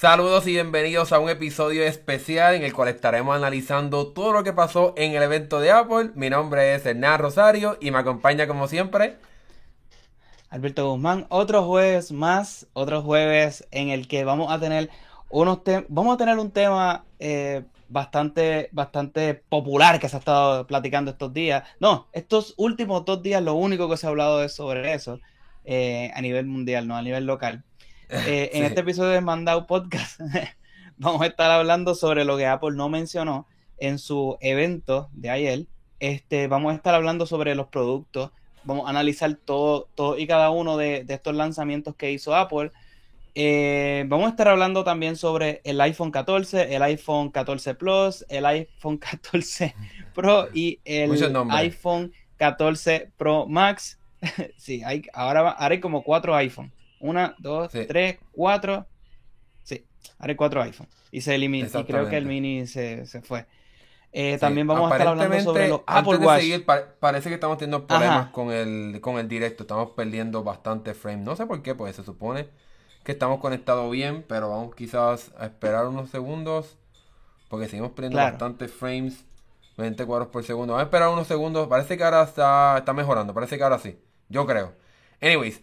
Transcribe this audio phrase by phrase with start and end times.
[0.00, 4.52] Saludos y bienvenidos a un episodio especial en el cual estaremos analizando todo lo que
[4.52, 6.12] pasó en el evento de Apple.
[6.14, 9.16] Mi nombre es Hernán Rosario y me acompaña como siempre
[10.50, 11.26] Alberto Guzmán.
[11.30, 14.88] Otro jueves más, otro jueves en el que vamos a tener
[15.30, 21.10] unos vamos a tener un tema eh, bastante, bastante popular que se ha estado platicando
[21.10, 21.64] estos días.
[21.80, 25.18] No, estos últimos dos días lo único que se ha hablado es sobre eso
[25.64, 27.64] eh, a nivel mundial, no a nivel local.
[28.10, 30.18] Eh, en este episodio de Mandau Podcast
[30.96, 35.66] vamos a estar hablando sobre lo que Apple no mencionó en su evento de ayer.
[36.00, 38.30] Este, vamos a estar hablando sobre los productos,
[38.64, 42.72] vamos a analizar todo, todo y cada uno de, estos lanzamientos que hizo Apple.
[43.34, 48.46] Eh, vamos a estar hablando también sobre el iPhone 14, el iPhone 14 Plus, el
[48.46, 49.74] iPhone 14
[50.14, 51.12] Pro y el
[51.50, 53.98] iPhone 14 Pro Max.
[54.56, 56.77] sí, hay, ahora, ahora hay como cuatro iPhones.
[57.00, 58.86] Una, dos, tres, cuatro.
[59.62, 59.84] Sí,
[60.18, 60.88] ahora hay cuatro iPhone.
[61.10, 61.66] Y se eliminó.
[61.66, 63.46] Y creo que el mini se, fue.
[64.12, 66.44] Eh, también vamos a estar hablando sobre los Apple Watch.
[66.98, 69.64] parece que estamos teniendo problemas con el, con el directo.
[69.64, 71.22] Estamos perdiendo bastante frame.
[71.22, 72.48] No sé por qué, pues se supone
[73.04, 76.76] que estamos conectados bien, pero vamos quizás a esperar unos segundos.
[77.48, 79.24] Porque seguimos perdiendo bastantes frames.
[79.78, 80.72] 20 cuadros por segundo.
[80.72, 81.68] Vamos a esperar unos segundos.
[81.68, 83.32] Parece que ahora está, está mejorando.
[83.32, 83.98] Parece que ahora sí.
[84.28, 84.74] Yo creo.
[85.22, 85.62] Anyways,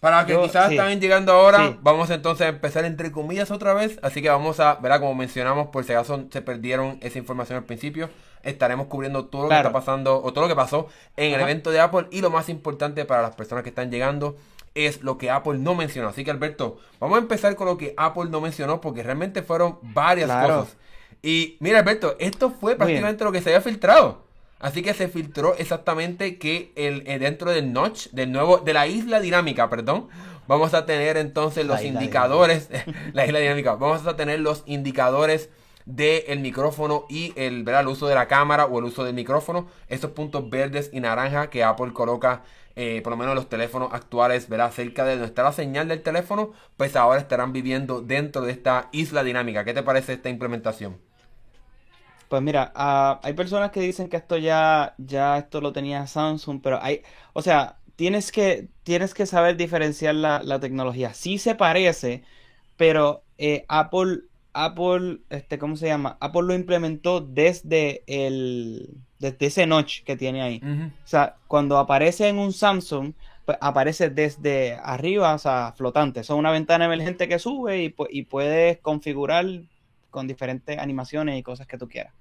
[0.00, 3.98] para que quizás están llegando ahora, vamos entonces a empezar entre comillas otra vez.
[4.02, 7.64] Así que vamos a, verá, como mencionamos, por si acaso se perdieron esa información al
[7.64, 8.08] principio,
[8.42, 10.86] estaremos cubriendo todo lo que está pasando o todo lo que pasó
[11.16, 12.06] en el evento de Apple.
[12.12, 14.36] Y lo más importante para las personas que están llegando
[14.74, 16.08] es lo que Apple no mencionó.
[16.08, 19.78] Así que Alberto, vamos a empezar con lo que Apple no mencionó porque realmente fueron
[19.82, 20.76] varias cosas.
[21.22, 24.27] Y mira Alberto, esto fue prácticamente lo que se había filtrado.
[24.58, 28.86] Así que se filtró exactamente que el, eh, dentro del notch, del nuevo, de la
[28.86, 30.08] isla dinámica, perdón,
[30.48, 32.68] vamos a tener entonces los indicadores,
[33.12, 35.50] la isla dinámica, vamos a tener los indicadores
[35.86, 40.10] del micrófono y el, el uso de la cámara o el uso del micrófono, esos
[40.10, 42.42] puntos verdes y naranja que Apple coloca,
[42.76, 44.72] eh, por lo menos los teléfonos actuales, ¿verdad?
[44.72, 48.88] cerca de donde está la señal del teléfono, pues ahora estarán viviendo dentro de esta
[48.92, 49.64] isla dinámica.
[49.64, 51.07] ¿Qué te parece esta implementación?
[52.28, 56.60] Pues mira, ah, hay personas que dicen que esto ya, ya esto lo tenía Samsung,
[56.62, 57.02] pero hay,
[57.32, 61.14] o sea, tienes que, tienes que saber diferenciar la, tecnología.
[61.14, 62.22] Sí se parece,
[62.76, 64.20] pero eh, Apple,
[64.52, 66.18] Apple, este, ¿cómo se llama?
[66.20, 70.60] Apple lo implementó desde el, desde ese notch que tiene ahí.
[70.62, 73.14] O sea, cuando aparece en un Samsung,
[73.46, 76.20] pues aparece desde arriba, o sea, flotante.
[76.20, 79.46] Es una ventana emergente que sube y, y puedes configurar
[80.10, 82.12] con diferentes animaciones y cosas que tú quieras.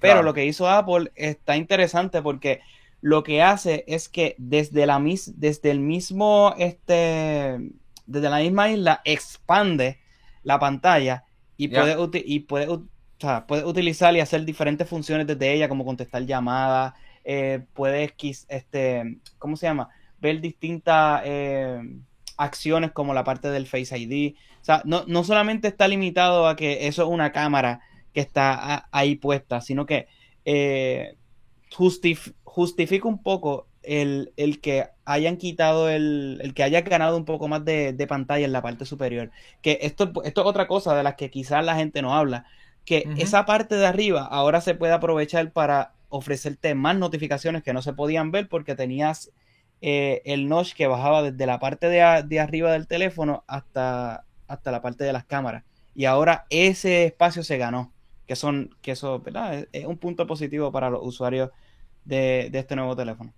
[0.00, 2.60] Pero lo que hizo Apple está interesante porque
[3.00, 7.58] lo que hace es que desde, la mis, desde el mismo, este,
[8.06, 10.00] desde la misma isla expande
[10.42, 11.24] la pantalla
[11.56, 12.68] y puede, y puede,
[13.46, 16.94] puede utilizar y hacer diferentes funciones desde ella, como contestar llamadas,
[17.24, 18.12] eh, puedes,
[18.48, 19.88] este, ¿cómo se llama?
[20.20, 21.80] Ver distintas eh,
[22.36, 24.36] acciones como la parte del Face ID.
[24.66, 27.82] Sea, no, no solamente está limitado a que eso es una cámara
[28.12, 30.08] que está ahí puesta, sino que
[30.44, 31.16] eh,
[31.70, 37.64] justifica un poco el, que hayan quitado el, el, que haya ganado un poco más
[37.64, 39.30] de, pantalla en la parte superior.
[39.62, 42.44] Que esto, esto es otra cosa de las que quizás la gente no habla.
[42.84, 47.82] Que esa parte de arriba ahora se puede aprovechar para ofrecerte más notificaciones que no
[47.82, 49.30] se podían ver porque tenías
[49.80, 54.70] eh, el notch que bajaba desde la parte de, de, arriba del teléfono hasta, hasta
[54.70, 55.64] la parte de las cámaras.
[55.94, 57.92] Y ahora ese espacio se ganó
[58.26, 59.66] que son, que eso, ¿verdad?
[59.72, 61.50] Es, un punto positivo para los usuarios
[62.04, 63.32] de, este nuevo teléfono.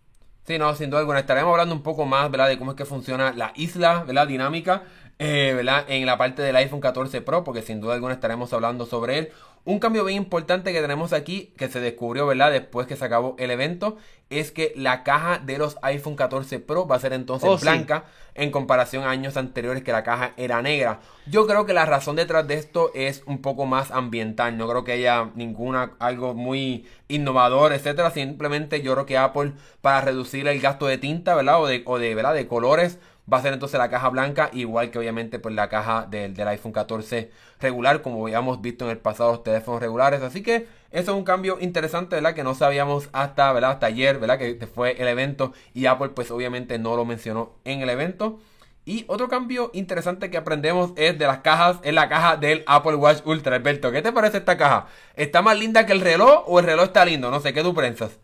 [0.45, 1.21] Sí, no, sin duda alguna.
[1.21, 2.49] Estaremos hablando un poco más, ¿verdad?
[2.49, 4.27] De cómo es que funciona la isla, ¿verdad?
[4.27, 4.85] Dinámica,
[5.19, 5.85] eh, ¿verdad?
[5.89, 9.29] En la parte del iPhone 14 Pro, porque sin duda alguna estaremos hablando sobre él.
[9.65, 12.53] Un cambio bien importante que tenemos aquí, que se descubrió, ¿verdad?
[12.53, 13.99] Después que se acabó el evento,
[14.31, 18.05] es que la caja de los iPhone 14 Pro va a ser entonces oh, blanca
[18.35, 21.01] en comparación a años anteriores que la caja era negra.
[21.27, 24.57] Yo creo que la razón detrás de esto es un poco más ambiental.
[24.57, 28.11] No creo que haya ninguna algo muy innovador, etcétera.
[28.11, 31.61] Simplemente yo creo que Apple para reducir el gasto de tinta, ¿verdad?
[31.61, 32.35] O de, o de, ¿verdad?
[32.35, 32.99] de colores
[33.31, 36.49] va a ser entonces la caja blanca, igual que obviamente pues la caja del, del
[36.49, 37.31] iPhone 14
[37.61, 40.23] regular, como habíamos visto en el pasado los teléfonos regulares.
[40.23, 42.35] Así que eso es un cambio interesante, ¿verdad?
[42.35, 43.73] Que no sabíamos hasta, ¿verdad?
[43.73, 44.39] Hasta ayer, ¿verdad?
[44.39, 48.39] Que fue el evento y Apple pues obviamente no lo mencionó en el evento.
[48.85, 52.95] Y otro cambio interesante que aprendemos es de las cajas, es la caja del Apple
[52.95, 53.57] Watch Ultra.
[53.57, 54.87] Alberto, ¿qué te parece esta caja?
[55.15, 57.31] ¿Está más linda que el reloj o el reloj está lindo?
[57.31, 58.19] No sé, ¿qué tú piensas?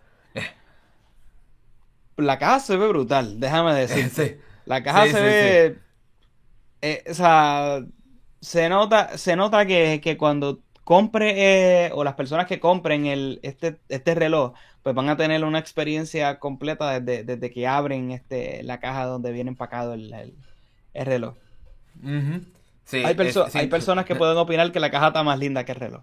[2.16, 4.40] La caja se ve brutal, déjame decir.
[4.66, 5.78] La caja se ve...
[6.82, 7.82] Eh, o sea,
[8.40, 13.40] se nota, se nota que, que cuando compre eh, o las personas que compren el,
[13.42, 14.52] este, este reloj,
[14.82, 19.32] pues van a tener una experiencia completa desde, desde que abren este, la caja donde
[19.32, 20.12] viene empacado el,
[20.92, 21.34] el, reloj.
[22.84, 23.16] sí, hay,
[23.54, 26.02] hay personas que pueden opinar que la caja está más linda que el reloj.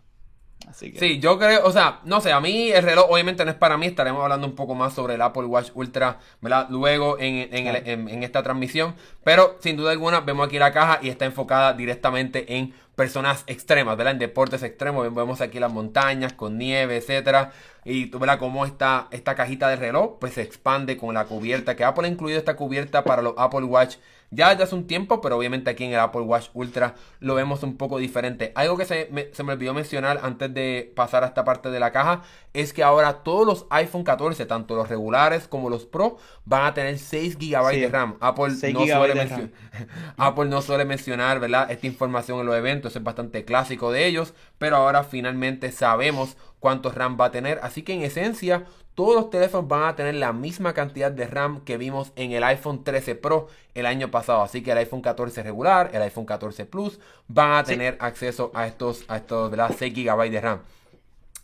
[0.73, 3.77] Sí, yo creo, o sea, no sé, a mí el reloj obviamente no es para
[3.77, 6.67] mí, estaremos hablando un poco más sobre el Apple Watch Ultra, ¿verdad?
[6.69, 11.25] Luego en, en, esta transmisión, pero sin duda alguna vemos aquí la caja y está
[11.25, 14.13] enfocada directamente en personas extremas, ¿verdad?
[14.13, 17.51] En deportes extremos, vemos aquí las montañas con nieve, etcétera,
[17.83, 21.75] y tú verás cómo esta, esta cajita de reloj pues se expande con la cubierta,
[21.75, 23.97] que Apple ha incluido esta cubierta para los Apple Watch
[24.31, 27.63] ya desde hace un tiempo, pero obviamente aquí en el Apple Watch Ultra lo vemos
[27.63, 28.53] un poco diferente.
[28.55, 31.79] Algo que se me, se me olvidó mencionar antes de pasar a esta parte de
[31.79, 32.21] la caja
[32.53, 36.73] es que ahora todos los iPhone 14, tanto los regulares como los Pro, van a
[36.73, 38.17] tener 6 GB de RAM.
[38.21, 39.51] Apple no, suele
[40.17, 41.69] Apple no suele mencionar ¿verdad?
[41.69, 46.91] esta información en los eventos, es bastante clásico de ellos, pero ahora finalmente sabemos cuánto
[46.91, 47.59] RAM va a tener.
[47.63, 48.63] Así que en esencia,
[48.95, 52.43] todos los teléfonos van a tener la misma cantidad de RAM que vimos en el
[52.45, 54.41] iPhone 13 Pro el año pasado.
[54.41, 58.67] Así que el iPhone 14 regular, el iPhone 14 Plus van a tener acceso a
[58.67, 60.59] estos, a estos 6 GB de RAM.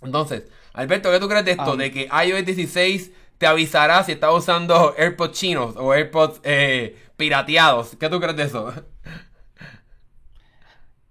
[0.02, 0.44] Entonces,
[0.74, 1.76] Alberto, ¿qué tú crees de esto?
[1.76, 7.96] de que iOS 16 te avisará si estás usando AirPods chinos o AirPods eh, pirateados.
[8.00, 8.72] ¿Qué tú crees de eso?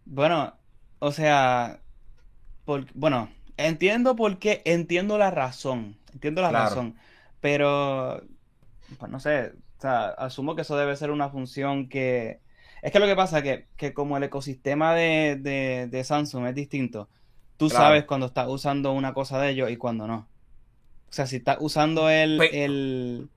[0.05, 0.55] Bueno,
[1.01, 1.81] o sea,
[2.95, 6.95] bueno, Entiendo por qué, entiendo la razón, entiendo la razón,
[7.41, 8.23] pero,
[8.99, 12.41] pues no sé, o sea, asumo que eso debe ser una función que...
[12.83, 17.09] Es que lo que pasa es que, como el ecosistema de, de, Samsung es distinto,
[17.57, 20.29] tú sabes cuando estás usando una cosa de ellos y cuando no.
[21.09, 22.41] O sea, si estás usando el...
[22.53, 23.29] El...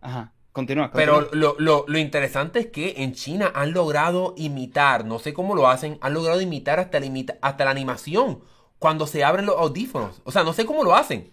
[0.00, 0.32] Ajá.
[0.52, 5.32] Continúa, Pero lo, lo, lo, interesante es que en China han logrado imitar, no sé
[5.32, 8.42] cómo lo hacen, han logrado imitar hasta la, hasta la animación
[8.82, 10.20] cuando se abren los audífonos.
[10.24, 11.30] O sea, no sé cómo lo hacen.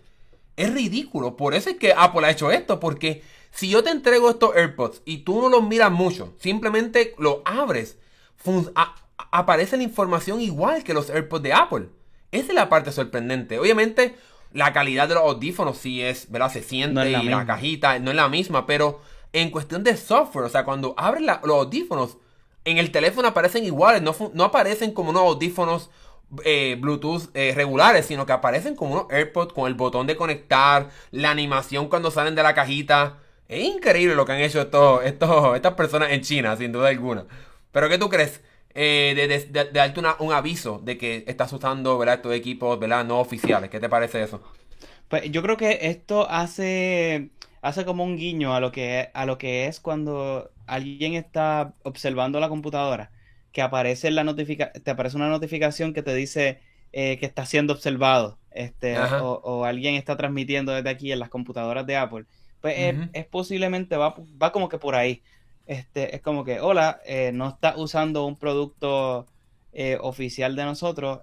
[0.56, 1.36] Es ridículo.
[1.36, 2.80] Por eso es que Apple ha hecho esto.
[2.80, 7.42] Porque si yo te entrego estos AirPods y tú no los miras mucho, simplemente lo
[7.46, 7.98] abres,
[9.32, 11.90] aparece la información igual que los AirPods de Apple.
[12.32, 13.58] Esa es la parte sorprendente.
[13.58, 14.16] Obviamente,
[14.54, 16.52] la calidad de los audífonos sí es, ¿verdad?
[16.54, 19.02] Se siente y la cajita no es la misma, pero
[19.34, 22.18] en cuestión de software, o sea, cuando abres los audífonos,
[22.64, 25.90] en el teléfono aparecen iguales, no, no aparecen como unos audífonos
[26.44, 30.90] eh, Bluetooth eh, regulares, sino que aparecen como unos AirPods con el botón de conectar,
[31.12, 33.18] la animación cuando salen de la cajita.
[33.48, 37.26] Es increíble lo que han hecho estos, estas personas en China, sin duda alguna.
[37.72, 38.42] Pero ¿qué tú crees?
[38.76, 39.16] Eh,
[39.52, 42.16] de, darte un aviso de que estás usando ¿verdad?
[42.16, 43.04] estos equipos ¿verdad?
[43.06, 43.70] no oficiales.
[43.70, 44.42] ¿Qué te parece eso?
[45.08, 47.32] Pues yo creo que esto hace,
[47.64, 52.40] hace como un guiño a lo, que, a lo que es cuando alguien está observando
[52.40, 53.10] la computadora
[53.52, 56.60] que aparece la notifica te aparece una notificación que te dice
[56.92, 61.86] eh, que está siendo observado este o, alguien está transmitiendo desde aquí en las computadoras
[61.86, 62.26] de Apple
[62.62, 65.22] pues es, posiblemente va, va como que por ahí
[65.66, 69.28] este es como que hola eh, no está usando un producto
[69.72, 71.20] eh, oficial de nosotros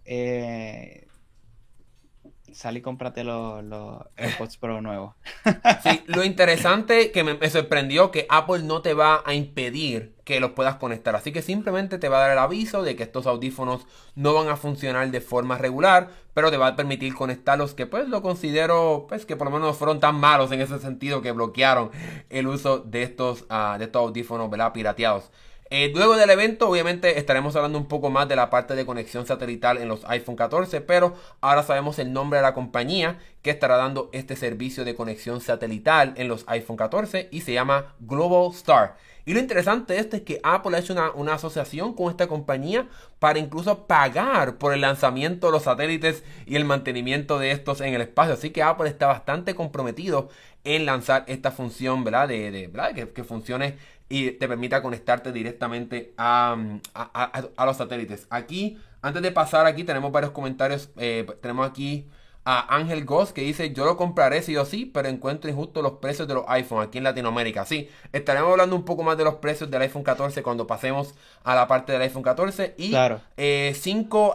[2.57, 5.15] sal y cómprate los, los AirPods Pro nuevos.
[5.83, 10.53] Sí, lo interesante que me, sorprendió que Apple no te va a impedir que los
[10.53, 11.15] puedas conectar.
[11.15, 14.49] Así que simplemente te va a dar el aviso de que estos audífonos no van
[14.49, 19.07] a funcionar de forma regular, pero te va a permitir conectarlos, que pues lo considero,
[19.09, 21.91] pues que por lo menos no fueron tan malos en ese sentido que bloquearon
[22.31, 24.73] el uso de estos, uh, de estos audífonos, ¿verdad?
[24.73, 25.31] Pirateados.
[25.69, 29.27] Eh, luego del evento, obviamente, estaremos hablando un poco más de la parte de conexión
[29.27, 33.77] satelital en los iPhone 14, pero ahora sabemos el nombre de la compañía que estará
[33.77, 38.97] dando este servicio de conexión satelital en los iPhone 14 y se llama Global Star.
[39.25, 42.29] Y lo interesante de esto es que Apple ha hecho una, una, asociación con esta
[42.29, 42.87] compañía
[43.19, 47.93] para incluso pagar por el lanzamiento de los satélites y el mantenimiento de estos en
[47.93, 48.35] el espacio.
[48.35, 50.29] Así que Apple está bastante comprometido
[50.67, 52.29] en lanzar esta función, ¿verdad?
[52.29, 52.93] De, de ¿verdad?
[52.93, 56.57] Que, que, funcione y te permita conectarte directamente a,
[56.95, 58.27] a, los satélites.
[58.31, 60.91] Aquí, antes de pasar aquí, tenemos varios comentarios.
[60.97, 62.07] Eh, tenemos aquí
[62.49, 65.95] a Ángel Goss que dice yo lo compraré sí o sí, pero encuentro injusto los
[65.95, 67.65] precios de los iPhone aquí en Latinoamérica.
[67.65, 71.57] Sí, estaremos hablando un poco más de los precios del iPhone 14 cuando pasemos a
[71.57, 72.77] la parte del iPhone 14.
[72.79, 73.75] Y 5 eh,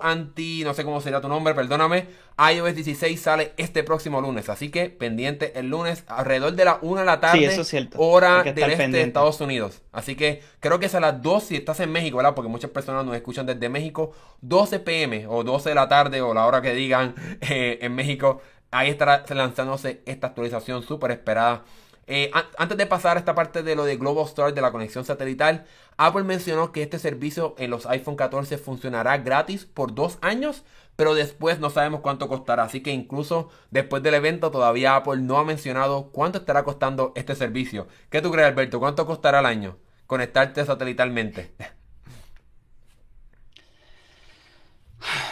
[0.02, 2.08] anti, no sé cómo sería tu nombre, perdóname,
[2.38, 4.50] iOS 16 sale este próximo lunes.
[4.50, 7.50] Así que pendiente el lunes alrededor de la 1 de la tarde,
[7.98, 9.82] hora del este de Estados Unidos.
[9.92, 12.36] Así que creo que es a las 2 si estás en México, ¿verdad?
[12.36, 14.14] Porque muchas personas nos escuchan desde México.
[14.42, 18.42] 12 pm o 12 de la tarde o la hora que digan eh, en México.
[18.72, 21.64] Ahí estará lanzándose esta actualización súper esperada
[22.08, 25.06] Eh, antes de pasar a esta parte de lo de Global Star de la conexión
[25.06, 25.66] satelital,
[25.98, 30.64] Apple mencionó que este servicio en los iPhone 14 funcionará gratis por dos años,
[30.96, 32.64] pero después no sabemos cuánto costará.
[32.64, 37.36] Así que incluso después del evento todavía Apple no ha mencionado cuánto estará costando este
[37.36, 37.88] servicio.
[38.10, 38.80] ¿Qué tú crees, Alberto?
[38.80, 41.52] ¿Cuánto costará al año conectarte satelitalmente?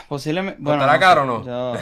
[0.07, 0.59] Posiblemente.
[0.61, 1.73] Bueno, ¿Costará caro o no?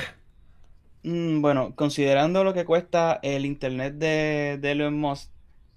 [1.03, 5.29] Mm, bueno, considerando lo que cuesta el internet de, de Elon Musk,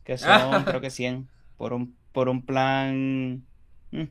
[0.03, 3.45] que son creo que 100 por un, por un plan
[3.93, 4.05] mm,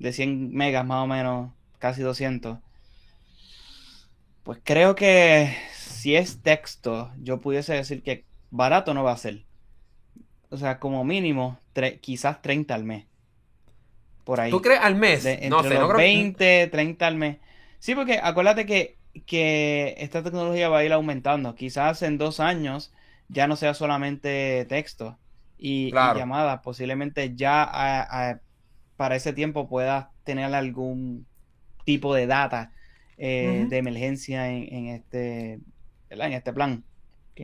[0.00, 2.58] de 100 megas más o menos, casi 200.
[4.44, 9.44] Pues creo que si es texto, yo pudiese decir que barato no va a ser.
[10.50, 11.58] O sea, como mínimo,
[12.00, 13.06] quizás 30 al mes.
[14.22, 14.52] Por ahí.
[14.52, 15.24] ¿Tú crees al mes?
[15.48, 17.38] no sé, no creo 20, 30 al mes.
[17.80, 18.96] Sí, porque acuérdate que
[19.26, 21.54] que esta tecnología va a ir aumentando.
[21.54, 22.92] Quizás en dos años
[23.28, 25.18] ya no sea solamente texto
[25.56, 26.60] y, llamadas.
[26.62, 28.40] Posiblemente ya
[28.96, 31.26] para ese tiempo puedas tener algún
[31.84, 32.72] tipo de data
[33.18, 35.60] eh, de emergencia en, este,
[36.10, 36.84] en este plan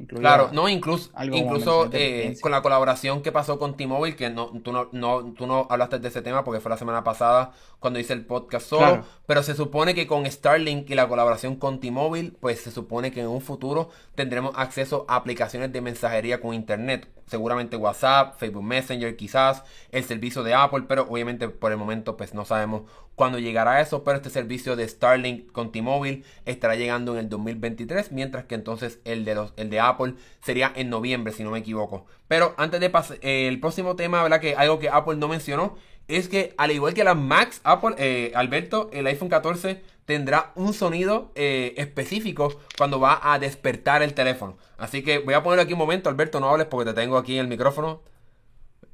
[0.07, 4.73] claro, no, incluso, incluso eh, con la colaboración que pasó con T-Mobile, que no tú,
[4.73, 8.13] no, no, tú no hablaste de ese tema porque fue la semana pasada cuando hice
[8.13, 12.61] el podcast solo, pero se supone que con Starlink y la colaboración con T-Mobile, pues
[12.61, 17.77] se supone que en un futuro tendremos acceso a aplicaciones de mensajería con Internet, seguramente
[17.77, 22.45] WhatsApp, Facebook Messenger, quizás el servicio de Apple, pero obviamente por el momento pues no
[22.45, 22.83] sabemos
[23.21, 28.13] cuándo llegará eso, pero este servicio de Starlink con T-Mobile estará llegando en el 2023,
[28.13, 32.07] mientras que entonces el de Apple sería en noviembre si no me equivoco.
[32.29, 34.41] Pero antes de pasar el próximo tema, ¿verdad?
[34.41, 35.77] Que algo que Apple no mencionó
[36.09, 40.73] es que al igual que las Max, Apple, eh, Alberto, el iPhone 14 tendrá un
[40.73, 44.57] sonido eh, específico cuando va a despertar el teléfono.
[44.79, 47.37] Así que voy a ponerlo aquí un momento, Alberto, no hables porque te tengo aquí
[47.37, 48.01] el micrófono.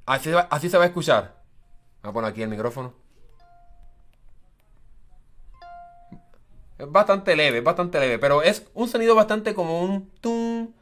[0.05, 0.31] Así
[0.69, 1.45] se va a escuchar.
[2.03, 3.06] Voy a poner aquí el micrófono.
[6.79, 10.75] Es bastante leve, es bastante leve, pero es un sonido bastante como un tun,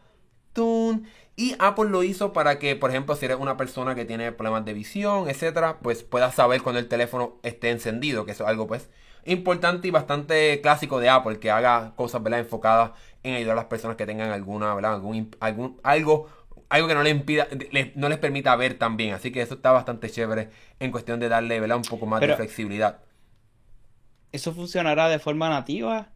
[0.52, 1.06] tun.
[1.36, 4.64] Y Apple lo hizo para que, por ejemplo, si eres una persona que tiene problemas
[4.64, 8.88] de visión, etcétera, pues puedas saber cuando el teléfono esté encendido, que es algo pues
[9.24, 12.40] importante y bastante clásico de Apple, que haga cosas ¿verdad?
[12.40, 14.94] enfocadas en ayudar a las personas que tengan alguna, ¿verdad?
[14.94, 16.28] Algún, algún, algo,
[16.68, 17.48] algo que no les impida,
[17.94, 19.14] no les permita ver también.
[19.14, 21.78] Así que eso está bastante chévere en cuestión de darle ¿verdad?
[21.78, 23.00] un poco más de flexibilidad.
[24.34, 26.08] ¿Eso funcionará de forma nativa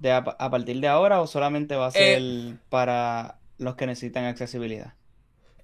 [0.00, 4.24] de a, partir de ahora o solamente va a ser eh, para los que necesitan
[4.24, 4.94] accesibilidad?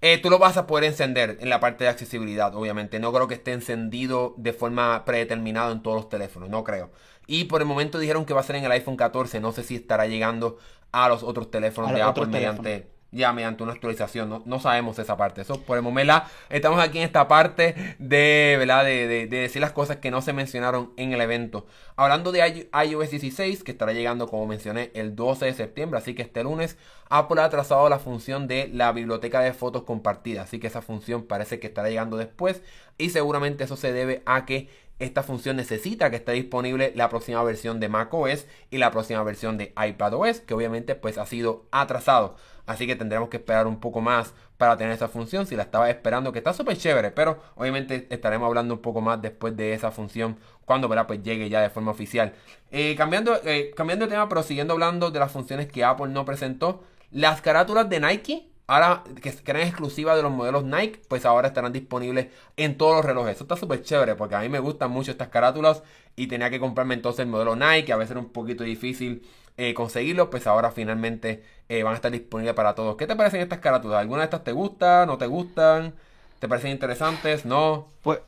[0.01, 3.01] Eh, tú lo vas a poder encender en la parte de accesibilidad, obviamente.
[3.01, 6.93] No creo que esté encendido de forma predeterminada en todos los teléfonos, no creo.
[7.27, 9.41] Y por el momento dijeron que va a ser en el iPhone 14.
[9.41, 10.59] No sé si estará llegando
[10.93, 14.43] a los otros teléfonos de Apple mediante ya mediante una actualización.
[14.45, 15.43] No, sabemos esa parte.
[15.43, 16.03] Eso por el momento
[16.49, 18.85] estamos aquí en esta parte de, ¿verdad?
[18.85, 21.67] De, decir las cosas que no se mencionaron en el evento.
[21.95, 25.99] Hablando de iOS 16, que estará llegando, como mencioné, el 12 de septiembre.
[25.99, 26.79] Así que este lunes
[27.11, 30.49] Apple ha trazado la función de la biblioteca de fotos compartidas.
[30.49, 32.63] Así que esa función parece que estará llegando después.
[32.97, 37.43] Y seguramente eso se debe a que esta función necesita que esté disponible la próxima
[37.43, 42.37] versión de macOS y la próxima versión de iPadOS, que obviamente pues ha sido atrasado.
[42.67, 45.47] Así que tendremos que esperar un poco más para tener esa función.
[45.47, 47.11] Si la estaba esperando, que está súper chévere.
[47.11, 50.39] Pero obviamente estaremos hablando un poco más después de esa función.
[50.65, 52.35] Cuando pues llegue ya de forma oficial.
[52.71, 56.25] Eh, cambiando, eh, cambiando de tema, pero siguiendo hablando de las funciones que Apple no
[56.25, 56.85] presentó.
[57.11, 58.49] Las carátulas de Nike.
[58.69, 63.05] Ahora que eran exclusivas de los modelos Nike, pues ahora estarán disponibles en todos los
[63.05, 63.35] relojes.
[63.35, 65.83] Eso está súper chévere porque a mí me gustan mucho estas carátulas
[66.15, 67.93] y tenía que comprarme entonces el modelo Nike.
[67.93, 72.11] A veces era un poquito difícil eh, conseguirlo, pues ahora finalmente eh, van a estar
[72.11, 72.97] disponibles para todos.
[72.97, 74.01] ¿Qué te parecen estas carátulas?
[74.01, 75.07] ¿Alguna de estas te gusta?
[75.07, 75.95] ¿No te gustan?
[76.39, 77.45] ¿Te parecen interesantes?
[77.45, 77.89] ¿No?
[78.03, 78.21] Pues,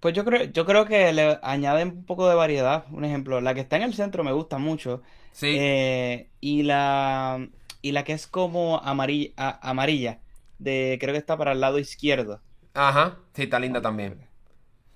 [0.00, 2.84] pues yo creo, yo creo que le añaden un poco de variedad.
[2.90, 5.02] Un ejemplo, la que está en el centro me gusta mucho.
[5.32, 5.56] Sí.
[5.58, 7.48] Eh, y la
[7.82, 10.20] y la que es como amarilla, amarilla,
[10.58, 12.40] de creo que está para el lado izquierdo.
[12.74, 14.18] Ajá, sí, está linda también.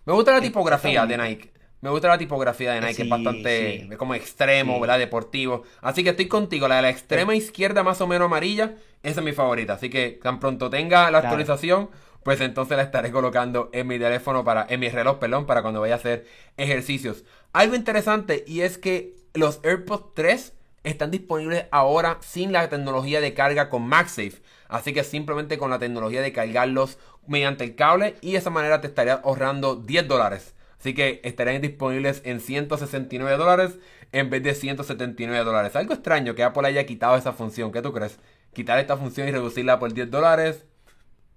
[0.04, 1.52] Me gusta la tipografía de Nike.
[1.80, 4.98] Me gusta la tipografía de Nike, es bastante como extremo, ¿verdad?
[4.98, 5.62] Deportivo.
[5.80, 9.24] Así que estoy contigo, la de la extrema izquierda más o menos amarilla, esa es
[9.24, 9.74] mi favorita.
[9.74, 11.88] Así que tan pronto tenga la actualización,
[12.24, 15.80] pues entonces la estaré colocando en mi teléfono para, en mi reloj, perdón, para cuando
[15.80, 17.24] vaya a hacer ejercicios.
[17.52, 23.34] Algo interesante y es que los AirPods 3 están disponibles ahora sin la tecnología de
[23.34, 24.42] carga con MagSafe.
[24.68, 28.80] Así que simplemente con la tecnología de cargarlos mediante el cable y de esa manera
[28.80, 30.54] te estaría ahorrando 10 dólares.
[30.78, 33.78] Así que estarían disponibles en 169 dólares
[34.12, 35.74] en vez de 179 dólares.
[35.74, 37.72] Algo extraño que Apple haya quitado esa función.
[37.72, 38.18] ¿Qué tú crees?
[38.52, 40.66] quitar esta función y reducirla por 10 dólares.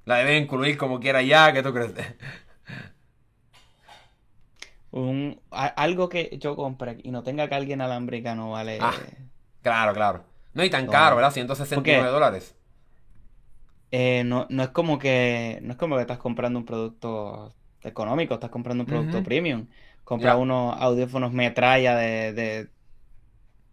[0.05, 1.93] La deben incluir como quiera ya, ¿qué tú crees?
[4.91, 8.77] Un, algo que yo compre y no tenga carga inalámbrica no vale.
[8.81, 8.93] Ah,
[9.61, 10.25] claro, claro.
[10.53, 11.31] No y tan caro, ¿verdad?
[11.31, 12.57] 169 dólares.
[13.91, 17.53] Eh, no, no es como que no es como que estás comprando un producto
[17.83, 19.67] económico, estás comprando un producto premium.
[20.03, 22.69] Compras unos audífonos metralla de, de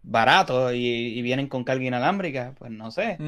[0.02, 3.18] barato y, vienen con carga inalámbrica, pues no sé.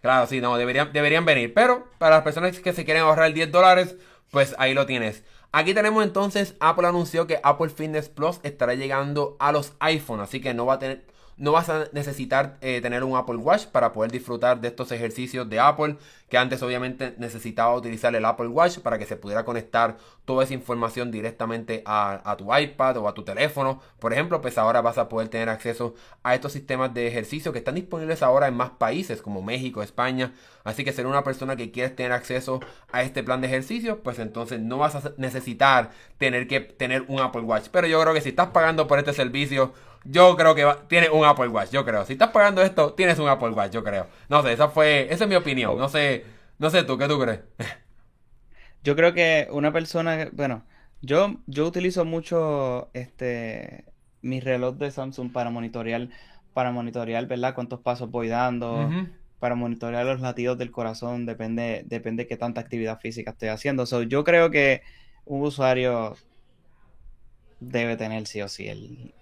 [0.00, 1.54] Claro, sí, no, deberían, deberían venir.
[1.54, 3.96] Pero para las personas que se quieren ahorrar 10 dólares,
[4.30, 5.24] pues ahí lo tienes.
[5.52, 10.40] Aquí tenemos entonces, Apple anunció que Apple Fitness Plus estará llegando a los iPhone, así
[10.40, 13.92] que no va a tener no vas a necesitar eh, tener un Apple Watch para
[13.92, 15.96] poder disfrutar de estos ejercicios de Apple,
[16.28, 20.54] que antes obviamente necesitaba utilizar el Apple Watch para que se pudiera conectar toda esa
[20.54, 23.80] información directamente a, tu iPad o a tu teléfono.
[23.98, 27.58] Por ejemplo, pues ahora vas a poder tener acceso a estos sistemas de ejercicio que
[27.58, 30.32] están disponibles ahora en más países como México, España.
[30.64, 32.60] Así que ser una persona que quieres tener acceso
[32.90, 37.20] a este plan de ejercicio, pues entonces no vas a necesitar tener que tener un
[37.20, 37.68] Apple Watch.
[37.70, 39.72] Pero yo creo que si estás pagando por este servicio,
[40.04, 42.04] yo creo que tiene un Apple Watch, yo creo.
[42.04, 44.06] Si estás pagando esto, tienes un Apple Watch, yo creo.
[44.28, 45.78] No sé, esa fue, esa es mi opinión.
[45.78, 46.24] No sé,
[46.58, 47.40] no sé tú, ¿qué tú crees?
[48.82, 50.64] Yo creo que una persona, bueno,
[51.00, 53.84] yo, yo utilizo mucho este
[54.20, 56.08] mi reloj de Samsung para monitorear,
[56.54, 57.54] para monitorear, ¿verdad?
[57.54, 58.90] Cuántos pasos voy dando,
[59.38, 63.84] para monitorear los latidos del corazón, depende, depende de qué tanta actividad física estoy haciendo.
[63.86, 64.82] So, yo creo que
[65.26, 66.16] un usuario
[67.70, 69.12] debe tener sí o sí el...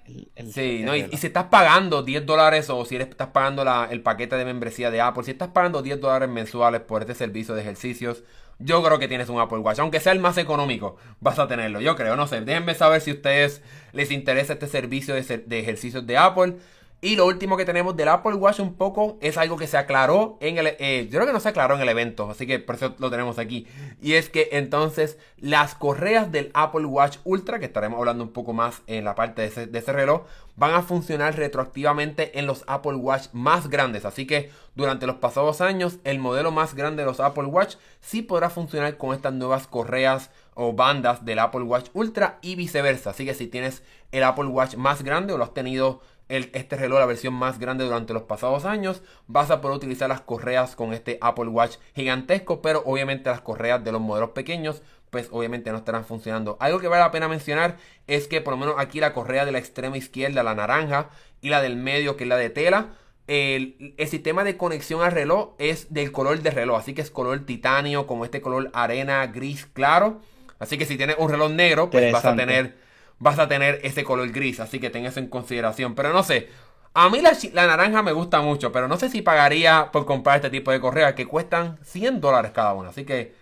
[0.52, 4.37] sí, no, y, si estás pagando 10 dólares o si estás pagando la, el paquete
[4.37, 8.24] de membresía de Apple, si estás pagando 10 dólares mensuales por este servicio de ejercicios,
[8.59, 9.78] yo creo que tienes un Apple Watch.
[9.81, 11.81] Aunque sea el más económico, vas a tenerlo.
[11.81, 12.40] Yo creo, no sé.
[12.42, 16.57] Déjenme saber si a ustedes les interesa este servicio de, de ejercicios de Apple.
[17.04, 20.38] Y lo último que tenemos del Apple Watch un poco es algo que se aclaró
[20.40, 20.68] en el...
[20.78, 23.10] Eh, yo creo que no se aclaró en el evento, así que por eso lo
[23.10, 23.66] tenemos aquí.
[24.00, 28.52] Y es que entonces las correas del Apple Watch Ultra, que estaremos hablando un poco
[28.52, 32.94] más en la parte de de ese reloj, van a funcionar retroactivamente en los Apple
[32.94, 34.04] Watch más grandes.
[34.04, 38.22] Así que durante los pasados años, el modelo más grande de los Apple Watch sí
[38.22, 43.10] podrá funcionar con estas nuevas correas o bandas del Apple Watch Ultra y viceversa.
[43.10, 46.00] Así que si tienes el Apple Watch más grande o lo has tenido
[46.33, 50.21] este reloj, la versión más grande durante los pasados años, vas a poder utilizar las
[50.21, 55.29] correas con este Apple Watch gigantesco, pero obviamente las correas de los modelos pequeños, pues
[55.31, 56.57] obviamente no estarán funcionando.
[56.61, 59.53] Algo que vale la pena mencionar es que por lo menos aquí la correa de
[59.53, 61.11] la extrema izquierda, la naranja,
[61.42, 62.95] y la del medio, que es la de tela,
[63.27, 67.11] el, el, sistema de conexión al reloj es del color de reloj, así que es
[67.11, 70.21] color titanio, como este color arena gris claro.
[70.59, 72.77] Así que si tienes un reloj negro, pues vas a tener
[73.22, 75.94] vas a tener ese color gris, así que ten eso en consideración.
[75.94, 76.48] Pero no sé,
[76.92, 80.50] a mí la, naranja me gusta mucho, pero no sé si pagaría por comprar este
[80.50, 83.35] tipo de correas que cuestan 100 dólares cada una, así que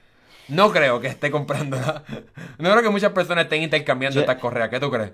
[0.48, 1.78] no creo que esté comprando.
[2.58, 5.12] No creo que muchas personas estén intercambiando estas correas, ¿qué tú crees?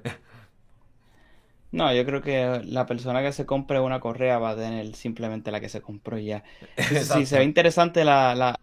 [1.70, 5.52] No, yo creo que la persona que se compre una correa va a tener simplemente
[5.52, 6.42] la que se compró ya.
[7.02, 8.57] Si se ve interesante la, la,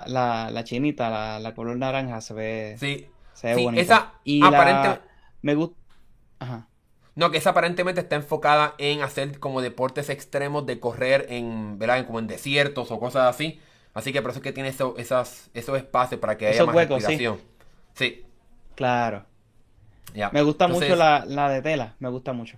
[0.52, 3.08] la, chinita, la, color naranja, se ve, sí.
[3.34, 3.82] se ve bonita.
[3.82, 5.02] Esa y aparentemente...
[5.42, 5.83] me gusta
[7.16, 12.06] no, que esa aparentemente está enfocada en hacer como deportes extremos de correr en, ¿verdad?
[12.08, 13.60] como en desiertos o cosas así.
[13.94, 17.04] Así que por eso es que tiene esas, esos espacios para que haya más huecos,
[17.94, 18.26] Sí.
[18.76, 19.26] Claro.
[20.32, 22.58] Me gusta mucho la, de tela, me gusta mucho.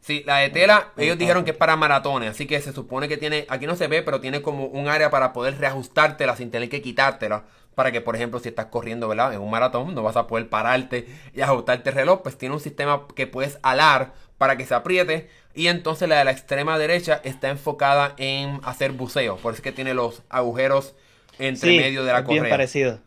[0.00, 3.16] Sí, la de tela, ellos dijeron que es para maratones, así que se supone que
[3.16, 6.68] tiene, aquí no se ve, pero tiene como un área para poder reajustártela sin tener
[6.68, 7.44] que quitártela
[7.78, 9.32] para que, por ejemplo, si estás corriendo, ¿verdad?
[9.32, 12.60] En un maratón, no vas a poder pararte y ajustarte el reloj, pues tiene un
[12.60, 15.28] sistema que puedes alar para que se apriete.
[15.54, 19.36] Y entonces la de la extrema derecha está enfocada en hacer buceo.
[19.36, 20.96] Por eso es que tiene los agujeros
[21.38, 22.42] entre medio de la correa.
[22.42, 22.98] Bien parecido.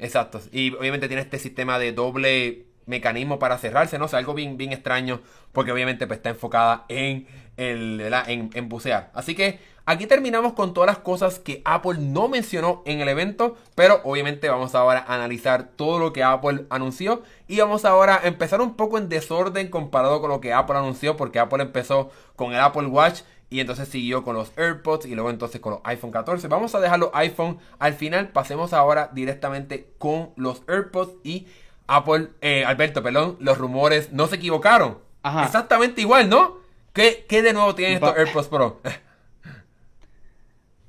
[0.00, 0.40] Exacto.
[0.50, 4.72] Y obviamente tiene este sistema de doble mecanismo para cerrarse, no sé, algo bien, bien
[4.72, 5.20] extraño,
[5.52, 9.12] porque obviamente pues, está enfocada en, el, en, en bucear.
[9.14, 13.56] Así que aquí terminamos con todas las cosas que Apple no mencionó en el evento,
[13.74, 18.28] pero obviamente vamos ahora a analizar todo lo que Apple anunció y vamos ahora a
[18.28, 22.52] empezar un poco en desorden comparado con lo que Apple anunció, porque Apple empezó con
[22.52, 26.10] el Apple Watch y entonces siguió con los AirPods y luego entonces con los iPhone
[26.10, 26.48] 14.
[26.48, 31.46] Vamos a dejar los iPhone al final, pasemos ahora directamente con los AirPods y
[31.86, 34.98] Apple, eh, Alberto, perdón, los rumores no se equivocaron.
[35.44, 36.58] Exactamente igual, ¿no?
[36.92, 38.80] ¿Qué, de nuevo tienen estos AirPods Pro?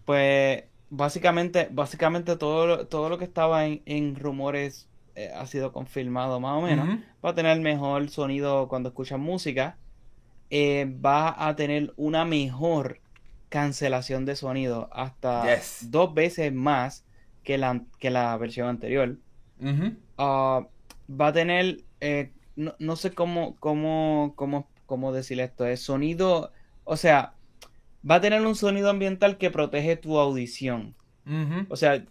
[0.10, 6.40] pues básicamente, básicamente todo, lo, todo lo que estaba en, rumores eh, ha sido confirmado
[6.40, 6.98] más o menos.
[7.24, 9.78] Va a tener mejor sonido cuando escuchas música.
[10.50, 13.02] Eh, va a tener una mejor
[13.50, 15.46] cancelación de sonido hasta
[15.82, 17.06] dos veces más
[17.44, 19.16] que la, que la versión anterior.
[20.18, 20.66] Ah,
[21.08, 26.52] va a tener, eh, no, sé cómo, cómo, cómo, cómo decir esto, es sonido,
[26.84, 27.36] o sea,
[28.10, 30.96] va a tener un sonido ambiental que protege tu audición.
[31.70, 32.06] O sea, e,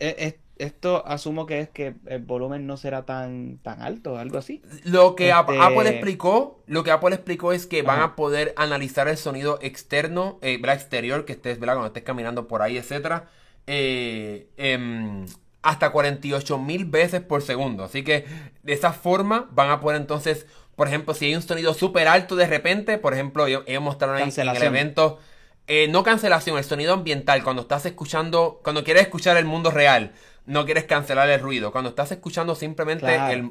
[0.00, 4.62] e, esto asumo que es que el volumen no será tan, tan alto, algo así.
[4.84, 9.08] Lo que este Apple explicó, lo que Apple explicó es que van a poder analizar
[9.08, 11.74] el sonido externo, eh, exterior que estés, ¿verdad?
[11.74, 13.28] Cuando estés caminando por ahí, etcétera.
[13.66, 15.26] Eh, em,
[15.62, 17.84] hasta 48 mil veces por segundo.
[17.84, 18.26] Así que
[18.62, 22.36] de esa forma van a poder entonces, por ejemplo, si hay un sonido súper alto
[22.36, 25.18] de repente, por ejemplo, ellos, mostraron en, en el evento,
[25.66, 30.12] eh, no cancelación, el sonido ambiental, cuando estás escuchando, cuando quieres escuchar el mundo real
[30.46, 31.72] no quieres cancelar el ruido.
[31.72, 33.06] Cuando estás escuchando simplemente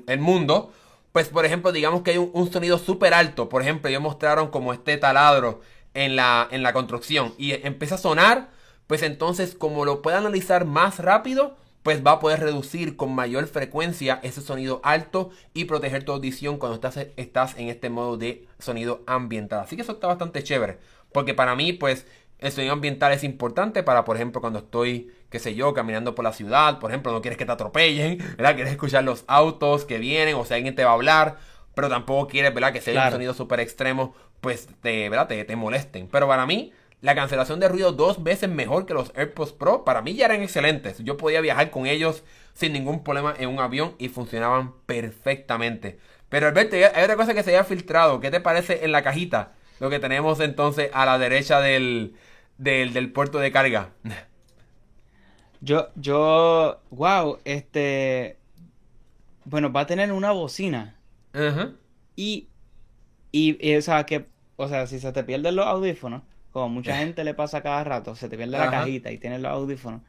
[0.08, 0.72] el, mundo,
[1.12, 3.50] pues por ejemplo, digamos que hay un, sonido súper alto.
[3.50, 5.62] Por ejemplo, ellos mostraron como este taladro
[5.94, 8.50] en la, en la construcción y empieza a sonar,
[8.88, 13.46] pues entonces como lo puede analizar más rápido, pues va a poder reducir con mayor
[13.48, 18.48] frecuencia ese sonido alto y proteger tu audición cuando estás, estás en este modo de
[18.58, 19.60] sonido ambiental.
[19.60, 20.80] Así que eso está bastante chévere.
[21.12, 22.08] Porque para mí, pues,
[22.40, 26.24] el sonido ambiental es importante para, por ejemplo, cuando estoy, qué sé yo, caminando por
[26.24, 28.56] la ciudad, por ejemplo, no quieres que te atropellen, ¿verdad?
[28.56, 31.38] Quieres escuchar los autos que vienen o si alguien te va a hablar,
[31.76, 32.72] pero tampoco quieres, ¿verdad?
[32.72, 35.28] Que sea un sonido súper extremo, pues te, ¿verdad?
[35.28, 36.08] Te, te molesten.
[36.10, 36.72] Pero para mí,
[37.04, 40.42] la cancelación de ruido dos veces mejor que los AirPods Pro, para mí ya eran
[40.42, 41.04] excelentes.
[41.04, 46.00] Yo podía viajar con ellos sin ningún problema en un avión y funcionaban perfectamente.
[46.30, 48.22] Pero Alberto, hay otra cosa que se haya filtrado.
[48.22, 49.52] ¿Qué te parece en la cajita?
[49.82, 52.16] Lo que tenemos entonces a la derecha del,
[52.58, 53.90] del, puerto de carga.
[55.60, 58.38] Yo, yo, wow, este,
[59.46, 60.98] bueno, va a tener una bocina.
[62.18, 62.48] y,
[63.32, 64.26] y, o sea, que,
[64.58, 68.16] o sea, si se te pierden los audífonos, como mucha gente le pasa cada rato,
[68.16, 70.02] se te pierde la cajita y tienes los audífonos,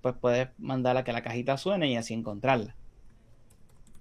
[0.00, 2.74] pues puedes mandarla a que la cajita suene y así encontrarla.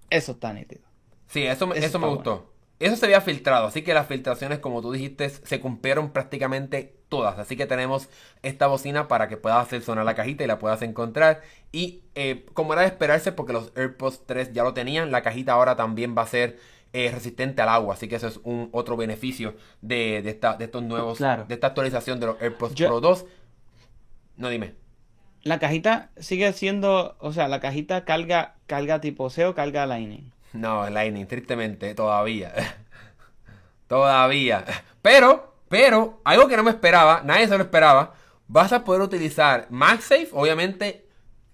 [0.09, 0.83] Eso está nítido.
[1.27, 2.53] Sí, eso, eso, me gustó.
[2.79, 7.37] Eso se había filtrado, así que las filtraciones, como tú dijiste, se cumplieron prácticamente todas.
[7.37, 8.07] Así que tenemos
[8.41, 11.41] esta bocina para que puedas hacer sonar la cajita y la puedas encontrar.
[11.71, 15.53] Y eh, como era de esperarse, porque los AirPods 3 ya lo tenían, la cajita
[15.53, 16.57] ahora también va a ser
[16.93, 17.93] eh, resistente al agua.
[17.93, 22.19] Así que eso es un otro beneficio de, esta, de estos nuevos, de esta actualización
[22.19, 23.25] de los AirPods Pro 2.
[24.37, 24.75] No dime.
[25.43, 30.31] La cajita sigue siendo, o sea, la cajita carga, carga tipo C o carga Lightning.
[30.53, 32.53] No, Lightning, tristemente, todavía.
[33.87, 34.65] todavía.
[35.01, 38.13] Pero, pero, algo que no me esperaba, nadie se lo esperaba,
[38.47, 41.05] vas a poder utilizar MagSafe, obviamente,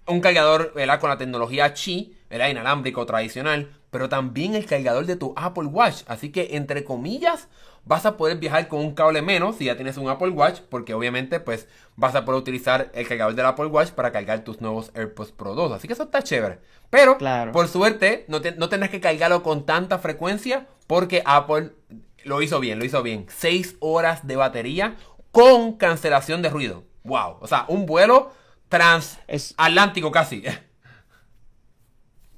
[0.06, 5.32] un cargador con la tecnología Qi, el inalámbrico tradicional, pero también el cargador de tu
[5.36, 6.02] Apple Watch.
[6.06, 7.48] Así que, entre comillas,
[7.84, 10.92] vas a poder viajar con un cable menos si ya tienes un Apple Watch, porque
[10.92, 14.90] obviamente pues vas a poder utilizar el cargador del Apple Watch para cargar tus nuevos
[14.94, 15.72] AirPods Pro 2.
[15.72, 16.58] Así que eso está chévere.
[16.90, 17.18] Pero,
[17.52, 21.72] por suerte, no, no tendrás que cargarlo con tanta frecuencia porque Apple
[22.24, 23.26] lo hizo bien, lo hizo bien.
[23.28, 24.96] 6 horas de batería
[25.30, 26.84] con cancelación de ruido.
[27.04, 27.38] Wow.
[27.40, 28.32] O sea, un vuelo
[28.68, 30.42] transatlántico casi.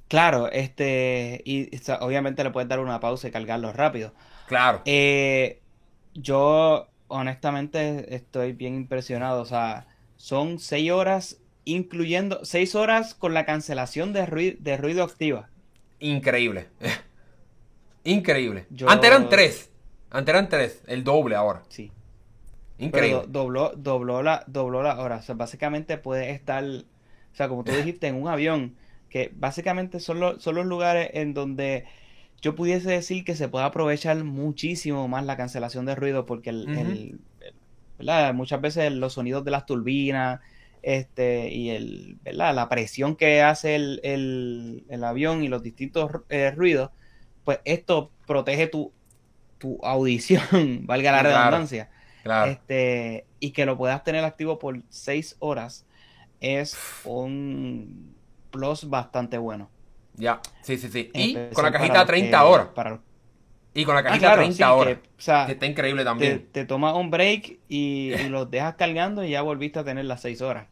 [0.08, 4.14] Claro, este, y obviamente le puedes dar una pausa y cargarlo rápido.
[4.46, 4.80] Claro.
[4.86, 5.60] Eh,
[6.14, 9.42] yo honestamente estoy bien impresionado.
[9.42, 15.04] O sea, son seis horas, incluyendo seis horas con la cancelación de, ruido, de ruido
[15.04, 15.50] activa.
[16.00, 16.68] Increíble.
[18.04, 18.66] Increíble.
[18.86, 19.70] Antes eran tres.
[20.10, 20.82] Antes eran tres.
[20.86, 21.62] El doble ahora.
[21.68, 21.92] Sí.
[22.78, 23.24] Increíble.
[23.28, 25.16] dobló, dobló la, dobló la hora.
[25.16, 28.76] O sea, básicamente puede estar, o sea, como tú dijiste, en un avión,
[29.08, 31.86] que básicamente son, son los lugares en donde
[32.40, 37.18] yo pudiese decir que se puede aprovechar muchísimo más la cancelación de ruido porque el,
[38.34, 40.40] muchas veces los sonidos de las turbinas
[40.82, 42.54] este, y el, ¿verdad?
[42.54, 46.90] la presión que hace el, avión y los distintos eh, ruidos,
[47.44, 48.92] pues esto protege tu,
[49.58, 50.42] tu audición,
[50.86, 51.90] valga la redundancia.
[52.46, 55.86] Este, y que lo puedas tener activo por seis horas
[56.40, 58.17] es un
[58.50, 59.70] plus bastante bueno.
[60.14, 61.10] Ya, sí, sí, sí.
[61.14, 62.68] Y con la cajita 30 horas.
[63.74, 64.98] Y con la cajita 30 horas.
[65.16, 66.48] Que, está increíble también.
[66.50, 70.42] Te, tomas un break y, los dejas cargando y ya volviste a tener las 6
[70.42, 70.66] horas.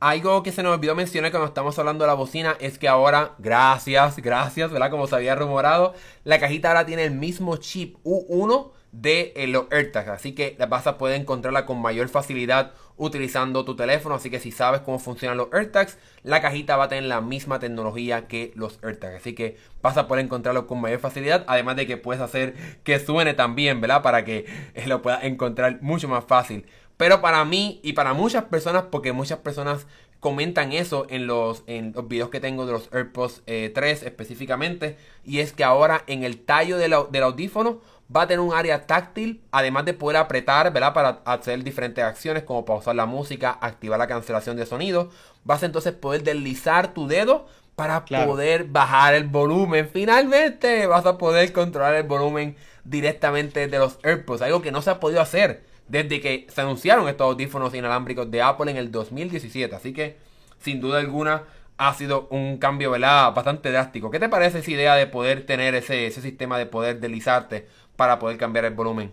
[0.00, 3.34] Algo que se nos olvidó mencionar cuando estamos hablando de la bocina es que ahora,
[3.38, 4.90] gracias, gracias, ¿verdad?
[4.90, 5.94] Como se había rumorado,
[6.24, 10.08] la cajita ahora tiene el mismo chip U1 de eh, los AirTags.
[10.08, 12.72] Así que vas a poder encontrarla con mayor facilidad
[13.02, 14.14] utilizando tu teléfono.
[14.14, 17.58] Así que si sabes cómo funcionan los AirTags, la cajita va a tener la misma
[17.58, 19.16] tecnología que los AirTags.
[19.16, 21.44] Así que vas a poder encontrarlo con mayor facilidad.
[21.48, 24.02] Además de que puedes hacer que suene también, ¿verdad?
[24.02, 26.64] Para que eh, lo puedas encontrar mucho más fácil.
[26.96, 29.86] Pero para mí y para muchas personas, porque muchas personas
[30.20, 34.96] comentan eso en los, en los videos que tengo de los AirPods 3 eh, específicamente.
[35.24, 37.80] Y es que ahora en el tallo del, del audífono
[38.14, 40.92] va a tener un área táctil, además de poder apretar, ¿verdad?
[40.92, 45.10] Para hacer diferentes acciones como pausar la música, activar la cancelación de sonido.
[45.44, 47.46] Vas a entonces poder deslizar tu dedo
[47.76, 49.88] para poder bajar el volumen.
[49.92, 54.90] Finalmente vas a poder controlar el volumen directamente de los AirPods, algo que no se
[54.90, 59.74] ha podido hacer desde que se anunciaron estos audífonos inalámbricos de Apple en el 2017.
[59.74, 60.16] Así que,
[60.58, 61.44] sin duda alguna,
[61.76, 63.34] ha sido un cambio ¿verdad?
[63.34, 64.10] bastante drástico.
[64.10, 68.18] ¿Qué te parece esa idea de poder tener ese, ese sistema de poder deslizarte para
[68.18, 69.12] poder cambiar el volumen?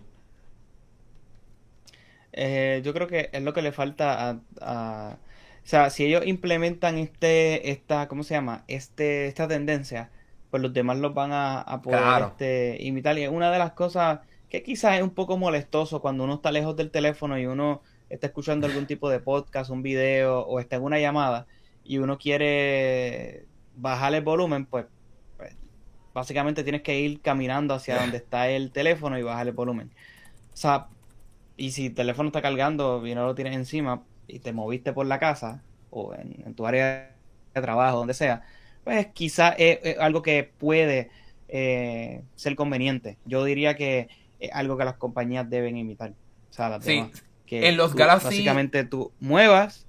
[2.32, 5.18] Eh, yo creo que es lo que le falta a,
[5.62, 8.64] o sea, si ellos implementan este, esta, ¿cómo se llama?
[8.66, 10.10] Este, esta tendencia,
[10.50, 13.18] pues los demás los van a, poder este, imitar.
[13.18, 16.76] Y una de las cosas que quizás es un poco molestoso cuando uno está lejos
[16.76, 20.82] del teléfono y uno está escuchando algún tipo de podcast, un video o está en
[20.82, 21.46] una llamada
[21.84, 24.86] y uno quiere bajar el volumen, pues
[26.12, 29.90] básicamente tienes que ir caminando hacia donde está el teléfono y bajar el volumen.
[30.52, 30.88] O sea,
[31.56, 35.06] y si el teléfono está cargando y no lo tienes encima y te moviste por
[35.06, 37.14] la casa o en, tu área
[37.54, 38.42] de trabajo, donde sea,
[38.84, 41.10] pues quizá es, algo que puede
[41.48, 43.18] eh, ser conveniente.
[43.24, 46.12] Yo diría que es algo que las compañías deben imitar.
[46.50, 47.10] O sea, las sí.
[47.46, 48.26] que en los Galaxy...
[48.26, 49.86] Básicamente tú muevas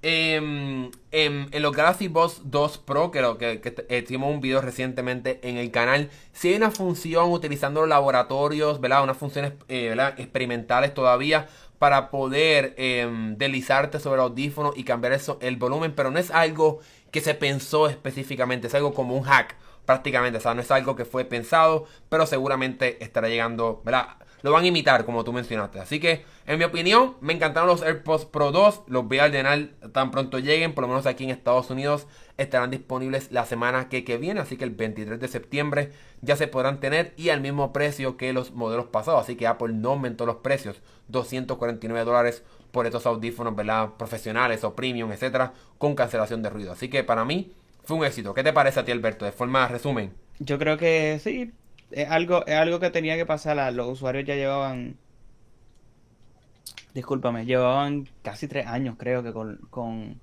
[0.00, 5.56] Em, em, en los Galaxy Boss 2 Pro, que, que, que un video recientemente en
[5.56, 9.02] el canal, si hay una función utilizando los laboratorios, ¿verdad?
[9.02, 11.48] Unas funciones eh, experimentales todavía
[11.80, 16.30] para poder em, deslizarte sobre el audífono y cambiar eso, el volumen, pero no es
[16.30, 16.78] algo
[17.10, 20.94] que se pensó específicamente, es algo como un hack prácticamente, o sea, no es algo
[20.96, 24.16] que fue pensado, pero seguramente estará llegando, ¿verdad?
[24.42, 25.80] Lo van a imitar, como tú mencionaste.
[25.80, 28.82] Así que, en mi opinión, me encantaron los AirPods Pro 2.
[28.86, 32.06] Los voy a ordenar tan pronto lleguen, por lo menos aquí en Estados Unidos.
[32.36, 36.80] Estarán disponibles la semana que, viene, así que el 23 de septiembre ya se podrán
[36.80, 39.22] tener y al mismo precio que los modelos pasados.
[39.22, 43.90] Así que Apple no aumentó los precios, 249 dólares por estos audífonos, ¿verdad?
[43.98, 46.72] Profesionales o premium, etcétera, con cancelación de ruido.
[46.72, 48.34] Así que para mí fue un éxito.
[48.34, 49.24] ¿Qué te parece a ti, Alberto?
[49.24, 50.12] De forma resumen.
[50.38, 51.52] Yo creo que sí,
[51.90, 53.72] es algo, es algo que tenía que pasar.
[53.72, 54.96] Los usuarios ya llevaban.
[56.94, 60.20] Discúlpame, llevaban casi tres años, creo que con,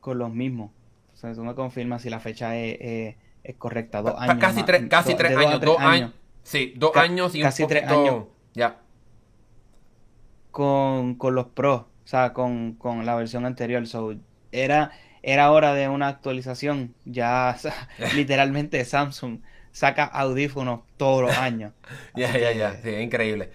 [0.00, 0.70] con, los mismos.
[1.12, 4.02] O sea, tú me confirmas si la fecha es, es, correcta.
[4.02, 4.38] Dos años.
[4.40, 5.60] Casi, tres, casi tres años.
[5.60, 6.12] Dos años.
[6.42, 8.24] Sí, dos años y casi tres años.
[8.54, 8.78] Ya.
[10.50, 13.86] Con, con los Pro, o sea, con, con la versión anterior.
[13.86, 14.14] So,
[14.50, 14.92] era,
[15.22, 16.94] era hora de una actualización.
[17.04, 17.56] Ya,
[18.14, 19.40] literalmente Samsung
[19.72, 21.72] saca audífonos todos los años.
[22.14, 23.50] ya, ya, ya, sí, increíble.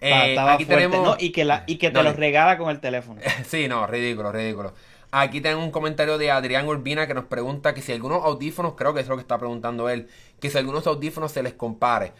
[0.00, 1.20] Eh, aquí tenemos...
[1.20, 3.20] Y que, la, y que te los regala con el teléfono.
[3.46, 4.72] sí, no, ridículo, ridículo.
[5.10, 8.92] Aquí tenemos un comentario de Adrián Urbina que nos pregunta que si algunos audífonos, creo
[8.92, 12.12] que es lo que está preguntando él, que si algunos audífonos se les compare.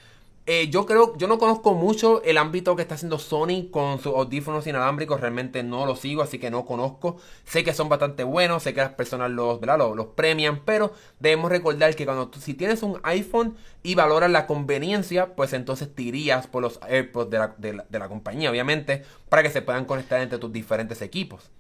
[0.50, 4.14] Eh, yo creo, yo no conozco mucho el ámbito que está haciendo Sony con sus
[4.14, 7.18] audífonos inalámbricos, realmente no lo sigo, así que no conozco.
[7.44, 11.94] Sé que son bastante buenos, sé que las personas los, Los, premian, pero debemos recordar
[11.94, 16.62] que cuando si tienes un iPhone y valoras la conveniencia, pues entonces te irías por
[16.62, 20.50] los AirPods de la, de la compañía, obviamente, para que se puedan conectar entre tus
[20.50, 21.50] diferentes equipos.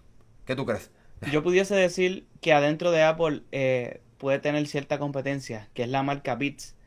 [0.46, 0.90] ¿Qué tú crees?
[1.30, 6.02] Yo pudiese decir que adentro de Apple eh, puede tener cierta competencia, que es la
[6.02, 6.77] marca Beats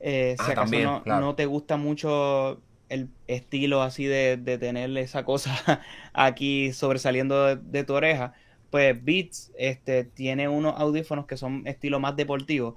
[0.00, 5.24] eh, si ah, acaso no, te gusta mucho el estilo así de, de tener esa
[5.24, 5.82] cosa
[6.12, 8.32] aquí sobresaliendo de, tu oreja,
[8.70, 12.76] pues Beats este, tiene unos audífonos que son estilo más deportivo,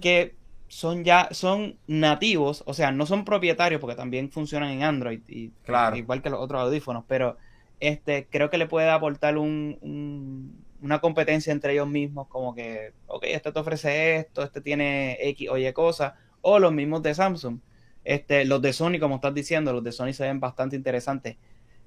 [0.00, 0.34] que
[0.68, 5.52] son ya, son nativos, o sea, no son propietarios porque también funcionan en Android, y,
[5.94, 7.36] igual que los otros audífonos, pero
[7.80, 13.24] este, creo que le puede aportar un, una competencia entre ellos mismos, como que, ok,
[13.26, 16.14] este te ofrece esto, este tiene X o Y cosas,
[16.48, 17.58] o los mismos de Samsung.
[18.04, 21.36] Este, los de Sony, como estás diciendo, los de Sony se ven bastante interesantes.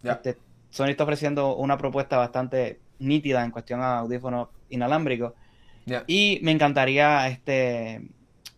[0.03, 0.35] Este,
[0.69, 5.33] Sony está ofreciendo una propuesta bastante nítida en cuestión a audífonos inalámbricos.
[6.07, 8.01] Y me encantaría este,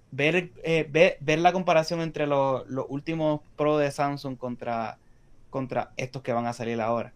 [0.10, 4.98] ver, eh, ver, la comparación entre los, últimos Pro de Samsung contra,
[5.52, 7.14] contra estos que van a salir ahora.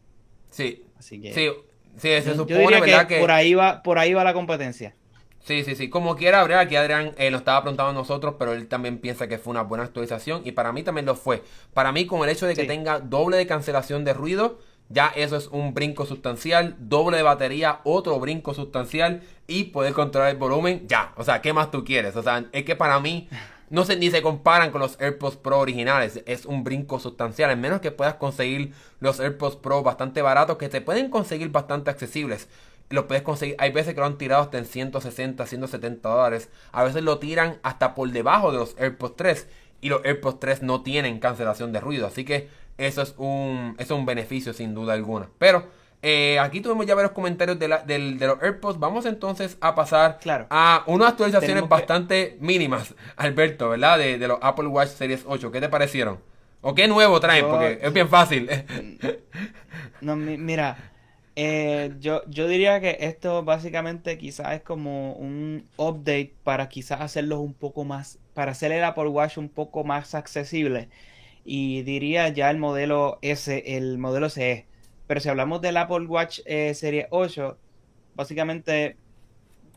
[0.52, 0.86] Sí.
[1.00, 1.50] Así que, sí,
[1.98, 4.93] se supone, que, por ahí va por ahí va la competencia.
[5.46, 5.90] Sí, sí, sí.
[5.90, 9.38] Como quiera, aquí Adrián eh, lo estaba preguntando a nosotros, pero él también piensa que
[9.38, 11.44] fue una buena actualización y para mí también lo fue.
[11.76, 14.58] Para mí, con el hecho de que tenga doble de cancelación de ruido,
[14.90, 16.76] ya eso es un brinco sustancial.
[16.80, 21.14] Doble de batería, otro brinco sustancial y poder controlar el volumen, ya.
[21.16, 22.16] O sea, ¿qué más tú quieres?
[22.16, 23.30] O sea, es que para mí
[23.70, 26.24] no se, ni se comparan con los AirPods Pro originales.
[26.26, 27.52] Es un brinco sustancial.
[27.52, 31.92] Al menos que puedas conseguir los AirPods Pro bastante baratos, que te pueden conseguir bastante
[31.92, 32.48] accesibles
[32.89, 33.56] lo puedes conseguir.
[33.60, 36.50] Hay veces que lo han tirado hasta en 160, 170 dólares.
[36.71, 39.48] A veces lo tiran hasta por debajo de los AirPods 3.
[39.82, 42.08] Y los AirPods 3 no tienen cancelación de ruido.
[42.08, 45.30] Así que eso es un, eso es un beneficio sin duda alguna.
[45.38, 45.67] Pero
[46.02, 48.80] eh, aquí tuvimos ya varios comentarios de, la, de, los AirPods.
[48.80, 50.19] Vamos entonces a pasar
[50.50, 53.98] a unas actualizaciones bastante mínimas, Alberto, ¿verdad?
[53.98, 55.52] De, de, los Apple Watch Series 8.
[55.52, 56.19] ¿Qué te parecieron?
[56.62, 57.48] ¿O qué nuevo traen?
[57.48, 58.50] Porque es bien fácil.
[60.02, 60.78] no, mira,
[61.36, 67.39] eh, yo, yo diría que esto básicamente quizás es como un update para quizás hacerlos
[67.39, 70.89] un poco más, para hacer el Apple Watch un poco más accesible.
[71.45, 74.65] Y diría ya el modelo S, el modelo CE.
[75.08, 77.58] Pero si hablamos del Apple Watch eh, Serie 8,
[78.15, 78.98] básicamente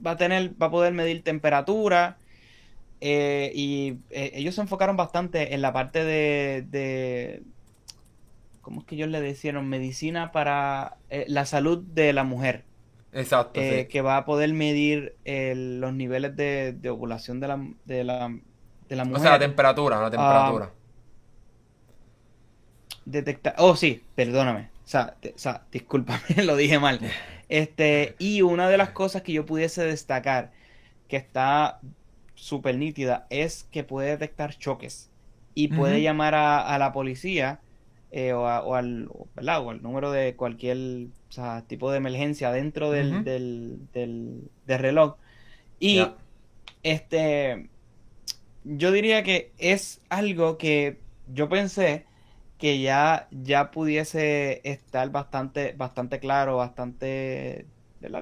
[0.04, 2.18] va a tener, va a poder medir temperatura.
[3.00, 7.42] Eh, y ellos se enfocaron bastante en la parte de
[8.68, 9.66] ¿cómo es que ellos le decían?
[9.66, 12.64] Medicina para eh, la salud de la mujer.
[13.14, 13.58] Exacto.
[13.58, 18.30] Eh, que va a poder medir los niveles de, ovulación de la, de, la,
[18.90, 19.20] de la mujer.
[19.20, 20.70] O sea, la temperatura, la temperatura.
[20.70, 20.74] Ah,
[23.06, 23.54] detectar.
[23.56, 24.68] Oh, sí, perdóname.
[24.84, 27.00] O sea, o sea, discúlpame, lo dije mal.
[27.48, 30.52] Este, y una de las cosas que yo pudiese destacar
[31.08, 31.80] que está
[32.34, 35.08] súper nítida es que puede detectar choques
[35.54, 37.60] y puede llamar a, a la policía
[38.10, 39.10] eh, o, al,
[39.82, 41.08] número de cualquier
[41.66, 45.16] tipo de emergencia dentro del, del, reloj.
[45.78, 46.06] Y
[46.82, 47.68] este,
[48.64, 50.98] yo diría que es algo que
[51.32, 52.06] yo pensé
[52.56, 57.66] que ya, ya pudiese estar bastante, bastante claro, bastante,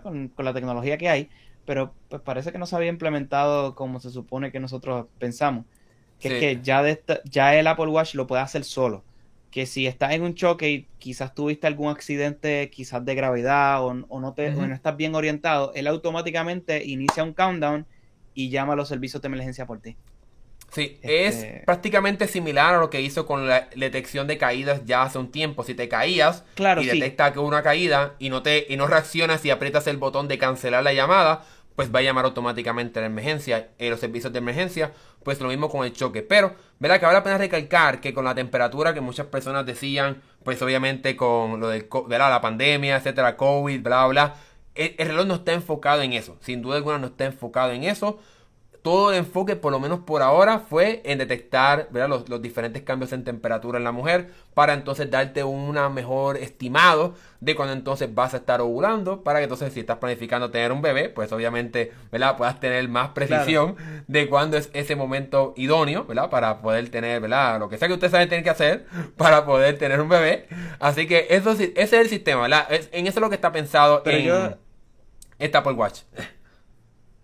[0.02, 1.30] Con, la tecnología que hay,
[1.64, 5.64] pero pues parece que no se había implementado como se supone que nosotros pensamos.
[6.18, 9.04] Que es que ya, de ya el Apple Watch lo puede hacer solo
[9.56, 13.94] que si estás en un choque y quizás tuviste algún accidente, quizás de gravedad o,
[13.94, 17.86] no, te, no estás bien orientado, él automáticamente inicia un countdown
[18.34, 19.96] y llama a los servicios de emergencia por ti.
[20.70, 25.04] Sí, es este prácticamente similar a lo que hizo con la detección de caídas ya
[25.04, 25.64] hace un tiempo.
[25.64, 29.42] Si te caías y detecta que hubo una caída y no te y no reaccionas
[29.46, 33.06] y aprietas el botón de cancelar la llamada, pues va a llamar automáticamente a la
[33.06, 36.22] emergencia, en los servicios de emergencia, pues lo mismo con el choque.
[36.22, 36.98] Pero, ¿verdad?
[36.98, 41.14] Que vale la pena recalcar que con la temperatura que muchas personas decían, pues obviamente
[41.16, 42.30] con lo del, ¿verdad?
[42.30, 44.34] La pandemia, etcétera, COVID, bla, bla,
[44.74, 46.36] el reloj no está enfocado en eso.
[46.40, 48.18] Sin duda alguna no está enfocado en eso
[48.86, 53.12] todo el enfoque, por lo menos por ahora, fue en detectar Los, los, diferentes cambios
[53.12, 58.32] en temperatura en la mujer para entonces darte un mejor estimado de cuando entonces vas
[58.34, 62.36] a estar ovulando para que entonces si estás planificando tener un bebé, pues obviamente ¿verdad?
[62.36, 63.74] puedas tener más precisión
[64.06, 66.30] de cuándo es ese momento idóneo ¿verdad?
[66.30, 67.58] para poder tener ¿verdad?
[67.58, 70.46] lo que sea que ustedes saben tener que hacer para poder tener un bebé.
[70.78, 72.68] Así que eso, ese es el sistema, ¿verdad?
[72.70, 74.54] en eso es lo que está pensado en
[75.40, 76.02] esta Apple Watch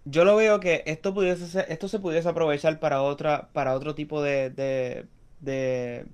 [0.05, 3.95] yo lo veo que esto pudiese ser, esto se pudiese aprovechar para otra, para otro
[3.95, 5.07] tipo de, de,
[5.41, 6.07] de,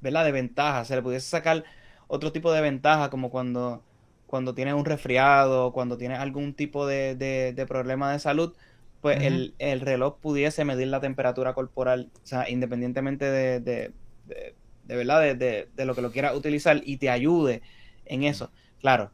[0.00, 0.24] ¿verdad?
[0.24, 0.84] de ventaja.
[0.84, 1.64] Se le pudiese sacar
[2.06, 3.82] otro tipo de ventaja, como cuando,
[4.26, 8.54] cuando tienes un resfriado, cuando tienes algún tipo de, de, problema de salud,
[9.00, 13.92] pues el, el, reloj pudiese medir la temperatura corporal, o sea, independientemente de, de,
[14.26, 17.62] de, verdad, de, de, lo que lo quieras utilizar y te ayude
[18.06, 18.50] en eso.
[18.80, 19.12] Claro,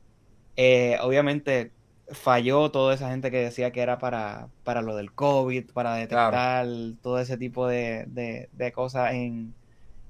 [0.57, 1.72] eh, obviamente
[2.11, 6.66] falló toda esa gente que decía que era para, para lo del COVID, para detectar
[7.02, 8.07] todo ese tipo de,
[8.52, 9.55] de, cosas en,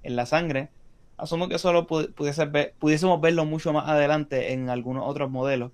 [0.02, 0.70] en, la sangre.
[1.16, 5.70] Asumo que solo pudiese ver, pudiésemos verlo mucho más adelante en algunos otros modelos,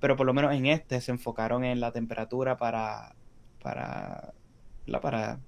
[0.00, 3.14] pero por lo menos en este se enfocaron en la temperatura para
[3.62, 4.32] para
[4.86, 5.40] la para,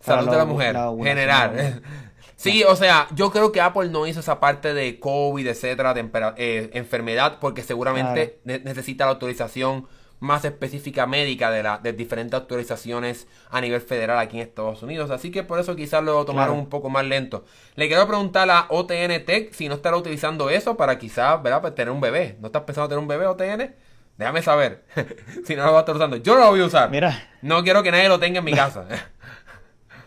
[0.00, 1.82] salud de la mujer general
[2.36, 5.94] Sí, o sea, yo creo que Apple no hizo esa parte de COVID, etcétera,
[6.36, 9.88] eh, enfermedad, porque seguramente necesita la autorización
[10.20, 15.10] más específica médica de, la, de diferentes autorizaciones a nivel federal aquí en Estados Unidos.
[15.10, 17.44] Así que por eso quizás lo tomaron un poco más lento.
[17.74, 21.62] Le quiero preguntar a OTN Tech si no estará utilizando eso para quizás, ¿verdad?
[21.62, 22.36] Pues tener un bebé.
[22.40, 23.74] ¿No estás pensando tener un bebé OTN?
[24.16, 24.84] Déjame saber
[25.46, 26.16] si no lo va a estar usando.
[26.16, 26.90] Yo no lo voy a usar.
[26.90, 27.28] Mira.
[27.42, 28.86] No quiero que nadie lo tenga en mi casa.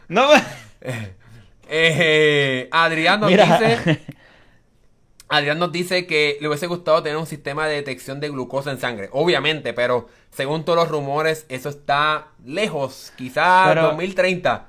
[0.10, 0.28] no.
[1.72, 4.02] Eh, Adrián nos dice.
[5.30, 8.80] Adrián nos dice que le hubiese gustado tener un sistema de detección de glucosa en
[8.80, 9.10] sangre.
[9.12, 13.14] Obviamente, pero según todos los rumores, eso está lejos.
[13.16, 14.68] Quizás 2030.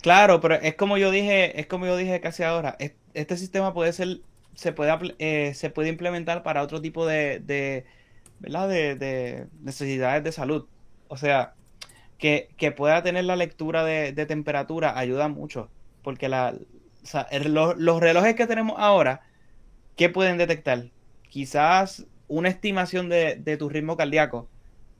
[0.00, 2.76] Claro, pero es como yo dije, es como yo dije casi ahora.
[3.12, 4.20] Este sistema puede ser,
[4.54, 7.84] se puede, eh, se puede implementar para otro tipo de, de
[8.38, 8.68] ¿verdad?
[8.68, 10.66] De, necesidades de salud.
[11.08, 11.54] O sea,
[12.20, 15.68] que, pueda tener la lectura de, temperatura ayuda mucho.
[16.02, 16.54] Porque la,
[17.46, 19.22] los, relojes que tenemos ahora,
[19.96, 20.84] ¿qué pueden detectar?
[21.28, 24.48] Quizás una estimación de, tu ritmo cardíaco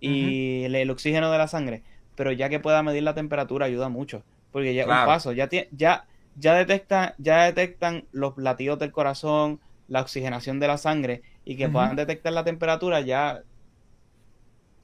[0.00, 1.82] y el, oxígeno de la sangre,
[2.16, 6.06] pero ya que pueda medir la temperatura ayuda mucho, porque ya un paso, ya, ya,
[6.36, 11.68] ya, detecta, ya detectan los latidos del corazón, la oxigenación de la sangre y que
[11.68, 13.42] puedan detectar la temperatura ya...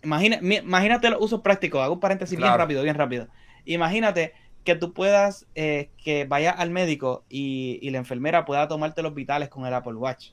[0.03, 3.29] Imagina, imagínate los usos prácticos, hago un paréntesis bien rápido, bien rápido.
[3.65, 4.35] Imagínate
[4.67, 9.49] que tú puedas, eh, que vayas al médico y, la enfermera pueda tomarte los vitales
[9.49, 10.31] con el Apple Watch.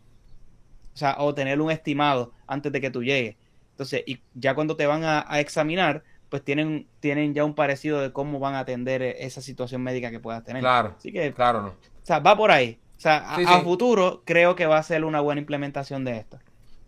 [0.93, 3.35] O sea, o tener un estimado antes de que tú llegues.
[3.71, 8.11] Entonces, y ya cuando te van a, examinar, pues tienen, tienen ya un parecido de
[8.11, 10.61] cómo van a atender esa situación médica que puedas tener.
[10.61, 10.95] Claro.
[10.97, 11.67] Así que, claro, no.
[11.69, 12.79] O sea, va por ahí.
[12.97, 16.39] O sea, a, futuro creo que va a ser una buena implementación de esto.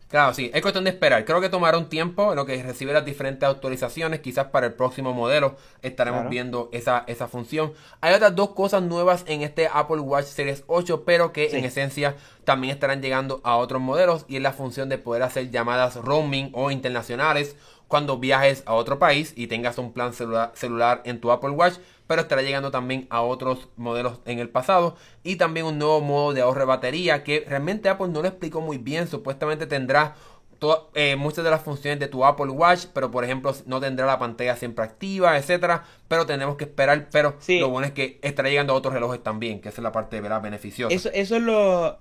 [0.07, 1.25] Claro, sí, es cuestión de esperar.
[1.25, 4.19] Creo que tomará un tiempo en lo que recibe las diferentes actualizaciones.
[4.19, 7.73] Quizás para el próximo modelo estaremos viendo esa, esa función.
[8.01, 12.15] Hay otras dos cosas nuevas en este Apple Watch Series 8, pero que en esencia
[12.43, 14.25] también estarán llegando a otros modelos.
[14.27, 17.55] Y es la función de poder hacer llamadas roaming o internacionales
[17.87, 21.75] cuando viajes a otro país y tengas un plan celular en tu Apple Watch
[22.07, 26.33] pero estará llegando también a otros modelos en el pasado y también un nuevo modo
[26.33, 30.15] de ahorro de batería que realmente Apple no lo explicó muy bien, supuestamente tendrá
[30.93, 34.17] eh, muchas de las funciones de tu Apple Watch, pero por ejemplo no tendrá la
[34.17, 38.73] pantalla siempre activa, etcétera, pero tenemos que esperar, pero lo bueno es que estará llegando
[38.73, 40.41] a otros relojes también, que esa es la parte ¿verdad?
[40.41, 40.95] beneficiosa.
[40.95, 41.99] Eso, eso es lo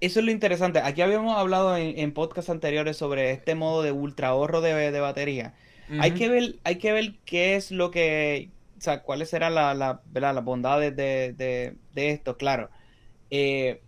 [0.00, 0.80] eso es lo interesante.
[0.80, 5.54] Aquí habíamos hablado en, en podcasts anteriores sobre este modo de ultra ahorro de, batería.
[5.98, 8.50] Hay que ver, hay que ver qué es lo que,
[8.84, 12.70] sea, cuáles serán las la, bondades de, esto, claro.
[13.30, 13.82] Eh,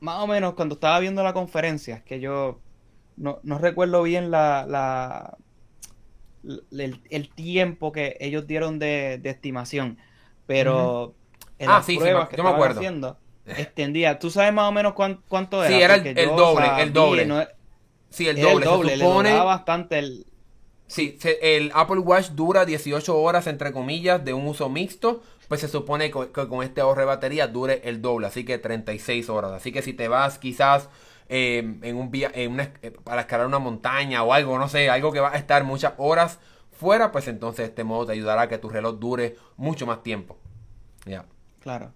[0.00, 2.60] más o menos cuando estaba viendo la conferencia, que yo
[3.16, 5.36] no, recuerdo bien la,
[6.70, 9.98] el, tiempo que ellos dieron de, estimación,
[10.46, 11.14] pero
[11.58, 12.78] en ah, las pruebas que yo me acuerdo.
[12.80, 14.18] haciendo, extendía.
[14.18, 15.68] ¿Tú sabes más o menos cuánto, era?
[15.68, 17.48] Sí, era el, doble, el doble.
[18.10, 18.64] sí, el doble.
[18.64, 19.30] El doble, supone...
[19.32, 20.26] le bastante el,
[20.88, 25.22] Sí, el Apple Watch dura 18 horas, entre comillas, de un uso mixto.
[25.46, 29.28] Pues se supone que, con este ahorro de batería dure el doble, así que 36
[29.30, 29.52] horas.
[29.52, 30.88] Así que si te vas quizás
[31.28, 35.12] eh, en un vía, en eh, para escalar una montaña o algo, no sé, algo
[35.12, 36.38] que va a estar muchas horas
[36.72, 40.38] fuera, pues entonces este modo te ayudará a que tu reloj dure mucho más tiempo.
[41.04, 41.24] Ya.
[41.60, 41.92] Claro.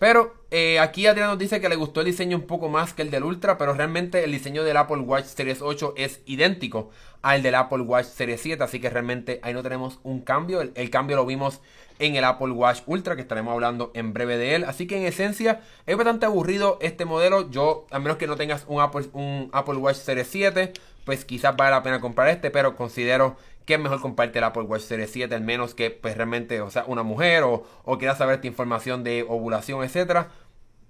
[0.00, 3.02] Pero eh, aquí Adrián nos dice que le gustó el diseño un poco más que
[3.02, 6.88] el del Ultra, pero realmente el diseño del Apple Watch Series 8 es idéntico
[7.20, 10.62] al del Apple Watch Series 7, así que realmente ahí no tenemos un cambio.
[10.62, 11.60] El, cambio lo vimos
[11.98, 14.64] en el Apple Watch Ultra, que estaremos hablando en breve de él.
[14.64, 17.50] Así que en esencia es bastante aburrido este modelo.
[17.50, 20.72] Yo, a menos que no tengas un Apple, un Apple Watch Series 7,
[21.04, 23.36] pues quizás vale la pena comprar este, pero considero
[23.66, 26.70] que es mejor comprarte el Apple Watch Series 7, al menos que pues realmente, o
[26.70, 30.30] sea, una mujer o, o quieras saber esta información de ovulación, etcétera.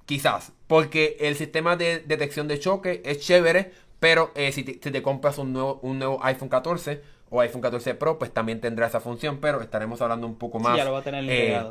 [0.06, 5.38] Quizás, porque el sistema de detección de choque es chévere, pero eh, si, te, compras
[5.38, 9.38] un nuevo, un nuevo iPhone 14 o iPhone 14 Pro, pues también tendrá esa función,
[9.38, 10.72] pero estaremos hablando un poco más.
[10.72, 11.62] Sí, ya lo va a tener eh.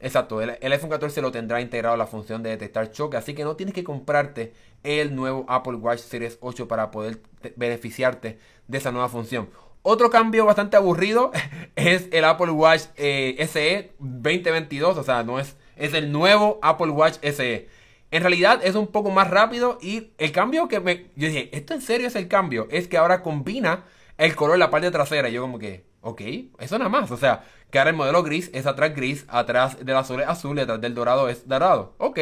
[0.00, 3.56] Exacto, el, iPhone 14 lo tendrá integrado la función de detectar choque, así que no
[3.56, 4.52] tienes que comprarte
[4.84, 7.20] el nuevo Apple Watch Series 8 para poder
[7.56, 8.38] beneficiarte
[8.68, 9.50] de esa nueva función.
[9.82, 11.32] Otro cambio bastante aburrido
[11.76, 16.90] es el Apple Watch eh, SE 2022, o sea, no es, es el nuevo Apple
[16.90, 17.68] Watch SE.
[18.10, 21.10] En realidad es un poco más rápido y el cambio que me...
[21.16, 22.66] Yo dije, ¿esto en serio es el cambio?
[22.70, 23.84] Es que ahora combina
[24.16, 25.28] el color de la parte trasera.
[25.28, 26.20] Yo como que, ok,
[26.58, 27.10] eso nada más.
[27.10, 30.58] O sea, que ahora el modelo gris es atrás gris, atrás del azul es azul
[30.58, 31.94] y atrás del dorado es dorado.
[31.98, 32.18] Ok.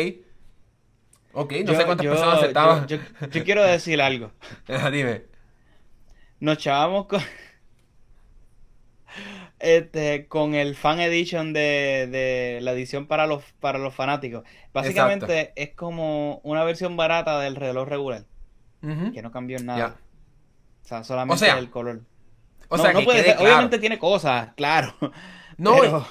[1.32, 2.86] Ok, no sé cuántas personas aceptaban.
[2.86, 2.96] Yo,
[3.30, 4.32] yo, quiero decir algo.
[4.90, 5.24] Dime.
[6.40, 7.20] Nos chavamos con
[9.58, 14.44] este, con el fan edition de, la edición para los, para los fanáticos.
[14.72, 18.24] Básicamente es como una versión barata del reloj regular.
[18.80, 19.96] Que no cambió nada.
[20.84, 22.02] O sea, solamente el color.
[22.68, 24.94] O sea, obviamente tiene cosas, claro.
[25.58, 26.06] No,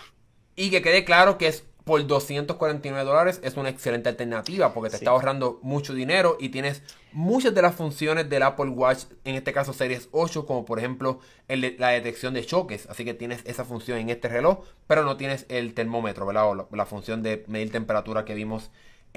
[0.55, 4.95] y que quede claro que es por 249 dólares es una excelente alternativa porque te
[4.95, 6.81] está ahorrando mucho dinero y tienes
[7.13, 11.19] muchas de las funciones del Apple Watch, en este caso Series 8, como por ejemplo
[11.47, 12.87] la detección de choques.
[12.89, 16.49] Así que tienes esa función en este reloj, pero no tienes el termómetro, ¿verdad?
[16.49, 18.71] O la, función de medir temperatura que vimos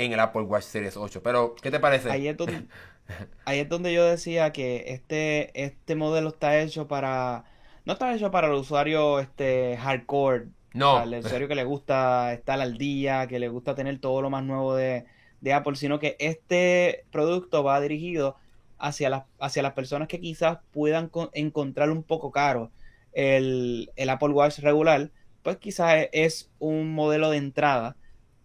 [0.04, 1.22] en el Apple Watch Series 8.
[1.22, 2.10] Pero, ¿qué te parece?
[2.10, 2.66] Ahí es donde,
[3.44, 7.44] ahí es donde yo decía que este, este modelo está hecho para...
[7.84, 10.48] No está hecho para el usuario este, hardcore.
[10.74, 11.02] No.
[11.02, 14.44] el usuario que le gusta estar al día, que le gusta tener todo lo más
[14.44, 15.06] nuevo de,
[15.40, 18.36] de Apple, sino que este producto va dirigido
[18.78, 22.70] hacia las, hacia las personas que quizás puedan encontrar un poco caro
[23.12, 25.10] el, Apple Watch regular,
[25.42, 27.96] pues quizás es un modelo de entrada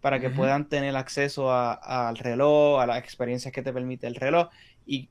[0.04, 4.50] para que puedan tener acceso al reloj, a las experiencias que te permite el reloj.
[4.86, 5.08] Y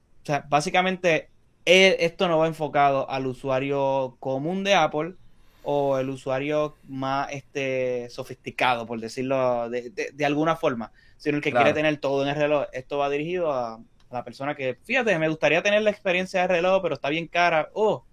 [0.50, 1.30] básicamente
[1.64, 5.14] e, esto no va enfocado al usuario común de Apple
[5.62, 11.72] o el usuario más este, sofisticado, por decirlo de, alguna forma, sino el que quiere
[11.72, 12.66] tener todo en el reloj.
[12.74, 13.80] Esto va dirigido a,
[14.10, 17.70] la persona que, fíjate, me gustaría tener la experiencia de reloj, pero está bien cara.
[17.72, 18.04] Oh,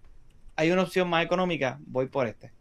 [0.55, 2.53] hay una opción más económica, voy por este.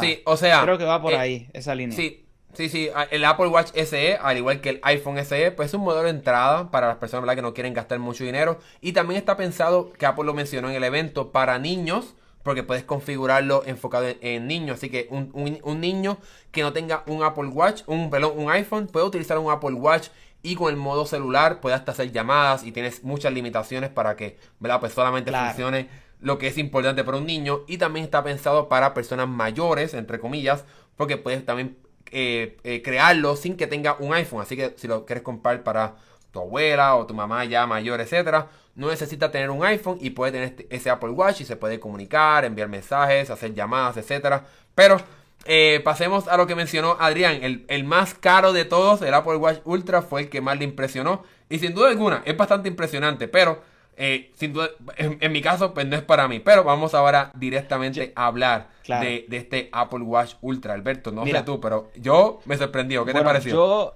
[0.00, 0.62] sí, o sea.
[0.62, 1.94] Creo que va por eh, ahí, esa línea.
[1.94, 2.23] Sí,
[2.54, 2.90] sí, sí.
[3.10, 6.10] El Apple Watch SE, al igual que el iPhone SE, pues es un modelo de
[6.10, 7.36] entrada para las personas ¿verdad?
[7.36, 8.58] que no quieren gastar mucho dinero.
[8.80, 12.84] Y también está pensado, que Apple lo mencionó en el evento, para niños porque puedes
[12.84, 14.76] configurarlo enfocado en, niños.
[14.76, 16.18] Así que un, niño
[16.52, 20.08] que no tenga un Apple Watch, un, perdón, un iPhone, puede utilizar un Apple Watch
[20.42, 24.38] y con el modo celular puede hasta hacer llamadas y tienes muchas limitaciones para que
[24.60, 24.78] ¿verdad?
[24.78, 25.88] Pues solamente funcione
[26.20, 30.20] lo que es importante para un niño y también está pensado para personas mayores, entre
[30.20, 30.64] comillas,
[30.96, 31.78] porque puedes también
[32.16, 34.40] eh, eh, crearlo sin que tenga un iPhone.
[34.40, 35.96] Así que si lo quieres comprar para
[36.30, 40.30] tu abuela o tu mamá ya mayor, etcétera, no necesita tener un iPhone y puede
[40.30, 44.46] tener este, ese Apple Watch y se puede comunicar, enviar mensajes, hacer llamadas, etcétera.
[44.76, 44.98] Pero
[45.44, 47.64] eh, pasemos a lo que mencionó Adrián.
[47.68, 51.24] El, más caro de todos, el Apple Watch Ultra, fue el que más le impresionó.
[51.48, 53.28] Y sin duda alguna, es bastante impresionante.
[53.28, 53.62] Pero,
[53.96, 56.40] eh, sin duda, en, mi caso, pues no es para mí.
[56.40, 60.74] Pero vamos ahora directamente a hablar de, este Apple Watch Ultra.
[60.74, 63.04] Alberto, no sé tú, pero yo me sorprendió.
[63.04, 63.50] ¿Qué te pareció?
[63.52, 63.94] Yo,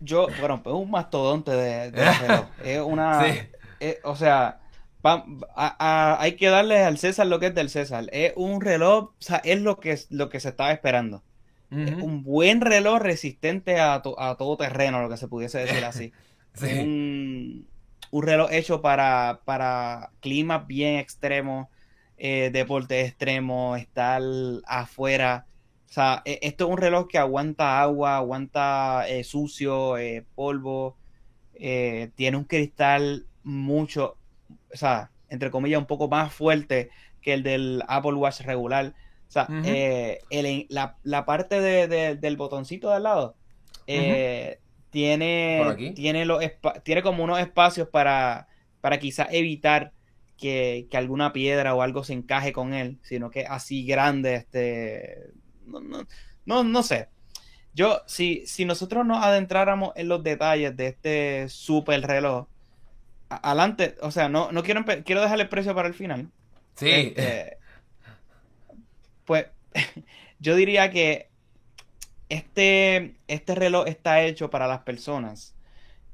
[0.00, 2.04] yo, bueno, pues un mastodonte de, de
[2.64, 3.24] es una.
[4.04, 4.60] O sea
[5.02, 8.06] hay que darle al César lo que es del César.
[8.12, 11.22] Es un reloj, o sea, es lo que, lo que se estaba esperando.
[11.70, 16.12] Es un buen reloj resistente a, todo terreno, lo que se pudiese decir así.
[16.62, 17.68] un,
[18.12, 21.68] reloj hecho para, para climas bien extremos,
[22.16, 24.22] eh, deportes extremos, estar
[24.66, 25.46] afuera.
[25.88, 30.96] O sea, e, esto es un reloj que aguanta agua, aguanta eh, sucio, eh, polvo,
[31.54, 34.16] tiene un cristal mucho,
[34.72, 36.90] o sea, entre comillas, un poco más fuerte
[37.20, 38.94] que el del Apple Watch regular.
[39.28, 40.20] O sea, eh,
[40.70, 43.36] la, parte del botoncito de al lado
[43.86, 44.58] eh,
[44.90, 46.42] tiene, tiene, los
[46.82, 48.48] tiene como unos espacios para,
[48.80, 49.92] para quizás evitar
[50.38, 55.30] que, alguna piedra o algo se encaje con él, sino que así grande, este,
[56.46, 57.08] no, no, sé.
[57.74, 62.46] Yo, si, si nosotros nos adentráramos en los detalles de este super reloj,
[63.28, 66.30] adelante, o sea, no, no quiero, quiero dejar el precio para el final.
[66.76, 66.88] Sí.
[66.90, 67.58] Este,
[69.24, 69.46] pues
[70.38, 71.27] yo diría que
[72.28, 75.54] este, este reloj está hecho para las personas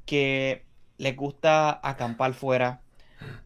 [0.07, 0.65] que
[0.99, 2.81] les gusta acampar fuera,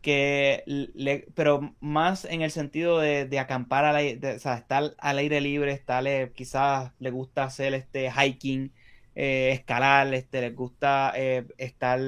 [0.03, 5.19] que le, pero más en el sentido de, acampar al aire, o sea, estar al
[5.19, 8.73] aire libre, estar, quizás les gusta hacer este hiking,
[9.15, 12.01] eh, escalar, este, les gusta eh, estar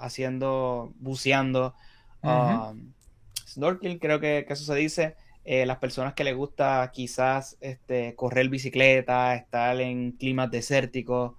[0.00, 1.74] haciendo, buceando,
[2.22, 2.92] um,
[3.46, 5.16] snorkeling, creo que, eso se dice.
[5.50, 11.36] Eh, las personas que les gusta quizás este, correr bicicleta, estar en climas desérticos,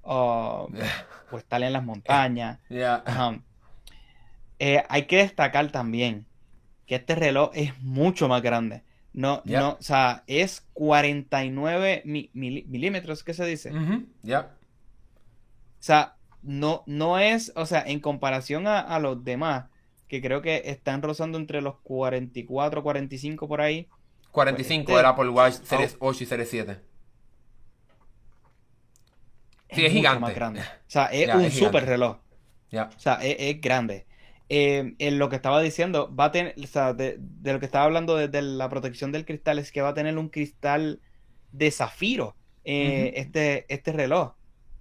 [0.00, 0.66] o
[1.36, 2.58] estar en las montañas.
[2.70, 3.42] Um,
[4.58, 6.24] eh, hay que destacar también
[6.86, 8.82] que este reloj es mucho más grande.
[9.12, 13.72] No, no, o sea, es 49 milímetros, ¿qué se dice?
[14.22, 14.52] Ya.
[15.78, 19.66] O sea, no, no es, o sea, en comparación a, los demás,
[20.10, 23.86] que creo que están rozando entre los 44, 45 por ahí.
[24.32, 26.80] 45 pues, del Apple Watch Series 8 y Series 7.
[29.70, 30.20] Sí, es, gigante.
[30.20, 30.60] Más grande.
[30.90, 32.16] O sea, es un super reloj.
[32.72, 34.06] O sea, es, grande.
[34.48, 37.84] Eh, en lo que estaba diciendo, va a tener, o sea, de, lo que estaba
[37.84, 41.00] hablando de, la protección del cristal, es que va a tener un cristal
[41.52, 42.34] de zafiro
[42.64, 44.30] eh, este, este reloj.
[44.30, 44.34] O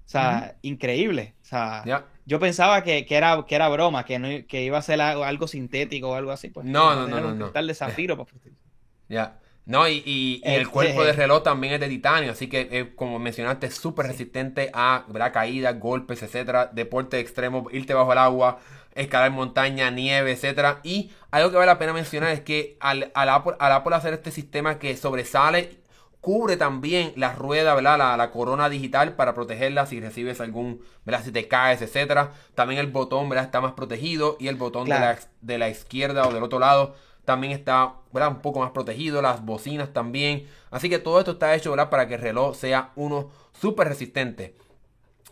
[0.06, 1.36] sea, increíble.
[1.44, 1.84] O sea,
[2.30, 6.10] yo pensaba que, era, que era broma, que, no, que iba a ser algo, sintético
[6.10, 6.50] o algo así.
[6.50, 7.52] Pues, no, no, no, no.
[7.54, 8.16] Un de zafiro.
[8.18, 8.30] Pues,
[9.10, 9.40] ya.
[9.66, 12.96] No, y, y, el este, cuerpo de reloj también es de titanio, así que, eh,
[12.96, 18.60] como mencionaste, es súper resistente a caídas, golpes, etcétera, deporte extremo, irte bajo el agua,
[18.94, 20.82] escalar montaña, nieve, etcétera.
[20.84, 24.14] Y algo que vale la pena mencionar es que al, al, Apple, al Apple hacer
[24.14, 25.79] este sistema que sobresale
[26.22, 27.98] cubre también la rueda, ¿verdad?
[27.98, 31.24] La, la, corona digital para protegerla si recibes algún, ¿verdad?
[31.24, 32.34] Si te caes, etcétera.
[32.56, 33.46] También el botón, ¿verdad?
[33.46, 36.96] Está más protegido y el botón de, la, de la izquierda o del otro lado
[37.30, 38.30] también está, ¿verdad?
[38.30, 40.48] Un poco más protegido, las bocinas también.
[40.72, 41.92] Así que todo esto está hecho, ¿verdad?
[41.92, 44.56] Para que el reloj sea uno súper resistente.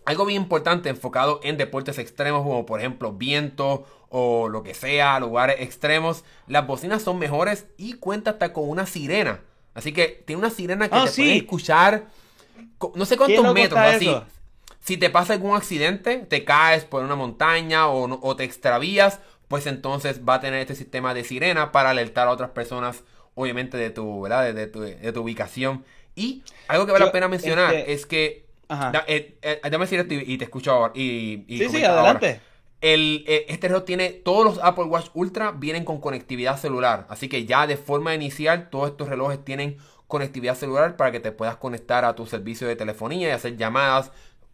[0.05, 5.19] Algo bien importante enfocado en deportes extremos como por ejemplo viento o lo que sea,
[5.19, 6.23] lugares extremos.
[6.45, 9.41] Las bocinas son mejores y cuenta hasta con una sirena.
[9.77, 11.21] Así que tiene una sirena que Ah, te sí.
[11.21, 12.07] puede escuchar
[12.95, 13.79] no sé cuántos metros.
[13.79, 14.25] Así, eso.
[14.79, 19.19] si te pasa algún accidente, te caes por una montaña o, no- o te extravías,
[19.47, 23.03] pues entonces va a tener este sistema de sirena para alertar a otras personas,
[23.35, 24.43] obviamente de tu, ¿verdad?
[24.45, 25.85] De, de tu, de tu ubicación.
[26.15, 28.91] Y algo que vale Yo, la pena mencionar este- es que Ajá.
[28.91, 30.91] Da- eh, eh, déjame decir esto y, y te escucho ahora.
[30.95, 32.19] Y, y Sí, sí, comenta ahora.
[32.81, 37.07] El, eh, este reloj tiene, todos los Apple Watch Ultra vienen con conectividad celular.
[37.09, 41.31] Así que ya de forma inicial, todos estos relojes tienen conectividad celular para que te
[41.31, 44.11] puedas conectar a tu servicio de telefonía y hacer llamadas.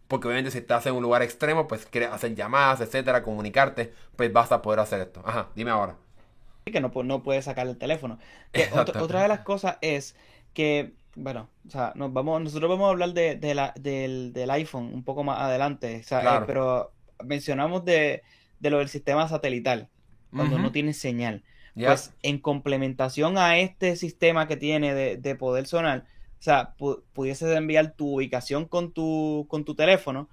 [0.08, 4.32] Porque obviamente si estás en un lugar extremo, pues quieres hacer llamadas, etcétera, comunicarte, pues
[4.32, 5.22] vas a poder hacer esto.
[5.24, 5.96] Ajá, dime ahora.
[6.64, 8.18] que no, no puede sacar el teléfono.
[8.52, 10.16] Que otra, otra de las cosas es
[10.54, 14.50] que, bueno, o sea, nos vamos, nosotros vamos a hablar de, de la, del, del
[14.50, 16.46] iPhone un poco más adelante, o sea, eh, Claro.
[16.46, 18.22] pero mencionamos de,
[18.60, 19.88] de lo del sistema satelital,
[20.34, 21.42] cuando no tiene señal.
[21.74, 26.04] Pues en complementación a este sistema que tiene de, de poder sonar,
[26.38, 30.28] o sea, pu- pudieses enviar tu ubicación con tu, con tu teléfono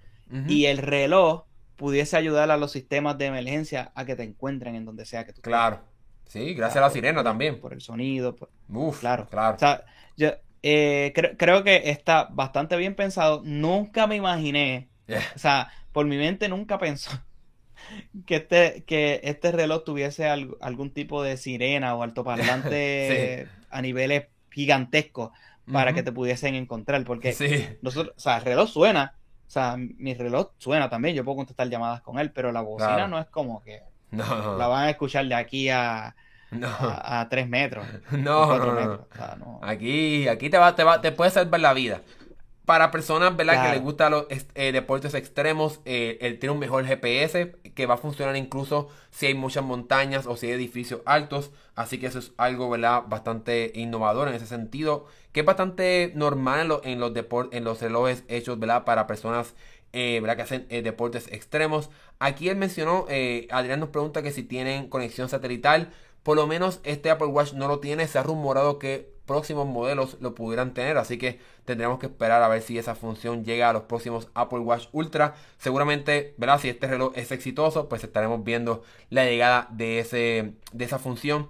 [0.48, 1.44] y el reloj
[1.76, 5.34] pudiese ayudar a los sistemas de emergencia a que te encuentren en donde sea que
[5.34, 5.42] tú.
[5.42, 5.82] Claro.
[6.26, 7.60] Sí, gracias a la sirena por- también.
[7.60, 9.28] Por el sonido, por- Uf, claro.
[9.30, 9.56] claro.
[9.56, 9.84] O sea,
[10.16, 10.30] yo
[10.64, 13.42] eh, cre- creo que está bastante bien pensado.
[13.44, 15.22] Nunca me imaginé, Yeah.
[15.36, 17.12] o sea, por mi mente nunca pensó
[18.26, 24.26] que este, que este reloj tuviese al- algún tipo de sirena o altoparlante a niveles
[24.52, 25.32] gigantescos
[25.72, 27.04] para que te pudiesen encontrar.
[27.06, 27.68] Porque Sí.
[27.82, 29.16] nosotros, o sea, el reloj suena,
[29.48, 32.96] o sea, mi reloj suena también, yo puedo contestar llamadas con él, pero la bocina
[32.96, 33.08] Claro.
[33.08, 33.82] no es como que
[34.12, 36.16] No, la van a escuchar de aquí a,
[36.52, 36.68] no.
[36.68, 37.86] a, a tres metros.
[38.12, 39.60] No, cuatro no, no, metros, o sea, no.
[39.64, 42.02] Aquí, aquí te va, te va, te puede salvar la vida.
[42.66, 43.54] Para personas, ¿verdad?
[43.56, 43.70] Claro.
[43.70, 47.96] Que les gustan los eh, deportes extremos, eh, él tiene un mejor GPS que va
[47.96, 51.52] a funcionar incluso si hay muchas montañas o si hay edificios altos.
[51.76, 53.04] Así que eso es algo, ¿verdad?
[53.08, 55.06] Bastante innovador en ese sentido.
[55.32, 58.84] Que es bastante normal en, lo- en los depor- en los relojes hechos, ¿verdad?
[58.86, 59.56] Para personas,
[59.92, 60.36] eh, ¿verdad?
[60.38, 61.90] Que hacen deportes extremos.
[62.20, 63.06] Aquí él mencionó,
[63.50, 65.92] Adrián nos pregunta que si tienen conexión satelital.
[66.24, 68.08] Por lo menos este Apple Watch no lo tiene.
[68.08, 70.98] Se ha rumorado que próximos modelos lo pudieran tener.
[70.98, 74.60] Así que tendremos que esperar a ver si esa función llega a los próximos Apple
[74.60, 75.36] Watch Ultra.
[75.58, 76.60] Seguramente, ¿verdad?
[76.60, 81.50] Si este reloj es exitoso, pues estaremos viendo la llegada de, ese, de esa función.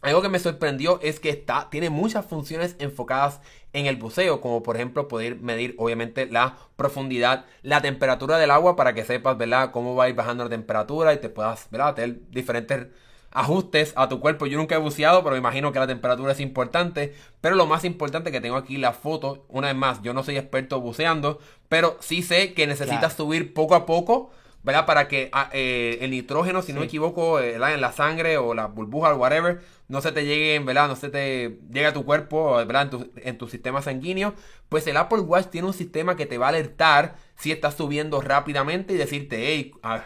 [0.00, 3.40] Algo que me sorprendió es que está, tiene muchas funciones enfocadas
[3.72, 8.74] en el buceo, como por ejemplo poder medir obviamente la profundidad, la temperatura del agua
[8.74, 9.70] para que sepas, ¿verdad?
[9.70, 11.94] Cómo va a ir bajando la temperatura y te puedas, ¿verdad?
[11.94, 12.88] Tener diferentes
[13.32, 14.46] ajustes a tu cuerpo.
[14.46, 17.14] Yo nunca he buceado, pero me imagino que la temperatura es importante.
[17.40, 20.36] Pero lo más importante que tengo aquí la foto, una vez más, yo no soy
[20.36, 23.14] experto buceando, pero sí sé que necesitas Claro.
[23.16, 24.30] subir poco a poco,
[24.62, 24.86] ¿verdad?
[24.86, 27.74] Para que ah, eh, el nitrógeno, si no me equivoco, eh, ¿verdad?
[27.74, 30.88] en la sangre o la burbuja o whatever, no se te llegue, ¿verdad?
[30.88, 32.82] No se te llegue a tu cuerpo, ¿verdad?
[32.82, 34.34] En tu, en tu sistema sanguíneo.
[34.68, 38.20] Pues el Apple Watch tiene un sistema que te va a alertar si estás subiendo
[38.20, 40.02] rápidamente y decirte, hey, ah,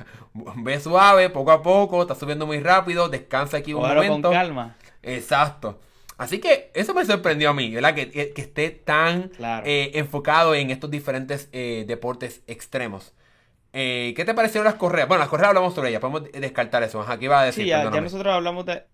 [0.57, 4.31] ve suave, poco a poco, estás subiendo muy rápido, descansa aquí un con momento.
[4.31, 4.77] calma.
[5.03, 5.79] Exacto.
[6.19, 7.95] Así que eso me sorprendió a mí, ¿verdad?
[7.95, 9.65] Que, que- que esté tan Claro.
[9.67, 13.13] eh, enfocado en estos diferentes eh, deportes extremos.
[13.79, 15.07] Eh, ¿Qué te parecieron las correas?
[15.07, 17.01] Bueno, las correas hablamos sobre ellas, podemos descartar eso.
[17.03, 17.65] Ajá, ¿qué iba a decir?
[17.65, 18.85] Sí, ya, nosotros hablamos de,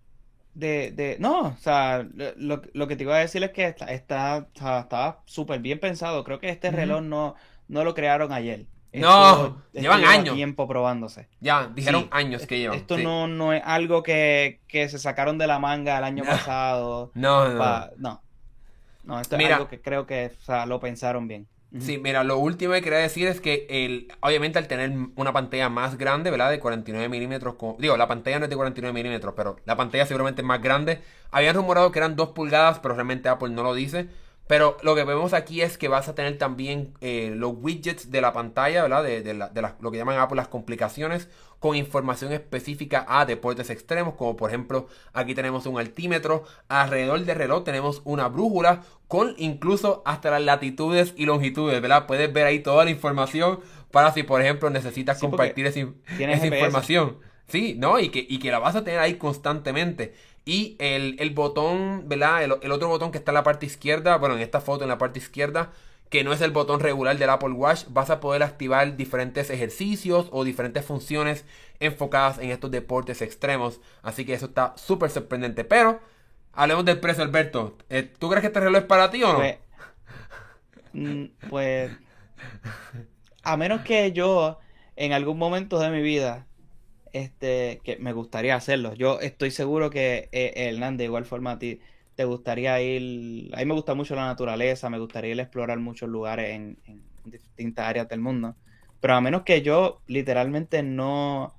[0.55, 2.05] de, de- no, o sea,
[2.35, 5.79] lo, lo que te iba a decir es que está, está, está- estaba súper bien
[5.79, 6.23] pensado.
[6.25, 7.35] Creo que este reloj no,
[7.69, 8.65] no lo crearon ayer.
[8.91, 10.35] No, esto llevan lleva años.
[10.35, 11.27] tiempo probándose.
[11.39, 12.77] Ya, dijeron Sí, años que llevan.
[12.77, 13.03] Esto sí.
[13.03, 16.29] no, no es algo que, que se sacaron de la manga el año No.
[16.29, 17.11] pasado.
[17.15, 18.21] No, no, pa- no.
[19.05, 19.49] No, esto Mira.
[19.51, 21.47] es algo que creo que o sea, lo pensaron bien.
[21.79, 25.69] Sí, mira, lo último que quería decir es que el, obviamente al tener una pantalla
[25.69, 26.51] más grande, ¿verdad?
[26.51, 30.41] De 49 milímetros, digo, la pantalla no es de 49 milímetros, pero la pantalla seguramente
[30.43, 31.01] es más grande.
[31.31, 34.07] Habían rumorado que eran 2 pulgadas, pero realmente Apple no lo dice.
[34.45, 38.21] Pero lo que vemos aquí es que vas a tener también eh, los widgets de
[38.21, 39.03] la pantalla, ¿verdad?
[39.03, 41.29] De, de de lo que llaman Apple las complicaciones,
[41.63, 47.37] con información específica a deportes extremos, como por ejemplo aquí tenemos un altímetro, alrededor del
[47.37, 52.05] reloj tenemos una brújula, con incluso hasta las latitudes y longitudes, ¿verdad?
[52.05, 53.61] Puedes ver ahí toda la información
[53.91, 55.79] para si por ejemplo necesitas Sí, compartir esa,
[56.19, 57.19] esa información.
[57.47, 57.97] Sí, ¿no?
[57.97, 60.15] Y que, y que la vas a tener ahí constantemente.
[60.43, 62.43] Y el, botón, ¿verdad?
[62.43, 64.89] El, el, otro botón que está en la parte izquierda, bueno, en esta foto en
[64.89, 65.71] la parte izquierda,
[66.13, 70.27] que no es el botón regular del Apple Watch, vas a poder activar diferentes ejercicios
[70.31, 71.43] o diferentes funciones
[71.79, 73.81] enfocadas en estos deportes extremos.
[74.03, 75.63] Así que eso está súper sorprendente.
[75.63, 76.01] Pero,
[76.51, 77.79] hablemos del precio, Alberto.
[77.89, 79.39] Eh, ¿Tú crees que este reloj es para ti o no?
[79.39, 79.57] Pues,
[80.93, 81.91] mm, pues
[83.41, 84.59] a menos que yo
[84.95, 86.45] en algún momento de mi vida
[87.11, 88.93] este que me gustaría hacerlo.
[88.93, 91.81] Yo estoy seguro que eh, Hernán de igual forma a ti
[92.15, 95.79] te gustaría ir, a mí me gusta mucho la naturaleza, me gustaría ir a explorar
[95.79, 96.77] muchos lugares en,
[97.25, 98.55] distintas áreas del mundo,
[98.99, 101.55] pero a menos que yo literalmente no,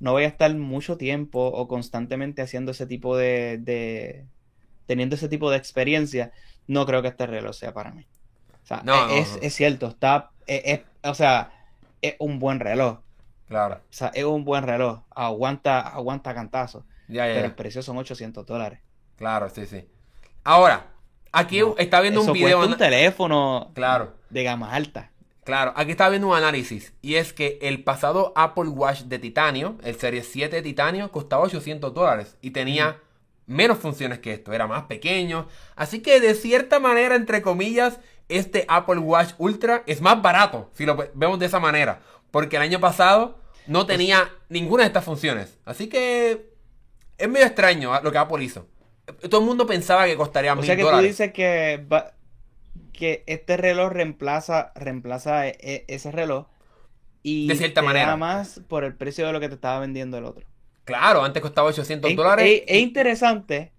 [0.00, 4.26] no voy a estar mucho tiempo o constantemente haciendo ese tipo de, de
[4.86, 6.32] teniendo ese tipo de experiencia,
[6.66, 8.06] no creo que este reloj sea para mí.
[8.64, 8.82] O sea,
[9.12, 11.52] es, es, cierto, está, es, o sea,
[12.00, 13.00] es un buen reloj.
[13.46, 13.76] Claro.
[13.76, 15.02] O sea, es un buen reloj.
[15.10, 16.84] Aguanta, aguanta cantazo.
[17.06, 18.80] pero el precio son 800 dólares.
[19.16, 19.86] Claro, sí, sí.
[20.44, 20.88] Ahora,
[21.32, 22.60] aquí está viendo un video.
[22.60, 24.14] un teléfono claro.
[24.28, 25.10] de gama alta.
[25.42, 26.92] Claro, aquí está viendo un análisis.
[27.00, 31.44] Y es que el pasado Apple Watch de titanio, el Serie 7 de titanio, costaba
[31.44, 32.36] 800 dólares.
[32.42, 32.98] Y tenía
[33.46, 34.52] menos funciones que esto.
[34.52, 35.48] Era más pequeño.
[35.76, 40.70] Así que de cierta manera, entre comillas, este Apple Watch Ultra es más barato.
[40.74, 42.00] Si lo vemos de esa manera.
[42.30, 45.58] Porque el año pasado no pues tenía ninguna de estas funciones.
[45.64, 46.50] Así que
[47.16, 48.66] es medio extraño lo que Apple hizo.
[49.28, 51.86] Todo el mundo pensaba que costaría mil O sea que tú dices que,
[52.92, 56.46] que este reloj reemplaza, reemplaza e, e, ese reloj
[57.24, 58.16] y de cierta manera.
[58.16, 60.44] más por el precio de lo que te estaba vendiendo el otro.
[60.84, 62.62] Claro, antes costaba 800 dólares.
[62.66, 63.72] Es, interesante,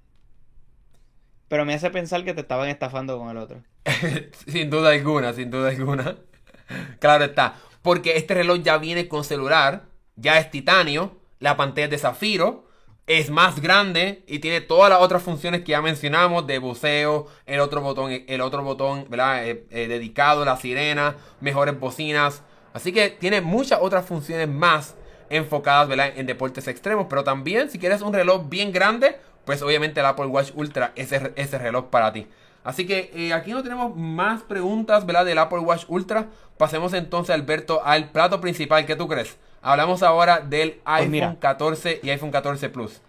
[1.47, 3.63] pero me hace pensar que te estaban estafando con el otro.
[4.47, 6.17] sin duda alguna, sin duda alguna.
[6.99, 7.55] claro está.
[7.83, 9.83] Porque este reloj ya viene con celular,
[10.15, 12.67] ya es titanio, la pantalla es de zafiro,
[13.07, 17.59] es más grande y tiene todas las otras funciones que ya mencionamos de buceo, el
[17.59, 19.47] otro botón, el otro botón, ¿verdad?
[19.47, 22.41] Eh, eh, dedicado a la sirena, mejores bocinas.
[22.73, 24.95] Así que tiene muchas otras funciones más
[25.29, 26.13] enfocadas, ¿verdad?
[26.15, 27.05] En deportes extremos.
[27.09, 31.11] Pero también, si quieres un reloj bien grande, pues obviamente el Apple Watch Ultra es
[31.11, 32.27] ese reloj para ti.
[32.63, 35.25] Así que eh, aquí no tenemos más preguntas, ¿verdad?
[35.25, 36.29] Del Apple Watch Ultra.
[36.57, 38.87] Pasemos entonces, Alberto, al plato principal.
[38.87, 39.37] ¿Qué tú crees?
[39.65, 43.01] Hablamos ahora del pues iPhone 14 y iPhone 14 Plus.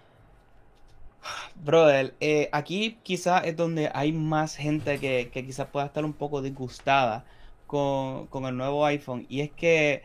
[1.54, 6.14] Brother, eh, aquí quizás es donde hay más gente que, que quizás pueda estar un
[6.14, 7.26] poco disgustada
[7.66, 9.26] con, con, el nuevo iPhone.
[9.28, 10.02] Y es que,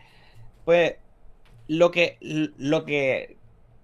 [0.66, 0.96] pues,
[1.70, 3.38] lo que, lo que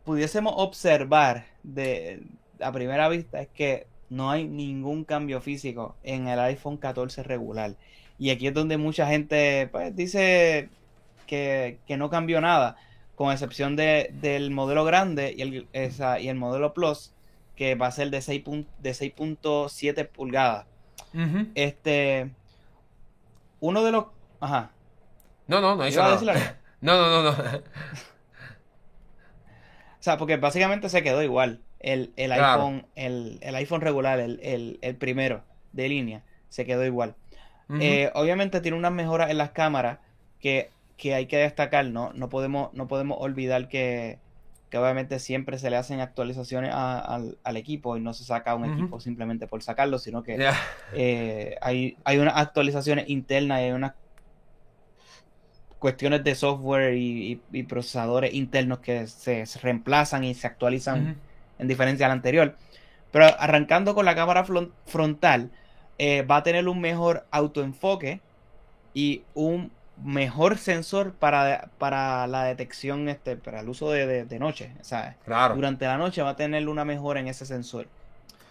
[0.03, 2.21] pudiésemos observar de,
[2.59, 7.77] a primera vista es que no hay ningún cambio físico en el iPhone 14 regular.
[8.19, 10.67] Y aquí es donde mucha gente pues, dice
[11.27, 12.77] que, no cambió nada,
[13.15, 17.13] con excepción de, del modelo grande y el, esa, y el modelo Plus,
[17.55, 20.65] que va a ser de 6.7 de pulgadas.
[21.55, 22.31] Este.
[23.59, 24.05] Uno de los.
[24.39, 24.71] Ajá.
[25.47, 26.57] No, no, no hizo nada.
[26.81, 27.29] no, no, no, no.
[27.31, 27.61] o
[29.99, 34.95] sea, porque básicamente se quedó igual el, el iPhone, el, el, iPhone regular, el, el,
[34.95, 37.15] primero de línea, se quedó igual.
[37.81, 39.99] Eh, obviamente tiene unas mejoras en las cámaras
[40.39, 42.11] que, que hay que destacar, ¿no?
[42.13, 44.19] No podemos, no podemos olvidar que,
[44.69, 48.65] que obviamente siempre se le hacen actualizaciones al, al, equipo y no se saca un
[48.65, 50.49] equipo simplemente por sacarlo, sino que
[50.93, 53.93] eh, hay, hay unas actualizaciones internas y hay unas
[55.79, 61.17] cuestiones de software y, y, procesadores internos que se, reemplazan y se actualizan
[61.59, 62.55] en diferencia al anterior.
[63.11, 64.45] Pero arrancando con la cámara
[64.85, 65.51] frontal,
[65.97, 68.21] eh, va a tener un mejor autoenfoque
[68.93, 69.71] y un
[70.03, 74.71] mejor sensor para, para la detección, este, para el uso de, de, noche.
[75.25, 75.55] Claro.
[75.55, 77.87] Durante la noche va a tener una mejora en ese sensor.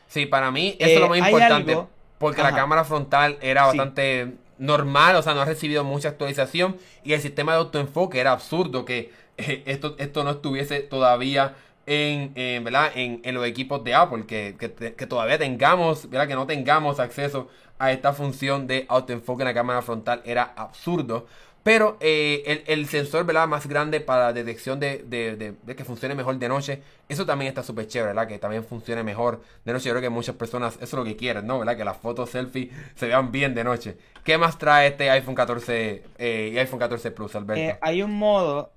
[0.08, 1.78] Sí, para mí eso es lo más eh, importante.
[2.18, 6.76] porque la cámara frontal era bastante normal, o sea, no ha recibido mucha actualización.
[7.04, 11.54] Y el sistema de autoenfoque era absurdo que eh, esto, esto no estuviese todavía
[11.86, 12.92] en, ¿verdad?
[12.94, 16.28] En, los equipos de Apple, que, que, todavía tengamos, ¿verdad?
[16.28, 21.26] que no tengamos acceso a esta función de autoenfoque en la cámara frontal era absurdo.
[21.66, 23.48] Pero eh, el, sensor ¿verdad?
[23.48, 27.88] más grande para detección de, de, que funcione mejor de noche, eso también está súper
[27.88, 28.28] chévere, ¿verdad?
[28.28, 29.86] Que también funcione mejor de noche.
[29.88, 31.58] Yo creo que muchas personas eso es lo que quieren, ¿no?
[31.58, 31.76] ¿Verdad?
[31.76, 33.96] Que las fotos selfie se vean bien de noche.
[34.22, 37.60] ¿Qué más trae este iPhone 14 eh, y iPhone 14 Plus, Alberto?
[37.60, 38.70] Eh, hay un modo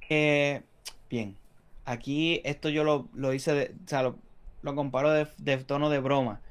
[0.00, 0.64] que,
[1.08, 1.36] bien,
[1.86, 6.42] Aquí esto yo lo, hice, de, o sea, lo, comparo de, tono de broma.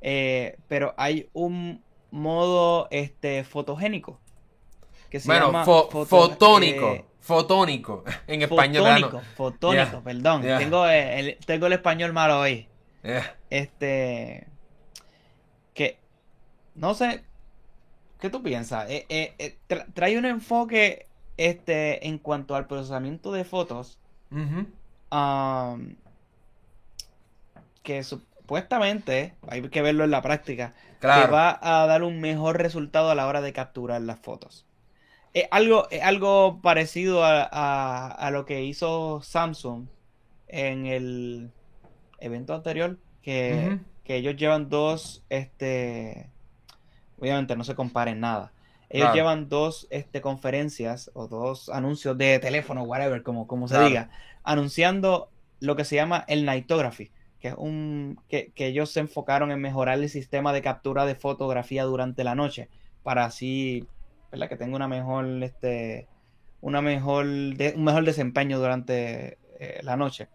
[0.00, 4.20] Eh, pero hay un modo este, fotogénico
[5.14, 6.88] que se bueno, llama fotónico.
[6.88, 8.82] Eh, fotónico, en español.
[8.84, 10.42] Fotónico, fotónico, perdón.
[10.42, 12.68] Tengo, el, tengo el español malo hoy.
[13.48, 14.48] Este.
[15.72, 16.00] Que.
[16.74, 17.22] No sé.
[18.18, 18.90] ¿Qué tú piensas?
[18.90, 19.58] Eh, eh,
[19.94, 21.06] trae un enfoque
[21.36, 24.00] este, en cuanto al procesamiento de fotos.
[27.82, 33.10] Que supuestamente, hay que verlo en la práctica, que va a dar un mejor resultado
[33.10, 34.66] a la hora de capturar las fotos.
[35.34, 39.86] Es algo, algo parecido a, lo que hizo Samsung
[40.48, 41.50] en el
[42.18, 46.30] evento anterior, que, ellos llevan dos, este,
[47.18, 48.53] obviamente no se comparen nada.
[48.90, 54.10] Ellos llevan dos este, conferencias o dos anuncios de teléfono, whatever, como, como se diga,
[54.42, 55.30] anunciando
[55.60, 57.10] lo que se llama el Nightography,
[57.40, 61.84] que es un que, ellos se enfocaron en mejorar el sistema de captura de fotografía
[61.84, 62.68] durante la noche
[63.02, 63.86] para así,
[64.30, 64.48] ¿verdad?
[64.48, 66.08] Que tenga una mejor este
[66.60, 70.28] una mejor un mejor desempeño durante eh, la noche.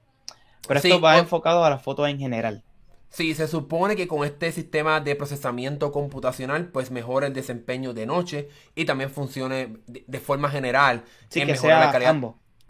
[0.67, 2.63] Pero esto va enfocado a las fotos en general.
[3.09, 8.05] Sí, se supone que con este sistema de procesamiento computacional, pues mejora el desempeño de
[8.05, 12.15] noche y también funcione de, forma general sí, que sea la calidad.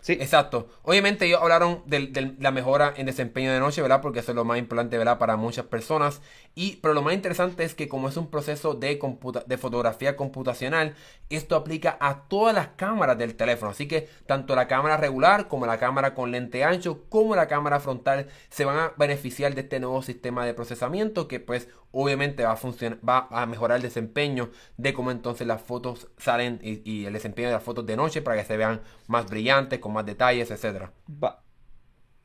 [0.02, 0.14] Sí.
[0.14, 0.70] Exacto.
[0.84, 4.02] Obviamente ellos hablaron de, la mejora en desempeño de noche, ¿verdad?
[4.02, 5.18] Porque eso es lo más importante, ¿verdad?
[5.18, 6.22] Para muchas personas.
[6.56, 9.00] Y, pero lo más interesante es que como es un proceso de,
[9.45, 10.95] de fotografía computacional,
[11.30, 13.72] esto aplica a todas las cámaras del teléfono.
[13.72, 17.80] Así que tanto la cámara regular como la cámara con lente ancho como la cámara
[17.80, 22.52] frontal se van a beneficiar de este nuevo sistema de procesamiento que pues obviamente va
[22.52, 27.14] a funcionar, va a mejorar el desempeño de cómo entonces las fotos salen y, el
[27.14, 30.52] desempeño de las fotos de noche para que se vean más brillantes, con más detalles,
[30.52, 30.91] etcétera.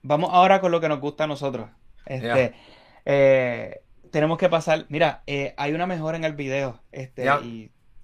[0.03, 1.69] Vamos ahora con lo que nos gusta a nosotros.
[2.05, 2.55] Este,
[3.05, 3.84] eh,
[4.15, 7.27] tenemos que pasar, mira, eh, hay una mejora en el video, este,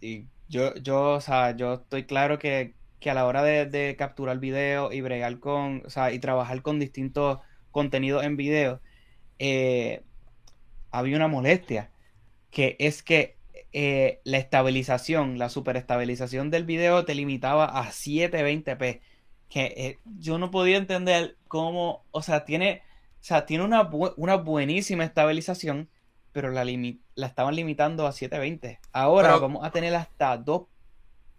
[0.01, 2.75] y, yo, yo, o sea, yo estoy claro que,
[3.07, 6.81] a la hora de, de, capturar video y bregar con, o sea, y trabajar con
[6.81, 7.39] distintos
[7.71, 8.81] contenidos en video,
[9.39, 10.03] eh,
[10.91, 11.93] había una molestia,
[12.51, 13.37] que es que
[13.73, 19.01] eh, la estabilización, la superestabilización del video te limitaba a 720p.
[19.49, 22.83] Que yo no podía entender cómo, o sea, tiene,
[23.21, 25.89] o sea, tiene una, una buenísima estabilización,
[26.33, 28.81] pero la, la estaban limitando a 720.
[28.93, 30.63] Ahora vamos a tener hasta 2.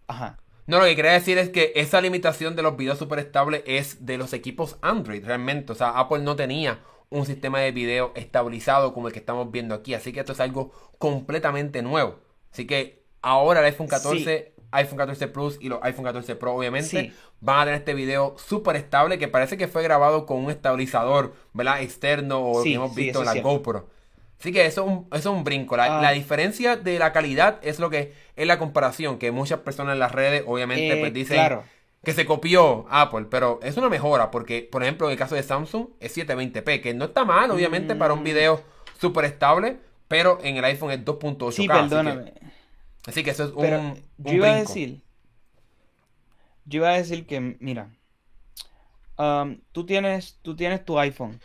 [0.08, 0.38] Ajá.
[0.66, 4.06] No, lo que quería decir es que esa limitación de los videos super estables es
[4.06, 5.72] de los equipos Android, realmente.
[5.72, 6.80] O sea, Apple no tenía
[7.10, 9.94] un sistema de video estabilizado como el que estamos viendo aquí.
[9.94, 12.20] Así que esto es algo completamente nuevo.
[12.52, 17.12] Así que ahora el iPhone 14, iPhone 14 Plus y los iPhone 14 Pro obviamente
[17.40, 21.34] van a tener este video súper estable que parece que fue grabado con un estabilizador,
[21.52, 21.82] ¿verdad?
[21.82, 23.88] Externo o que hemos visto en la GoPro.
[24.42, 25.76] Así que eso es un, eso es un brinco.
[25.76, 26.12] La, la, ah.
[26.12, 30.10] diferencia de la calidad es lo que es la comparación, que muchas personas en las
[30.10, 31.36] redes obviamente pues eh, dicen...
[31.36, 31.64] Claro
[32.04, 35.42] que se copió Apple, pero es una mejora porque, por ejemplo, en el caso de
[35.42, 38.24] Samsung es 720p, que no está mal, obviamente, para un mm.
[38.24, 38.64] video
[38.98, 39.78] súper estable,
[40.08, 41.52] pero en el iPhone es 2.8K.
[41.52, 42.34] Sí, perdóname.
[43.06, 45.00] Así que, eso es un, yo iba a decir,
[46.64, 47.90] yo iba a decir que, mira,
[49.18, 51.40] um, tú tienes, tú tienes tu iPhone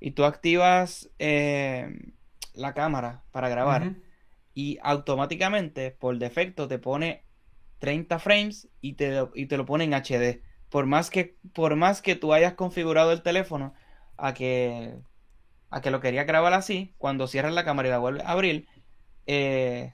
[0.00, 2.12] y tú activas eh,
[2.58, 3.96] la cámara para grabar
[4.54, 7.24] y automáticamente, por defecto, te pone
[7.78, 10.42] 30 frames y te, lo, y te lo pone en HD.
[10.68, 13.74] Por más, que, por más que tú hayas configurado el teléfono
[14.16, 14.98] a que,
[15.70, 18.66] a que lo quería grabar así, cuando cierras la cámara y la vuelves a abrir,
[19.26, 19.92] eh,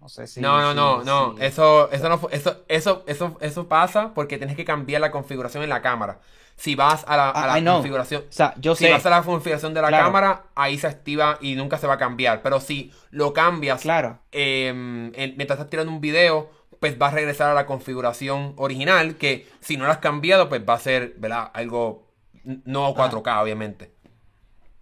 [0.00, 0.40] no sé si.
[0.40, 1.36] No, no, no, no.
[1.38, 5.68] Eso, eso, no, eso, eso, eso, eso pasa porque tienes que cambiar la configuración en
[5.68, 6.20] la cámara.
[6.56, 8.22] Si vas a la, a la configuración.
[8.22, 11.54] O sea, yo si vas a la configuración de la cámara, ahí se activa y
[11.54, 12.42] nunca se va a cambiar.
[12.42, 14.18] Pero si lo cambias claro.
[14.30, 19.46] Em, mientras estás tirando un video pues va a regresar a la configuración original, que
[19.60, 21.50] si no la has cambiado, pues va a ser, ¿verdad?
[21.52, 22.10] Algo
[22.42, 23.92] no 4K, obviamente.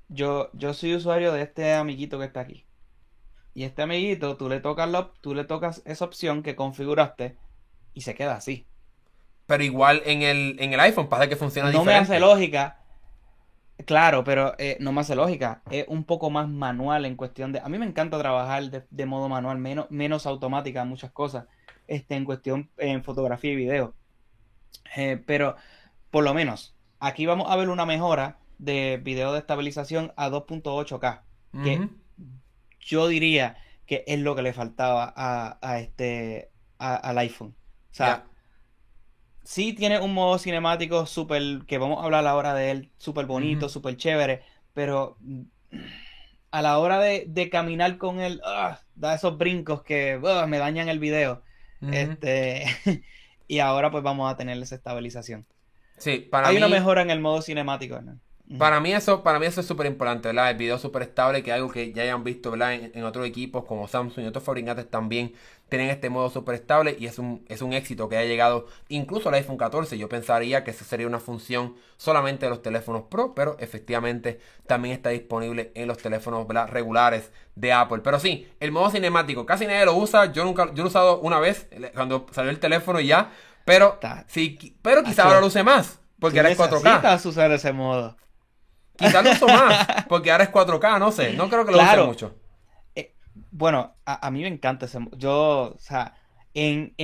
[0.08, 2.67] Yo, yo soy usuario de este amiguito que está aquí.
[3.58, 7.36] Y este amiguito, tú le tocas la, tú le tocas esa opción que configuraste
[7.92, 8.68] y se queda así.
[9.46, 12.04] Pero igual en el, en el iPhone pasa que funciona no diferente.
[12.04, 12.84] No me hace lógica.
[13.84, 15.62] Claro, pero eh, no me hace lógica.
[15.72, 17.58] Es un poco más manual en cuestión de...
[17.58, 21.46] A mí me encanta trabajar de, modo manual, menos, menos automática en muchas cosas
[21.88, 23.92] este, en cuestión en fotografía y video.
[24.94, 25.56] Eh, pero
[26.12, 31.22] por lo menos aquí vamos a ver una mejora de video de estabilización a 2.8K.
[31.64, 31.88] Que
[32.80, 33.56] yo diría
[33.86, 37.54] que es lo que le faltaba a, este al iPhone.
[37.90, 38.26] O sea,
[39.42, 43.68] sí tiene un modo cinemático súper, que vamos a hablar ahora de él, súper bonito,
[43.68, 44.42] súper chévere,
[44.74, 45.16] pero
[46.50, 48.40] a la hora de, caminar con él,
[48.94, 51.42] da esos brincos que me dañan el video.
[51.80, 52.64] Este,
[53.48, 55.46] y ahora pues vamos a tener esa estabilización.
[55.96, 58.20] Sí, para Hay una mejora en el modo cinemático, ¿no?
[58.56, 60.50] Para mí eso, para mí eso es súper importante, ¿verdad?
[60.50, 62.72] El video súper estable, que es algo que ya hayan visto, ¿verdad?
[62.72, 65.34] En, otros equipos como Samsung y otros fabricantes también
[65.68, 69.28] tienen este modo súper estable y es un, es un éxito que haya llegado incluso
[69.28, 69.98] al iPhone 14.
[69.98, 74.94] Yo pensaría que esa sería una función solamente de los teléfonos Pro, pero efectivamente también
[74.94, 78.00] está disponible en los teléfonos regulares de Apple.
[78.02, 80.32] Pero sí, el modo cinemático, casi nadie lo usa.
[80.32, 83.30] Yo nunca, yo lo he usado una vez cuando salió el teléfono y ya.
[83.66, 86.00] Pero, sí, pero quizá ahora lo use más.
[86.18, 87.26] Porque es 4K.
[87.26, 88.16] usar ese modo.
[88.98, 91.32] Quizás lo uso más, porque ahora es 4K, no sé.
[91.34, 92.34] No creo que lo use mucho.
[92.96, 93.14] Eh,
[93.52, 94.98] bueno, a, mí me encanta ese.
[95.16, 96.16] Yo, o sea,
[96.52, 96.94] en,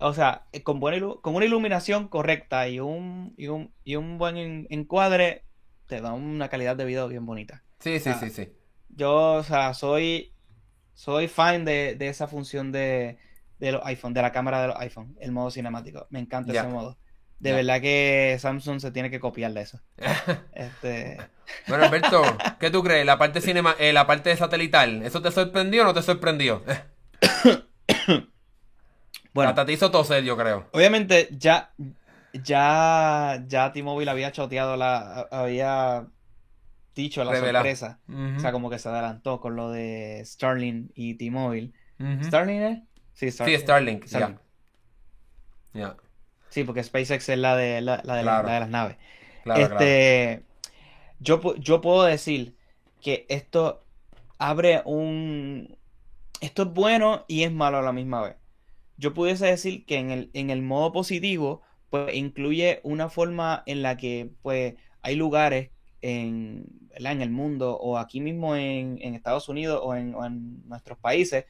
[0.00, 5.44] o sea, con, con una iluminación correcta y un, y un, y un buen encuadre,
[5.86, 7.62] te da una calidad de video bien bonita.
[7.78, 8.52] Sí, sí, sí, sí.
[8.88, 10.32] Yo, o sea, soy,
[10.94, 13.18] soy fan de, esa función de,
[13.60, 16.08] de los iPhone, de la cámara de los iPhone, el modo cinemático.
[16.10, 16.98] Me encanta ese modo.
[17.38, 19.80] De verdad que Samsung se tiene que copiar de eso.
[20.52, 21.18] este...
[21.68, 22.22] Bueno, Alberto,
[22.58, 23.06] ¿qué tú crees?
[23.06, 26.64] La parte cinema, eh, la parte satelital, ¿eso te sorprendió o no te sorprendió?
[29.32, 30.68] bueno, hasta te hizo toser, yo creo.
[30.72, 31.70] Obviamente, ya,
[32.32, 36.06] ya, ya T-Mobile había choteado la, había
[36.94, 38.00] dicho la sorpresa.
[38.36, 41.72] O sea, como que se adelantó con lo de Starlink y T-Mobile.
[42.22, 42.78] ¿Starlink es?
[43.12, 43.56] Sí, Starlink.
[43.56, 44.06] Sí, Starlink,
[45.74, 45.96] ya.
[46.48, 48.96] Sí, porque SpaceX es la de, la, de, las naves.
[49.56, 50.42] este,
[51.18, 52.56] Yo, yo puedo decir
[53.02, 53.84] que esto
[54.38, 55.76] abre un...
[56.40, 58.36] Esto es bueno y es malo a la misma vez.
[58.98, 63.82] Yo pudiese decir que en el, en el modo positivo, pues incluye una forma en
[63.82, 65.70] la que pues hay lugares
[66.02, 70.14] en, en el mundo o aquí mismo en, Estados Unidos o en,
[70.66, 71.44] nuestros países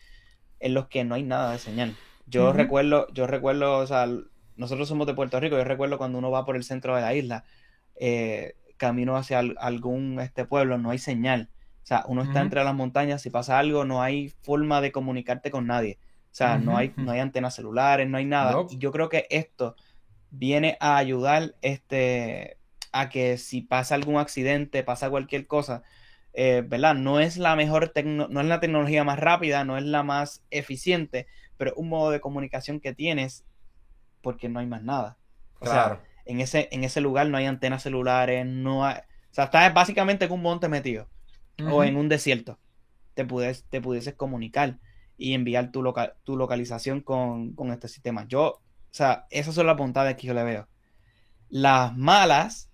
[0.61, 1.97] en los que no hay nada de señal.
[2.26, 4.09] Yo recuerdo, yo recuerdo, o sea,
[4.57, 7.14] nosotros somos de Puerto Rico, yo recuerdo cuando uno va por el centro de la
[7.14, 7.44] isla,
[7.96, 11.50] eh, camino hacia algún este pueblo, no hay señal.
[11.82, 15.52] O sea, uno está entre las montañas, si pasa algo, no hay forma de comunicarte
[15.52, 15.98] con nadie.
[16.32, 18.66] O sea, no, hay, no hay antenas celulares, no hay nada.
[18.68, 19.76] Y yo creo que esto
[20.30, 22.59] viene a ayudar este,
[22.92, 25.82] a que si pasa algún accidente, pasa cualquier cosa,
[26.32, 26.94] eh, ¿verdad?
[26.94, 31.26] No es la mejor, no es la tecnología más rápida, no es la más eficiente,
[31.57, 33.44] pero un modo de comunicación que tienes
[34.27, 35.18] porque no hay más nada.
[35.61, 38.97] O sea, en ese, en ese lugar no hay antenas celulares, no hay...
[38.97, 41.09] O sea, estás básicamente en un monte metido
[41.70, 42.59] o en un desierto.
[43.14, 44.81] Te, puedes, te pudieses comunicar
[45.16, 48.27] y enviar tu, tu localización con, este sistema.
[48.27, 48.61] Yo, o
[48.91, 50.66] sea, esas son las bondades que yo le veo.
[51.49, 52.68] Las malas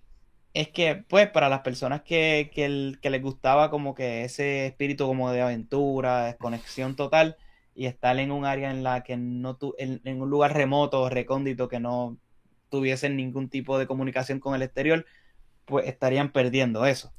[0.55, 5.31] es que, pues, para las personas que, que, les gustaba como que ese espíritu como
[5.31, 7.37] de aventura, desconexión total,
[7.75, 11.67] y estar en un área en la que no tu, en, un lugar remoto, recóndito,
[11.67, 12.17] que no
[12.69, 15.05] tuviesen ningún tipo de comunicación con el exterior,
[15.65, 17.13] pues estarían perdiendo eso.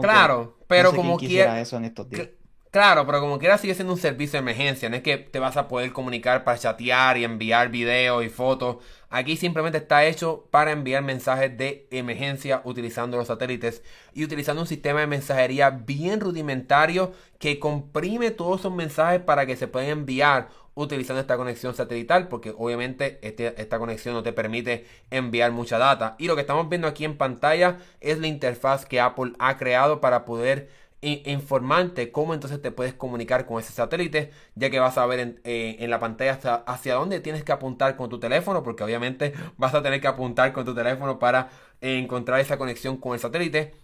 [0.00, 2.28] claro, pero como quiera eso en estos días.
[2.76, 5.56] Claro, pero como quiera sigue siendo un servicio de emergencia, no es que te vas
[5.56, 8.84] a poder comunicar para chatear y enviar videos y fotos.
[9.08, 14.68] Aquí simplemente está hecho para enviar mensajes de emergencia utilizando los satélites y utilizando un
[14.68, 20.50] sistema de mensajería bien rudimentario que comprime todos esos mensajes para que se puedan enviar
[20.74, 26.14] utilizando esta conexión satelital porque obviamente este, esta conexión no te permite enviar mucha data.
[26.18, 30.02] Y lo que estamos viendo aquí en pantalla es la interfaz que Apple ha creado
[30.02, 30.68] para poder
[31.06, 35.40] informante cómo entonces te puedes comunicar con ese satélite, ya que vas a ver en,
[35.44, 39.82] eh, la pantalla hacia dónde tienes que apuntar con tu teléfono, porque obviamente vas a
[39.82, 41.50] tener que apuntar con tu teléfono para
[41.80, 43.74] encontrar esa conexión con el satélite.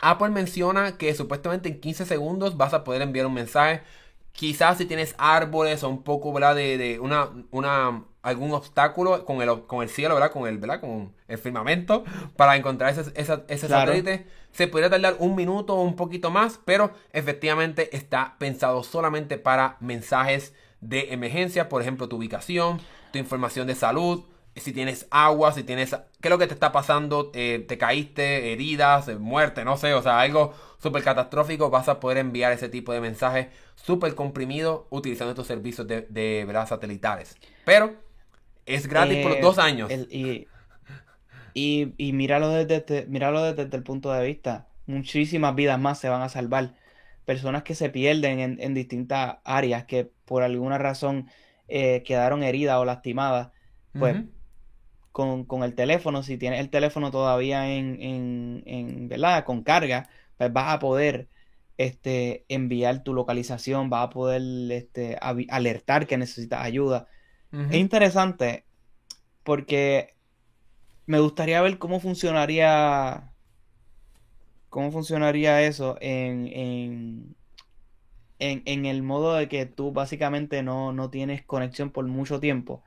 [0.00, 3.82] Apple menciona que supuestamente en 15 segundos vas a poder enviar un mensaje.
[4.32, 6.54] Quizás si tienes árboles o un poco ¿verdad?
[6.54, 10.30] De, de una, una algún obstáculo con el, con el cielo, ¿verdad?
[10.30, 10.80] Con el, ¿verdad?
[10.80, 12.04] Con el firmamento
[12.36, 14.26] para encontrar ese, ese, satélite.
[14.52, 19.76] Se podría tardar un minuto o un poquito más, pero efectivamente está pensado solamente para
[19.80, 22.80] mensajes de emergencia, por ejemplo, tu ubicación,
[23.12, 24.24] tu información de salud,
[24.60, 25.94] si tienes agua, si tienes...
[26.20, 27.30] ¿Qué es lo que te está pasando?
[27.34, 28.52] Eh, ¿Te caíste?
[28.52, 29.08] ¿Heridas?
[29.18, 29.64] ¿Muerte?
[29.64, 31.70] No sé, o sea, algo súper catastrófico.
[31.70, 36.44] Vas a poder enviar ese tipo de mensajes súper comprimido utilizando estos servicios de, de
[36.46, 36.68] ¿verdad?
[36.68, 37.36] satelitales.
[37.64, 37.94] Pero
[38.66, 39.90] es gratis por eh, dos años.
[39.90, 40.46] y,
[41.96, 44.68] y, míralo, desde, míralo desde, el punto de vista.
[44.86, 46.74] Muchísimas vidas más se van a salvar.
[47.24, 51.28] Personas que se pierden en, distintas áreas, que por alguna razón
[51.68, 53.50] eh, quedaron heridas o lastimadas.
[53.92, 54.16] Pues
[55.12, 59.44] con, el teléfono, si tienes el teléfono todavía en, en, en ¿verdad?
[59.44, 61.28] Con carga, pues vas a poder
[61.78, 64.42] este, enviar tu localización, vas a poder
[64.72, 65.16] este,
[65.48, 67.06] alertar que necesitas ayuda
[67.52, 68.64] Es interesante
[69.44, 70.16] porque
[71.08, 73.32] me gustaría ver cómo funcionaría
[74.68, 77.34] cómo funcionaría eso en,
[78.38, 82.84] en, el modo de que tú básicamente no, tienes conexión por mucho tiempo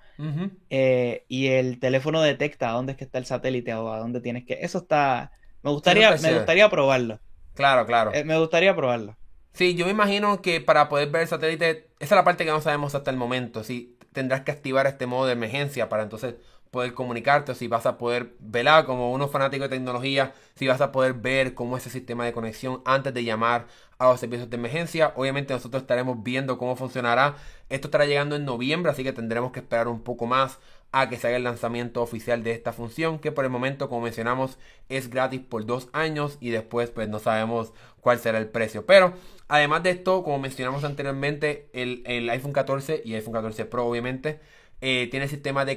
[0.69, 4.22] eh, y el teléfono detecta a dónde es que está el satélite o a dónde
[4.22, 4.59] tienes que...
[4.61, 5.32] Eso está...
[5.63, 7.19] Me gustaría, me gustaría probarlo.
[7.55, 8.13] Claro, claro.
[8.13, 9.17] Eh, me gustaría probarlo.
[9.53, 12.51] Sí, yo me imagino que para poder ver el satélite, esa es la parte que
[12.51, 13.63] no sabemos hasta el momento.
[13.63, 16.36] Si tendrás que activar este modo de emergencia para entonces
[16.72, 20.91] poder comunicarte si vas a poder velar como unos fanáticos de tecnología, si vas a
[20.93, 23.67] poder ver cómo es ese sistema de conexión antes de llamar
[23.97, 25.11] a los servicios de emergencia.
[25.17, 27.36] Obviamente nosotros estaremos viendo cómo funcionará.
[27.69, 30.59] Esto estará llegando en noviembre, así que tendremos que esperar un poco más
[30.93, 34.01] a que se haga el lanzamiento oficial de esta función, que por el momento, como
[34.01, 34.57] mencionamos,
[34.89, 38.86] es gratis por dos años y después pues no sabemos cuál será el precio.
[38.86, 39.13] Pero
[39.49, 44.39] además de esto, como mencionamos anteriormente, el, el iPhone 14 y iPhone 14 Pro obviamente
[44.84, 45.75] eh, tiene sistema de,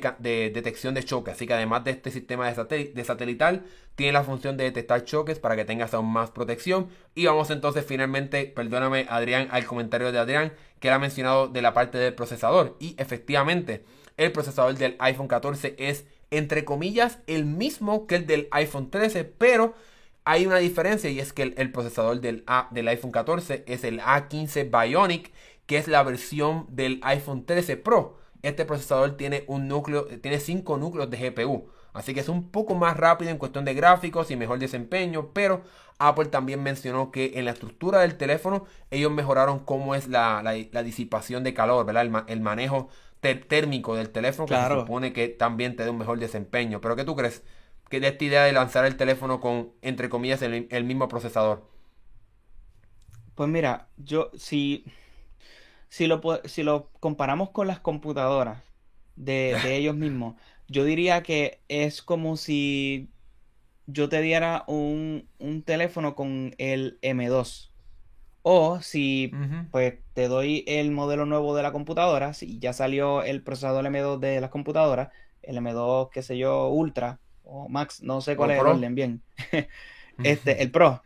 [0.55, 1.31] detección de choque.
[1.31, 3.65] Así que además de este sistema de, satelital,
[3.97, 6.89] tiene la función de detectar choques para que tengas aún más protección.
[7.15, 11.75] Y vamos entonces finalmente, perdóname Adrián, al comentario de Adrián, que era mencionado de la
[11.75, 12.77] parte del procesador.
[12.81, 13.85] Y efectivamente,
[14.17, 19.25] el procesador del iPhone 14 es, entre comillas, el mismo que el del iPhone 13,
[19.25, 19.75] pero
[20.25, 25.31] hay una diferencia y es que el, procesador del iPhone 14 es el A15 Bionic,
[25.67, 30.77] que es la versión del iPhone 13 Pro este procesador tiene un núcleo, tiene 5
[30.77, 31.69] núcleos de GPU.
[31.93, 35.31] Así que es un poco más rápido en cuestión de gráficos y mejor desempeño.
[35.33, 35.63] Pero
[35.99, 40.43] Apple también mencionó que en la estructura del teléfono ellos mejoraron cómo es la,
[40.85, 42.25] disipación de calor, ¿verdad?
[42.27, 42.89] El, manejo
[43.21, 46.81] térmico del teléfono que se supone que también te da un mejor desempeño.
[46.81, 47.45] Pero ¿qué tú crees?
[47.89, 51.63] ¿Qué de esta idea de lanzar el teléfono con, entre comillas, el, mismo procesador?
[53.35, 54.85] Pues mira, yo si
[55.95, 58.59] si lo, si lo comparamos con las computadoras
[59.15, 60.35] de, ellos mismos,
[60.67, 63.11] yo diría que es como si
[63.87, 65.29] yo te diera un,
[65.65, 67.71] teléfono con el M2.
[68.43, 69.33] O si
[69.71, 74.19] pues te doy el modelo nuevo de la computadora, si ya salió el procesador M2
[74.19, 75.11] de las computadoras,
[75.43, 79.23] el M2, qué sé yo, Ultra o Max, no sé cuál es el orden bien.
[80.25, 81.03] este, el Pro.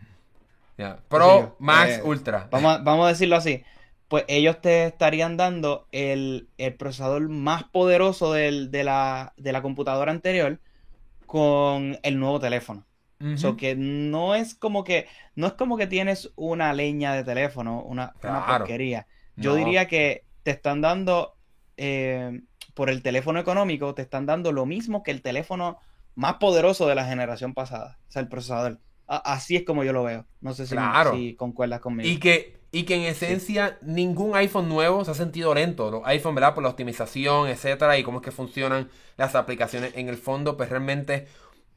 [1.09, 2.49] Pro, Max, eh, Ultra.
[2.51, 3.63] Vamos vamos a decirlo así
[4.09, 6.49] pues ellos te estarían dando el,
[6.79, 10.61] procesador más poderoso de, la, computadora anterior
[11.27, 12.87] con el nuevo teléfono.
[13.45, 17.83] O que no es como que no es como que tienes una leña de teléfono,
[17.83, 19.07] una, porquería.
[19.37, 21.37] Yo diría que te están dando
[21.77, 22.43] eh,
[22.75, 25.79] por el teléfono económico, te están dando lo mismo que el teléfono
[26.15, 28.81] más poderoso de la generación pasada, o sea, el procesador.
[29.07, 30.25] así es como yo lo veo.
[30.41, 30.77] No sé si,
[31.13, 32.09] si concuerdas conmigo.
[32.09, 35.91] Y que y que en esencia ningún iPhone nuevo se ha sentido lento.
[35.91, 36.55] Los iPhone, ¿verdad?
[36.55, 40.69] Por la optimización, etcétera, y cómo es que funcionan las aplicaciones en el fondo, pues
[40.69, 41.27] realmente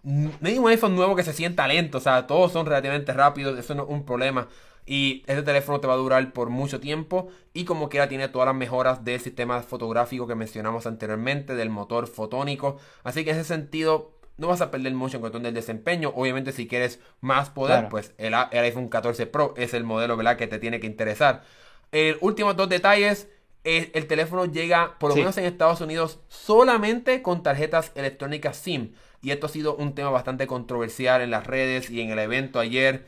[0.04, 2.00] no hay un iPhone nuevo que se sienta lento.
[2.00, 4.48] O sea, todos son relativamente rápidos, eso no es un problema.
[4.86, 7.30] Y este teléfono te va a durar por mucho tiempo.
[7.54, 12.08] Y como quiera tiene todas las mejoras del sistema fotográfico que mencionamos anteriormente, del motor
[12.08, 12.78] fotónico.
[13.04, 16.11] Así que en ese sentido, no vas a perder mucho en cuestión del desempeño.
[16.15, 20.37] Obviamente, si quieres más poder, pues el, iPhone 14 Pro es el modelo ¿verdad?
[20.37, 21.43] que te tiene que interesar.
[21.91, 23.29] El último dos detalles.
[23.63, 28.93] El, teléfono llega, por lo menos en Estados Unidos, solamente con tarjetas electrónicas SIM.
[29.21, 32.59] Y esto ha sido un tema bastante controversial en las redes y en el evento
[32.59, 33.05] ayer.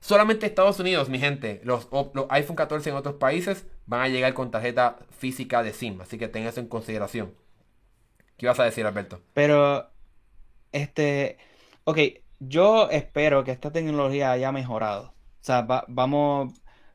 [0.00, 1.62] Solamente Estados Unidos, mi gente.
[1.64, 6.02] Los, los, iPhone 14 en otros países van a llegar con tarjeta física de SIM.
[6.02, 7.32] Así que ten eso en consideración.
[8.36, 9.20] ¿Qué vas a decir, Alberto?
[9.32, 9.90] Pero
[10.72, 11.38] este,
[11.84, 11.98] ok,
[12.40, 15.14] yo espero que esta tecnología haya mejorado.
[15.40, 16.52] O sea, vamos,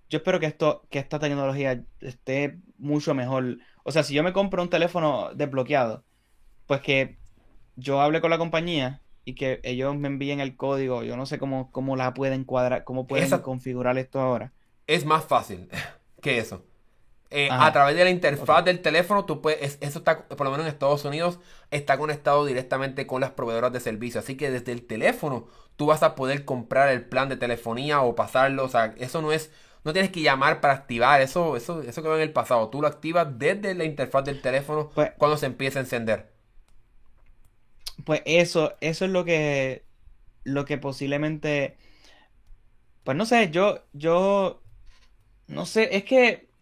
[0.10, 3.58] yo espero que esto, que esta tecnología esté mucho mejor.
[3.84, 6.04] O sea, si yo me compro un teléfono desbloqueado,
[6.68, 7.18] pues que
[7.76, 11.04] yo hable con la compañía y que ellos me envíen el código.
[11.04, 14.54] Yo no sé cómo, cómo la pueden cuadrar, cómo pueden configurar esto ahora.
[14.88, 15.70] Es más fácil
[16.22, 16.64] que eso.
[17.36, 20.68] Eh, a través de la interfaz del teléfono, tú puedes, eso está, por lo menos
[20.68, 21.40] en Estados Unidos,
[21.72, 24.20] está conectado directamente con las proveedoras de servicio.
[24.20, 28.14] Así que desde el teléfono, tú vas a poder comprar el plan de telefonía o
[28.14, 28.64] pasarlo.
[28.64, 29.52] O sea, eso no es,
[29.84, 31.22] no tienes que llamar para activar.
[31.22, 32.70] Eso, eso, eso quedó en el pasado.
[32.70, 36.32] Tú lo activas desde la interfaz del teléfono pues cuando se empieza a encender.
[38.06, 39.86] Pues eso, eso es lo que,
[40.44, 41.78] lo que posiblemente,
[43.04, 44.62] pues no sé, yo, yo,
[45.48, 46.53] no sé, es que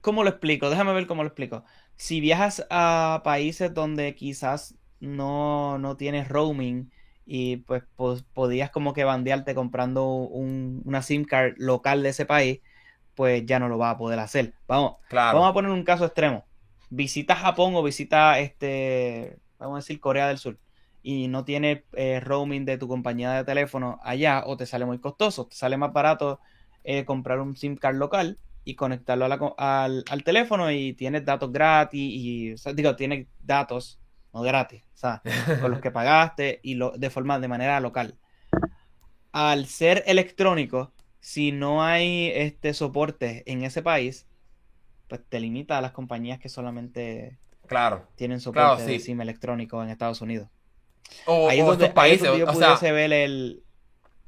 [0.00, 0.70] ¿Cómo lo explico?
[0.70, 1.64] Déjame ver cómo lo explico.
[1.96, 6.90] Si viajas a países donde quizás no, no tienes roaming
[7.24, 7.82] y pues,
[8.34, 12.60] podías como que bandearte comprando una SIM card local de ese país,
[13.14, 14.54] pues ya no lo vas a poder hacer.
[14.68, 16.46] Vamos, vamos a poner un caso extremo.
[16.90, 20.58] visita Japón o visita, este, vamos a decir, Corea del Sur
[21.02, 24.98] y no tiene eh, roaming de tu compañía de teléfono allá o te sale muy
[24.98, 26.40] costoso, te sale más barato
[26.84, 32.54] eh, comprar un SIM card local y conectarlo al, teléfono y tienes datos gratis y,
[32.74, 34.00] digo, tienes datos,
[34.34, 35.22] no gratis, o sea,
[35.62, 38.18] con los que pagaste y lo, de forma, de manera local.
[39.30, 44.26] Al ser electrónico, si no hay este soporte en ese país,
[45.08, 47.38] pues te limita a las compañías que solamente
[47.68, 50.48] claro, tienen soporte de SIM electrónico en Estados Unidos.
[51.24, 52.28] O, ahí otros países.
[52.28, 53.62] o sea, ver el...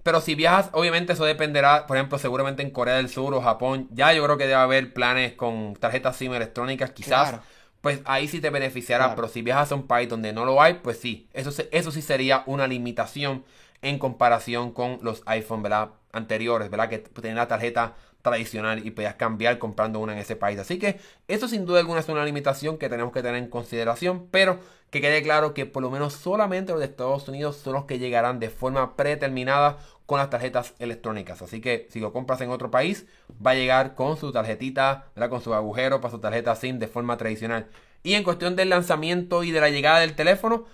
[0.09, 3.89] Pero si viajas, obviamente eso dependerá, por ejemplo, seguramente en Corea del Sur o Japón,
[3.91, 7.41] ya yo creo que debe haber planes con tarjetas SIM electrónicas, quizás.
[7.83, 10.81] Pues ahí sí te beneficiará, pero si viajas a un país donde no lo hay,
[10.83, 13.45] pues sí, eso, eso sí sería una limitación
[13.83, 15.91] en comparación con los iPhone, ¿verdad?
[16.11, 16.89] Anteriores, ¿verdad?
[16.89, 20.59] Que tienen la tarjeta tradicional y podías cambiar comprando una en ese país.
[20.59, 24.27] Así que eso sin duda alguna es una limitación que tenemos que tener en consideración,
[24.31, 27.85] pero que quede claro que por lo menos solamente los de Estados Unidos son los
[27.85, 31.43] que llegarán de forma predeterminada con las tarjetas electrónicas.
[31.43, 33.07] Así que si lo compras en otro país,
[33.45, 37.19] va a llegar con su tarjetita, con su agujero para su tarjeta SIM de forma
[37.19, 37.66] tradicional.
[38.03, 40.65] Y en cuestión del lanzamiento y de la llegada del teléfono,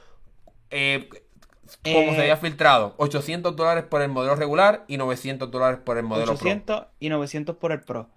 [0.70, 1.08] eh,
[1.82, 6.04] como se había filtrado, 800 dólares por el modelo regular y 900 dólares por el
[6.04, 8.08] modelo 800 y 900 por el Pro.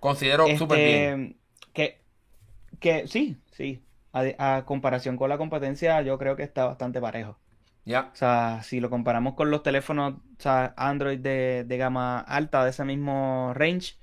[0.00, 1.36] Considero este, súper bien.
[1.72, 2.00] Que,
[2.80, 3.82] que sí, sí.
[4.12, 7.38] A, comparación con la competencia, yo creo que está bastante parejo.
[7.84, 8.10] Ya.
[8.12, 12.70] O sea, si lo comparamos con los teléfonos o sea, Android de, gama alta, de
[12.70, 13.96] ese mismo range,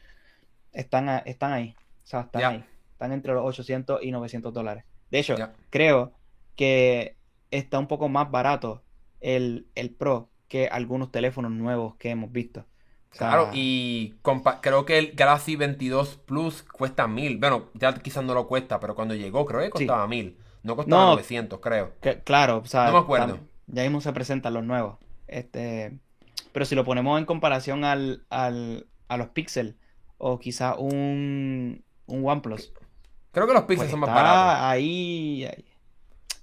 [0.72, 1.76] están, están ahí.
[2.04, 2.66] O sea, están ahí.
[2.92, 4.86] Están entre los 800 y 900 dólares.
[5.10, 5.36] De hecho,
[5.70, 6.14] creo
[6.56, 7.18] que
[7.52, 8.84] está un poco más barato
[9.24, 12.66] el, Pro que algunos teléfonos nuevos que hemos visto.
[13.10, 14.16] claro, y
[14.62, 17.38] creo que el Galaxy 22 Plus cuesta mil.
[17.38, 20.38] Bueno, ya quizás no lo cuesta, pero cuando llegó creo que costaba mil.
[20.62, 21.94] No costaba 900, creo.
[22.24, 23.40] claro, o sea, no me acuerdo.
[23.68, 24.98] Ya mismo se presentan los nuevos.
[25.28, 25.98] Este,
[26.52, 29.78] pero si lo ponemos en comparación al, al, a los Pixel
[30.18, 32.74] o quizás un, un OnePlus.
[33.32, 34.64] Creo que los Pixel pues son más baratos.
[34.64, 35.66] Ahí, ahí.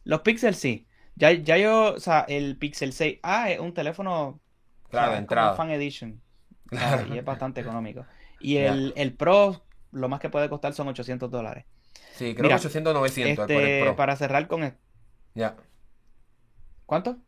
[0.04, 0.86] Los Pixel sí.
[1.20, 4.40] Ya, ya yo, o sea, el Pixel 6, ah, es un teléfono.
[4.88, 5.54] Claro, entrada.
[5.54, 6.18] Fan Edition.
[7.12, 8.06] y es bastante económico.
[8.40, 11.66] Y el, el, Pro, lo más que puede costar son 800 dólares.
[12.14, 13.96] Sí, creo que 800, 900 por el este, Pro.
[13.96, 14.64] Para cerrar con.
[14.64, 14.80] esto.
[15.34, 15.56] Ya.
[16.86, 17.18] ¿Cuánto?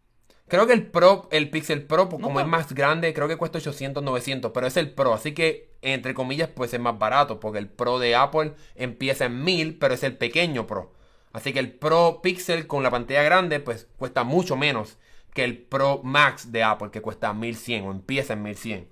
[0.48, 3.59] Creo que el Pro, el Pixel Pro, pues, como es más grande, creo que cuesta
[3.59, 7.59] 800, 900, pero es el Pro, así que entre comillas, pues es más barato, porque
[7.59, 10.93] el Pro de Apple empieza en 1000, pero es el pequeño Pro.
[11.32, 14.98] Así que el Pro Pixel con la pantalla grande pues cuesta mucho menos
[15.32, 18.88] que el Pro Max de Apple que cuesta 1100 o empieza en 1100.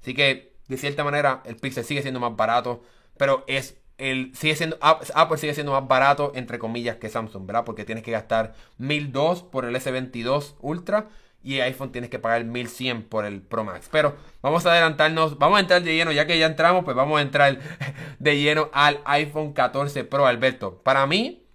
[0.00, 2.82] Así que de cierta manera el Pixel sigue siendo más barato,
[3.16, 7.64] pero es el sigue siendo Apple sigue siendo más barato entre comillas que Samsung, ¿verdad?
[7.64, 11.08] Porque tienes que gastar 1002 por el S22 Ultra
[11.42, 13.88] y iPhone tienes que pagar 1100 por el Pro Max.
[13.90, 17.18] Pero vamos a adelantarnos, vamos a entrar de lleno, ya que ya entramos, pues vamos
[17.18, 17.58] a entrar
[18.18, 20.82] de lleno al iPhone 14 Pro, Alberto.
[20.82, 21.47] Para mí,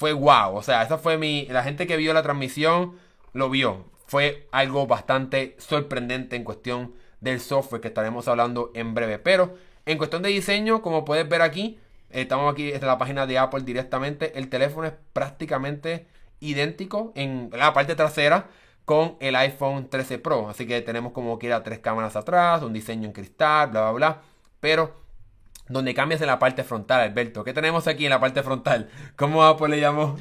[0.00, 0.56] fue wow.
[0.56, 1.44] O sea, esa fue mi.
[1.50, 2.96] La gente que vio la transmisión
[3.34, 3.84] lo vio.
[4.06, 9.18] Fue algo bastante sorprendente en cuestión del software que estaremos hablando en breve.
[9.18, 11.78] Pero en cuestión de diseño, como puedes ver aquí,
[12.08, 14.38] estamos aquí desde la página de Apple directamente.
[14.38, 16.06] El teléfono es prácticamente
[16.40, 18.48] idéntico en la parte trasera
[18.86, 20.48] con el iPhone 13 Pro.
[20.48, 24.22] Así que tenemos como quiera tres cámaras atrás, un diseño en cristal, bla, bla, bla.
[24.60, 24.94] Pero
[25.70, 27.44] donde cambias en la parte frontal, Alberto.
[27.44, 28.90] ¿Qué tenemos aquí en la parte frontal?
[29.16, 30.18] ¿Cómo Apple le llamó?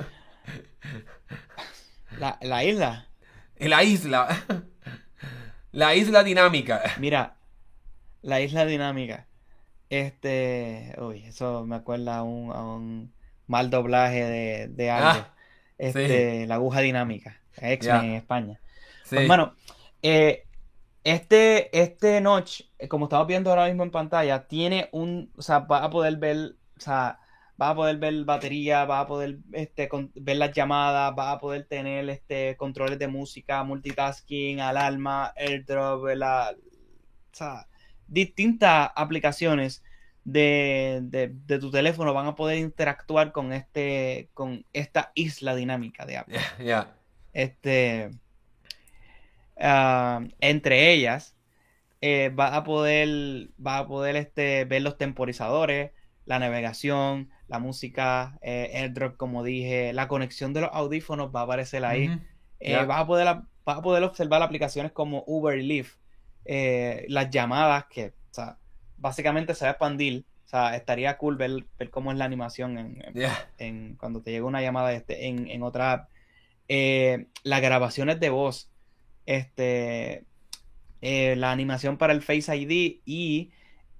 [2.17, 3.07] La, la isla.
[3.57, 4.43] La isla.
[5.71, 6.81] La isla dinámica.
[6.97, 7.35] Mira,
[8.21, 9.27] la isla dinámica.
[9.89, 10.95] Este.
[10.97, 13.13] Uy, eso me acuerda a un, a un
[13.47, 15.19] mal doblaje de, de algo.
[15.19, 15.33] Ah,
[15.77, 17.39] este, la aguja dinámica.
[17.57, 18.59] X-Men en España.
[19.03, 19.15] Sí.
[19.15, 19.55] Pues, bueno,
[20.01, 20.45] eh,
[21.09, 25.59] este, este notch, eh, como estamos viendo ahora mismo en pantalla, tiene un, o sea,
[25.59, 27.19] va a poder ver, o sea,
[27.61, 31.65] va a poder ver batería, va a poder este, ver las llamadas, va a poder
[31.65, 37.67] tener este, controles de música, multitasking, alarma, airdrop, la, o sea,
[38.07, 39.83] distintas aplicaciones
[40.23, 46.17] de, de, tu teléfono van a poder interactuar con este, con esta isla dinámica de
[46.17, 46.39] Apple.
[47.33, 48.11] Este
[49.59, 51.35] Ah, entre ellas,
[52.01, 55.91] eh, va a poder, va a poder este, ver los temporizadores,
[56.25, 61.43] la navegación, la música, eh, AirDrop, como dije, la conexión de los audífonos va a
[61.43, 62.09] aparecer ahí.
[62.59, 65.97] Eh, vas, a poder, a poder observar aplicaciones como Uber y Lyft,
[67.07, 68.13] las llamadas que,
[68.97, 70.25] básicamente se va a expandir.
[70.45, 73.01] O sea, estaría cool ver, cómo es la animación
[73.57, 76.09] en, cuando te llega una llamada este, en, otra app.
[76.67, 78.68] Eh, las grabaciones de voz,
[79.29, 80.25] este,
[81.01, 83.51] eh, la animación para el Face ID y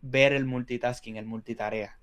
[0.01, 1.99] ver el multitasking, el multitarea.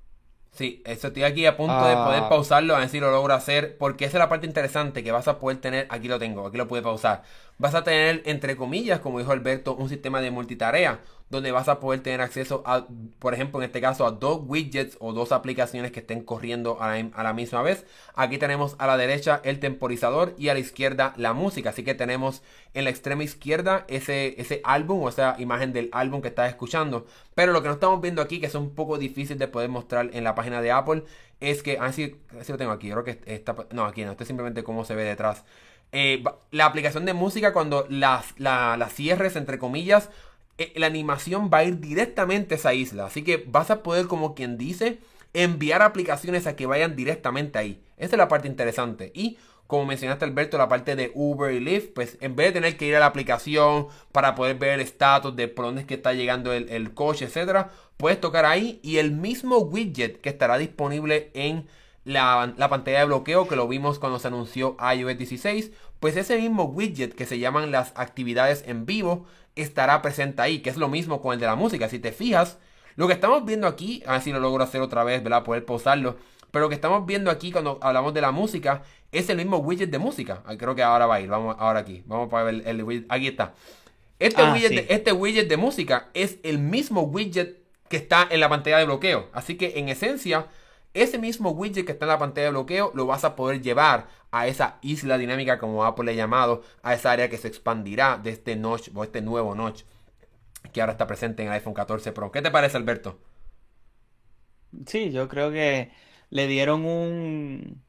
[0.53, 2.29] Sí, eso estoy aquí a punto de poder ah.
[2.29, 5.27] pausarlo, a ver si lo logro hacer, porque esa es la parte interesante que vas
[5.27, 7.25] a poder tener, aquí lo tengo, aquí lo pude pausar,
[7.59, 11.81] vas a tener, entre comillas, como dijo Alberto, un sistema de multitarea, donde vas a
[11.81, 12.87] poder tener acceso a,
[13.19, 16.97] por ejemplo, en este caso, a dos widgets o dos aplicaciones que estén corriendo a
[17.23, 17.85] la, misma vez.
[18.15, 21.71] Aquí tenemos a la derecha el temporizador y a la izquierda la música.
[21.71, 22.43] Así que tenemos
[22.75, 27.07] en la extrema izquierda ese, ese álbum o esa imagen del álbum que estás escuchando.
[27.35, 30.11] Pero lo que no estamos viendo aquí, que es un poco difícil de poder mostrar
[30.13, 31.03] en la página de Apple,
[31.41, 34.29] es que, así, ah, lo tengo aquí, creo que está, no, aquí no, esto es
[34.29, 35.45] simplemente cómo se ve detrás.
[35.93, 40.11] Eh, la aplicación de música cuando las la cierres entre comillas
[40.59, 43.07] eh, la animación va a ir directamente a esa isla.
[43.07, 44.99] Así que vas a poder, como quien dice,
[45.35, 47.83] enviar aplicaciones a que vayan directamente ahí.
[47.99, 49.13] Esa es la parte interesante.
[49.15, 52.77] Y como mencionaste Alberto, la parte de Uber y Lyft, pues en vez de tener
[52.77, 55.95] que ir a la aplicación para poder ver el estatus de por dónde es que
[55.95, 61.31] está llegando el, coche, etcétera, puedes tocar ahí y el mismo widget que estará disponible
[61.35, 61.67] en
[62.07, 66.39] la, la, pantalla de bloqueo que lo vimos cuando se anunció iOS 16, pues ese
[66.39, 69.27] mismo widget que se llaman las actividades en vivo
[69.57, 71.89] estará presente ahí, que es lo mismo con el de la música.
[71.89, 72.59] Si te fijas,
[72.95, 75.43] lo que estamos viendo aquí, a ver si lo logro hacer otra vez, ¿verdad?
[75.43, 76.17] Poder pausarlo.
[76.51, 79.91] Pero lo que estamos viendo aquí cuando hablamos de la música es el mismo widget
[79.91, 80.43] de música.
[80.47, 81.29] Ah, creo que ahora va a ir.
[81.29, 82.03] Vamos ahora aquí.
[82.07, 83.07] Vamos a ver el, widget.
[83.11, 83.55] Aquí está.
[84.19, 88.41] Este, ah, widget de, este widget de música es el mismo widget que está en
[88.41, 89.29] la pantalla de bloqueo.
[89.33, 90.47] Así que en esencia,
[91.03, 94.09] ese mismo widget que está en la pantalla de bloqueo lo vas a poder llevar
[94.31, 98.19] a esa isla dinámica como Apple le ha llamado, a esa área que se expandirá
[98.19, 99.83] de este notch o este nuevo notch
[100.73, 102.31] que ahora está presente en el iPhone 14 Pro.
[102.31, 103.19] ¿Qué te parece, Alberto?
[104.87, 105.91] Sí, yo creo que
[106.31, 107.83] le dieron un,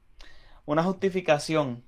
[0.65, 1.83] una justificación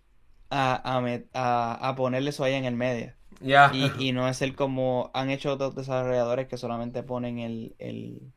[0.50, 1.02] a,
[1.34, 3.14] a, ponerle eso ahí en el medio.
[3.42, 3.72] Ya.
[3.74, 8.34] Y, no es el como han hecho otros desarrolladores que solamente ponen el, el,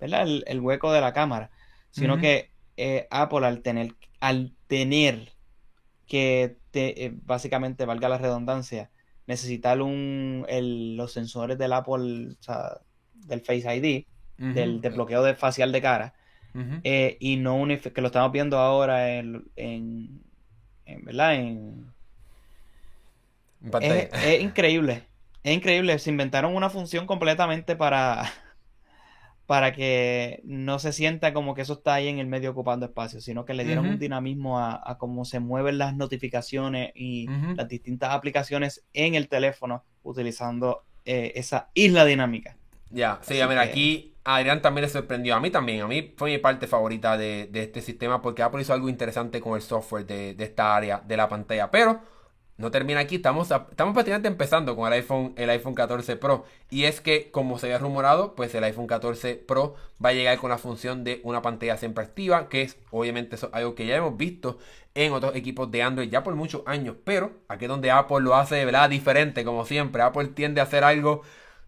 [0.00, 1.50] el, hueco de la cámara.
[1.96, 5.32] Sino que eh, Apple al tener, al tener
[6.06, 8.90] que te, eh, básicamente, valga la redundancia,
[9.26, 10.46] necesitar un,
[10.96, 12.80] los sensores del Apple, o sea,
[13.14, 14.04] del Face ID,
[14.36, 16.14] del desbloqueo de facial de cara,
[16.84, 20.20] eh, y no un que lo estamos viendo ahora en, en,
[21.02, 21.34] ¿verdad?
[21.34, 21.92] En,
[23.80, 25.02] es, es increíble,
[25.42, 28.30] es increíble, se inventaron una función completamente para
[29.46, 33.20] para que no se sienta como que eso está ahí en el medio ocupando espacio,
[33.20, 38.10] sino que le dieron un dinamismo a, cómo se mueven las notificaciones y las distintas
[38.10, 42.56] aplicaciones en el teléfono utilizando eh, esa isla dinámica.
[42.90, 45.36] Ya, sí, a ver, aquí Adrián también le sorprendió.
[45.36, 48.72] A mí también, a mí fue mi parte favorita de, este sistema porque Apple hizo
[48.72, 52.00] algo interesante con el software de, de esta área de la pantalla, pero
[52.58, 56.46] no termina aquí, estamos, estamos prácticamente empezando con el iPhone, el iPhone 14 Pro.
[56.70, 60.38] Y es que, como se había rumorado, pues el iPhone 14 Pro va a llegar
[60.38, 64.16] con la función de una pantalla siempre activa, que es obviamente algo que ya hemos
[64.16, 64.58] visto
[64.94, 66.96] en otros equipos de Android ya por muchos años.
[67.04, 68.88] Pero aquí es donde Apple lo hace, ¿verdad?
[68.88, 70.00] Diferente, como siempre.
[70.00, 71.22] Apple tiende a hacer algo,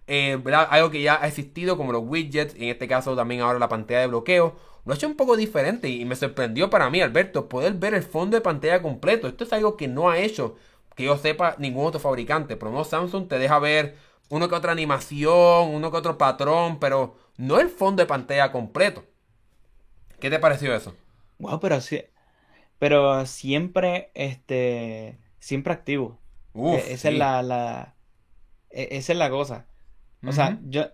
[0.07, 3.59] eh, Algo que ya ha existido, como los widgets, y en este caso también ahora
[3.59, 4.57] la pantalla de bloqueo.
[4.87, 8.03] Lo ha hecho un poco diferente y me sorprendió para mí, Alberto, poder ver el
[8.03, 9.29] fondo de pantalla completo.
[9.29, 10.57] Esto es algo que no ha hecho
[10.99, 12.57] que yo sepa ningún otro fabricante.
[12.57, 13.97] Pero no Samsung te deja ver
[14.31, 19.05] uno que otra animación, uno que otro patrón, pero no el fondo de pantalla completo.
[20.19, 20.97] ¿Qué te pareció eso?
[21.39, 22.03] Wow, pero sí,
[22.81, 26.19] pero siempre, este, siempre activo.
[26.53, 27.95] E, esa es la, la
[28.71, 29.67] e, esa es la cosa.
[30.27, 30.89] O sea, yo,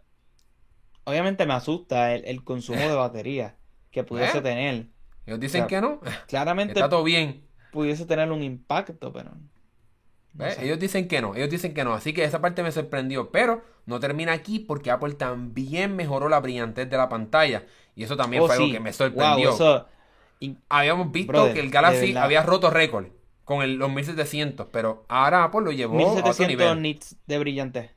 [1.05, 3.56] obviamente me asusta el, consumo de batería
[3.90, 4.89] que pudiese tener.
[5.24, 5.98] Ellos dicen que no.
[6.28, 6.74] Claramente.
[6.74, 7.47] Está todo bien.
[7.72, 9.32] Pudiese tener un impacto, pero
[10.59, 11.94] ellos dicen que no, ellos dicen que no.
[11.94, 13.31] Así que esa parte me sorprendió.
[13.31, 17.65] Pero no termina aquí porque Apple también mejoró la brillantez de la pantalla.
[17.94, 19.86] Y eso también oh, fue algo que me sorprendió.
[20.69, 23.06] Habíamos visto que el Galaxy había roto récord
[23.44, 27.90] con el, los 1700, pero ahora Apple lo llevó 1700 a nits de brillantez.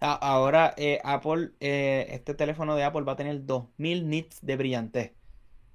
[0.00, 5.12] Ahora eh, Apple, eh, este teléfono de Apple va a tener 2000 nits de brillantez.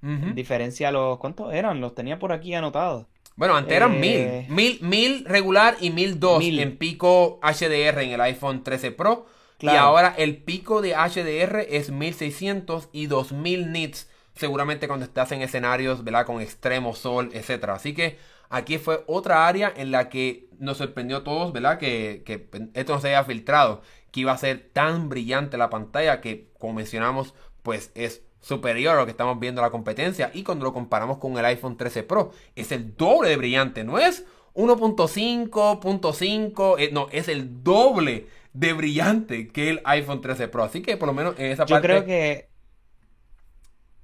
[0.02, 1.82] En diferencia a los, ¿cuántos eran?
[1.82, 3.06] Los tenía por aquí anotados.
[3.36, 4.78] Bueno, antes eran eh, mil.
[4.82, 5.24] mil.
[5.24, 9.26] regular y mil dos en pico HDR en el iPhone 13 Pro.
[9.60, 14.08] Y ahora el pico de HDR es 1600 y 2000 nits.
[14.34, 16.24] Seguramente cuando estás en escenarios, ¿verdad?
[16.24, 17.74] Con extremo sol, etcétera.
[17.74, 21.78] Así que aquí fue otra área en la que nos sorprendió a todos, ¿verdad?
[21.78, 23.82] Que, que esto no se haya filtrado.
[24.12, 29.00] Que iba a ser tan brillante la pantalla que, como mencionamos, pues es superior a
[29.00, 30.30] lo que estamos viendo en la competencia.
[30.34, 33.84] Y cuando lo comparamos con el iPhone 13 Pro, es el doble de brillante.
[33.84, 40.64] No es 1.5, eh, no, es el doble de brillante que el iPhone 13 Pro.
[40.64, 41.74] Así que por lo menos en esa parte.
[41.74, 42.48] Yo creo que.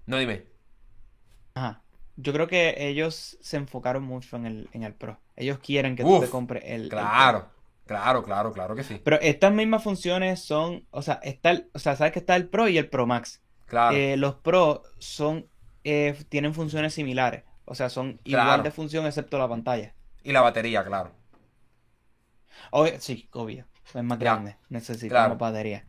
[0.07, 0.45] No, dime.
[1.55, 1.83] Ajá.
[2.17, 5.21] Yo creo que ellos se enfocaron mucho en el, en el Pro.
[5.37, 6.89] Ellos quieren que tú te compres el.
[6.89, 7.51] Claro,
[7.85, 9.01] claro, claro, claro que sí.
[9.03, 10.87] Pero estas mismas funciones son.
[10.91, 13.43] O sea, está o sea, sabes que está el Pro y el Pro Max.
[13.67, 13.97] Claro.
[13.97, 15.47] Eh, los Pro son.
[15.85, 17.45] Eh, tienen funciones similares.
[17.65, 19.95] O sea, son igual de función excepto la pantalla.
[20.23, 21.13] Y la batería, claro.
[22.99, 23.67] sí, obvio.
[23.95, 24.57] Es más grande.
[24.69, 25.85] Necesita más batería.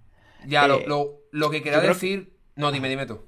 [0.45, 0.85] Ya, lo, eh,
[1.31, 2.37] lo, que quería decir.
[2.55, 3.21] No, dime, dime tú.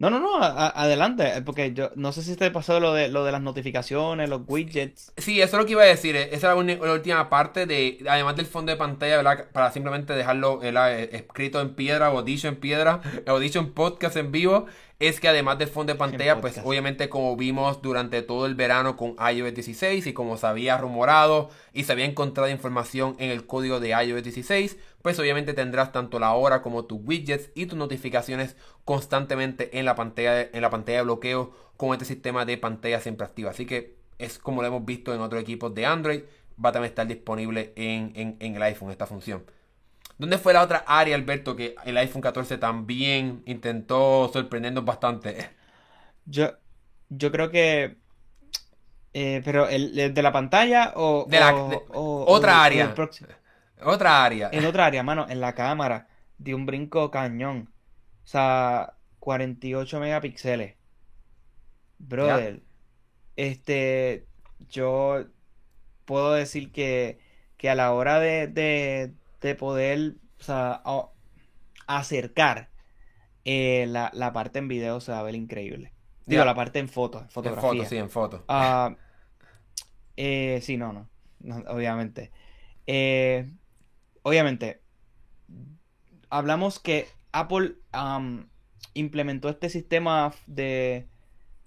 [0.00, 3.22] No, no, no, adelante, eh, porque yo no sé si te pasó lo de lo
[3.22, 5.12] de las notificaciones, los widgets.
[5.18, 6.16] Sí, eso es lo que iba a decir.
[6.16, 9.50] Eh, esa es la, última parte de, además del fondo de pantalla, ¿verdad?
[9.52, 14.32] Para simplemente dejarlo escrito en piedra o dicho en piedra o dicho en podcast en
[14.32, 14.64] vivo
[15.00, 18.98] es que además del fondo de pantalla, pues obviamente como vimos durante todo el verano
[18.98, 23.46] con iOS 16 y como se había rumorado y se había encontrado información en el
[23.46, 27.78] código de iOS 16, pues obviamente tendrás tanto la hora como tus widgets y tus
[27.78, 33.00] notificaciones constantemente en la pantalla, en la pantalla de bloqueo con este sistema de pantalla
[33.00, 33.52] siempre activa.
[33.52, 36.20] Así que es como lo hemos visto en otros equipos de Android,
[36.62, 39.44] va a también estar disponible en el iPhone esta función.
[40.20, 45.48] ¿Dónde fue la otra área, Alberto, que el iPhone 14 también intentó sorprendernos bastante?
[46.26, 46.50] Yo,
[47.08, 47.96] yo creo que...
[49.14, 51.24] Eh, pero el, de la pantalla o...
[51.26, 52.94] De la, otra área.
[53.82, 54.50] otra área.
[54.52, 56.06] En otra área, mano, en la cámara.
[56.36, 57.72] De un brinco cañón.
[58.22, 60.74] O sea, 48 megapíxeles.
[61.96, 62.60] Brother.
[63.36, 64.26] Este,
[64.68, 65.24] yo
[66.04, 67.20] puedo decir que,
[67.56, 69.14] que a la hora de, de
[69.58, 70.16] poder
[71.86, 72.70] acercar
[73.44, 75.92] eh, la, parte en video se va a ver increíble.
[76.26, 77.70] Digo, la parte en foto, en fotografía.
[77.70, 78.44] En foto, sí, en foto.
[78.48, 78.94] Ah,
[80.16, 81.08] eh, sí, no, no,
[81.68, 82.30] obviamente.
[82.86, 83.50] Eh,
[84.22, 84.82] obviamente,
[86.28, 87.76] hablamos que Apple
[88.94, 91.08] implementó este sistema de,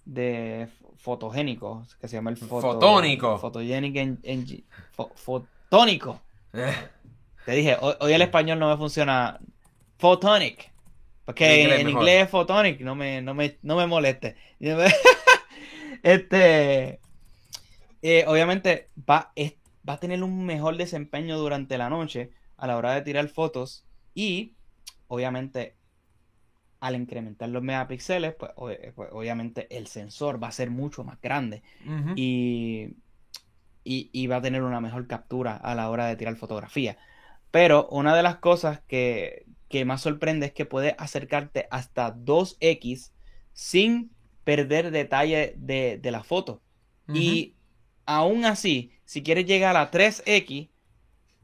[0.05, 3.37] de fotogénico, que se llama el fotónico.
[3.37, 3.37] Fotogénico
[5.15, 6.21] fotónico.
[7.45, 9.39] Te dije, hoy, el español no me funciona.
[9.97, 10.71] Photonic.
[11.25, 14.35] Porque en inglés es photonic, no me, no me, no me moleste.
[16.03, 16.99] este.
[18.01, 19.31] Eh, obviamente va,
[19.87, 23.85] va a tener un mejor desempeño durante la noche a la hora de tirar fotos.
[24.13, 24.53] Y
[25.07, 25.75] obviamente
[26.83, 28.51] al incrementar los megapíxeles, pues,
[28.93, 31.63] pues obviamente el sensor va a ser mucho más grande.
[32.17, 32.89] y,
[33.85, 36.97] y, y, va a tener una mejor captura a la hora de tirar fotografía.
[37.53, 39.45] Pero una de las cosas que,
[39.85, 43.11] más sorprende es que puede acercarte hasta 2x
[43.51, 44.09] sin
[44.43, 46.63] perder detalle de, la foto.
[47.07, 47.53] Y
[48.07, 50.71] aún así, si quieres llegar a 3x,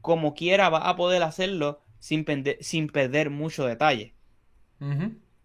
[0.02, 2.26] como quiera va a poder hacerlo sin,
[2.60, 4.16] sin perder mucho detalle.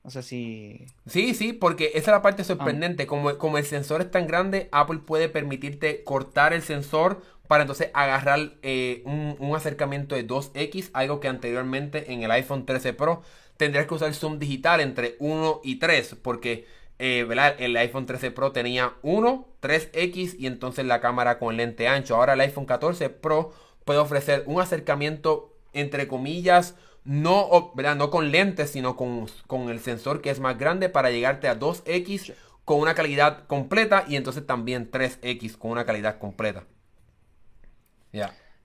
[0.04, 0.86] No sé si...
[1.06, 3.04] Sí, sí, porque esa es la parte sorprendente.
[3.04, 3.06] Ah.
[3.06, 7.90] Como, como el sensor es tan grande, Apple puede permitirte cortar el sensor para entonces
[7.94, 13.22] agarrar eh, un, acercamiento de 2x, algo que anteriormente en el iPhone 13 Pro
[13.56, 16.66] tendrías que usar zoom digital entre 1 y 3, porque
[16.98, 17.26] eh,
[17.58, 22.16] el iPhone 13 Pro tenía 1, 3x y entonces la cámara con lente ancho.
[22.16, 23.52] Ahora el iPhone 14 Pro
[23.84, 30.20] puede ofrecer un acercamiento entre comillas, no, no con lentes, sino con, con el sensor
[30.20, 34.90] que es más grande para llegarte a 2x con una calidad completa y entonces también
[34.90, 36.64] 3x con una calidad completa.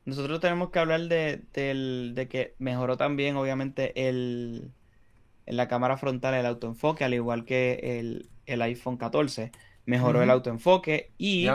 [0.05, 4.71] Nosotros tenemos que hablar de, que mejoró también, obviamente, el,
[5.45, 7.99] en la cámara frontal el autoenfoque, al igual que
[8.45, 9.51] el, iPhone 14.
[9.85, 11.47] Mejoró el autoenfoque y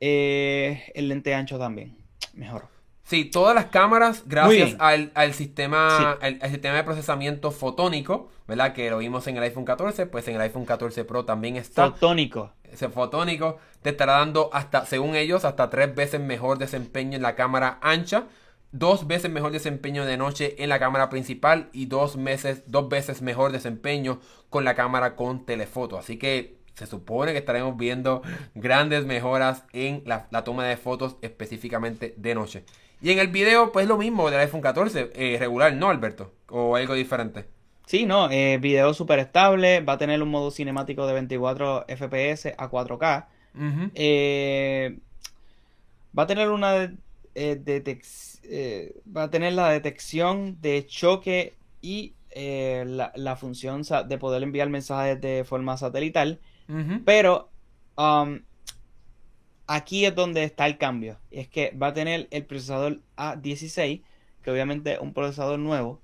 [0.00, 1.96] eh, el lente ancho también
[2.34, 2.77] mejoró.
[3.08, 8.74] Sí, todas las cámaras, gracias al, sistema, sistema de procesamiento fotónico, ¿verdad?
[8.74, 11.90] Que lo vimos en el iPhone 14, pues en el iPhone 14 Pro también está.
[11.90, 12.52] Fotónico.
[12.64, 17.34] Ese fotónico te estará dando hasta, según ellos, hasta tres veces mejor desempeño en la
[17.34, 18.24] cámara ancha,
[18.72, 23.22] dos veces mejor desempeño de noche en la cámara principal y dos, meses, dos veces
[23.22, 24.20] mejor desempeño
[24.50, 25.96] con la cámara con telefoto.
[25.96, 28.20] Así que se supone que estaremos viendo
[28.54, 32.64] grandes mejoras en la, la toma de fotos específicamente de noche.
[33.00, 36.32] Y en el video, pues lo mismo del iPhone 14, eh, regular, ¿no, Alberto?
[36.48, 37.46] ¿O algo diferente?
[37.86, 42.54] Sí, no, eh, video súper estable, va a tener un modo cinemático de 24 FPS
[42.58, 43.26] a 4K.
[43.94, 44.98] Eh,
[46.16, 46.92] va a tener una
[49.16, 55.20] va a tener la detección de choque y eh, la, función de poder enviar mensajes
[55.20, 56.40] de forma satelital,
[57.04, 57.50] pero
[57.96, 58.40] um,
[59.68, 61.18] aquí es donde está el cambio.
[61.30, 64.02] Y es que va a tener el procesador A16,
[64.42, 66.00] que obviamente es un procesador nuevo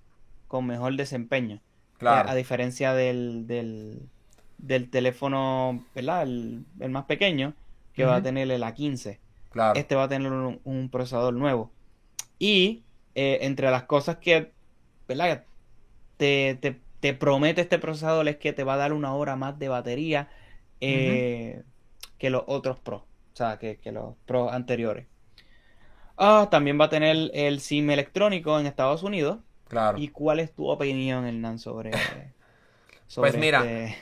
[0.47, 1.61] con mejor desempeño.
[1.99, 2.29] Claro.
[2.29, 6.23] A, diferencia del, del, teléfono, ¿verdad?
[6.23, 7.55] El, más pequeño,
[7.95, 9.19] que va a tener el A15.
[9.51, 9.79] Claro.
[9.79, 11.73] Este va a tener un, procesador nuevo.
[12.39, 12.83] Y
[13.15, 14.53] eh, entre las cosas que,
[15.09, 15.45] ¿verdad?
[16.19, 16.55] Te,
[17.01, 20.29] te, promete este procesador es que te va a dar una hora más de batería
[20.81, 21.63] eh,
[22.19, 23.05] que los otros Pro.
[23.35, 25.09] O sea, que, los Pro anteriores.
[26.17, 29.39] Ah, también va a tener el SIM electrónico en Estados Unidos.
[29.67, 29.99] Claro.
[29.99, 31.91] ¿Y cuál es tu opinión, Hernán, sobre,
[33.09, 33.99] sobre pues mira, este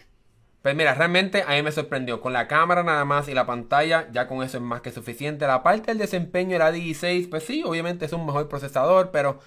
[0.61, 2.21] Pues mira, realmente a mí me sorprendió.
[2.21, 5.47] Con la cámara nada más y la pantalla, ya con eso es más que suficiente.
[5.47, 9.41] La parte del desempeño era 16, pues sí, obviamente es un mejor procesador, pero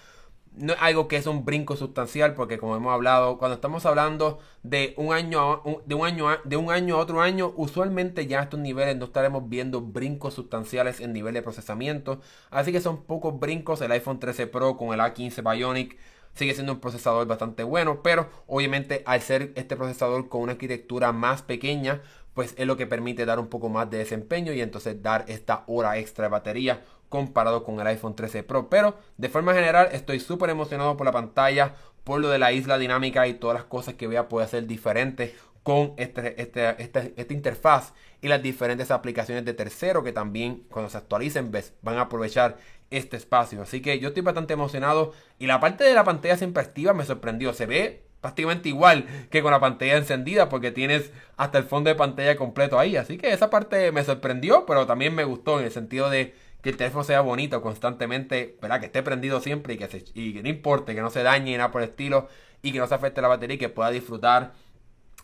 [0.57, 4.39] no es algo que es un brinco sustancial porque como hemos hablado cuando estamos hablando
[4.63, 8.39] de un año a, de un año de un año a otro año usualmente ya
[8.39, 12.21] a estos niveles no estaremos viendo brincos sustanciales en nivel de procesamiento.
[12.49, 13.81] Así que son pocos brincos.
[13.81, 15.97] El iPhone 13 Pro con el A15 Bionic
[16.33, 21.13] sigue siendo un procesador bastante bueno pero obviamente al ser este procesador con una arquitectura
[21.13, 22.01] más pequeña
[22.35, 25.63] pues es lo que permite dar un poco más de desempeño y entonces dar esta
[25.65, 28.69] hora extra de batería comparado con el iPhone 13 Pro.
[28.69, 32.77] Pero de forma general estoy súper emocionado por la pantalla, por lo de la isla
[32.77, 35.33] dinámica y todas las cosas que voy a poder hacer diferentes
[35.63, 40.91] con este, este, este, esta interfaz y las diferentes aplicaciones de tercero que también cuando
[40.91, 41.51] se actualicen
[41.81, 42.57] van a aprovechar
[42.91, 43.61] este espacio.
[43.61, 47.05] Así que yo estoy bastante emocionado y la parte de la pantalla siempre activa me
[47.05, 47.53] sorprendió.
[47.53, 51.95] Se ve prácticamente igual que con la pantalla encendida porque tienes hasta el fondo de
[51.95, 52.97] pantalla completo ahí.
[52.97, 56.33] Así que esa parte me sorprendió, pero también me gustó en el sentido de
[56.63, 58.79] que el teléfono sea bonito constantemente, ¿verdad?
[58.79, 60.03] Que esté prendido siempre y que, se,
[60.41, 62.27] no importe, que no se dañe nada por el estilo
[62.63, 64.53] y que no se afecte la batería y que pueda disfrutar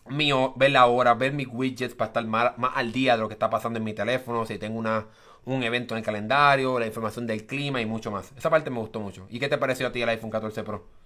[0.08, 3.34] mío, ver la hora, ver mis widgets para estar más, al día de lo que
[3.34, 5.08] está pasando en mi teléfono, si tengo una,
[5.44, 8.32] un evento en el calendario, la información del clima y mucho más.
[8.38, 9.26] Esa parte me gustó mucho.
[9.28, 11.02] ¿Y qué te pareció a ti el iPhone 14 Pro?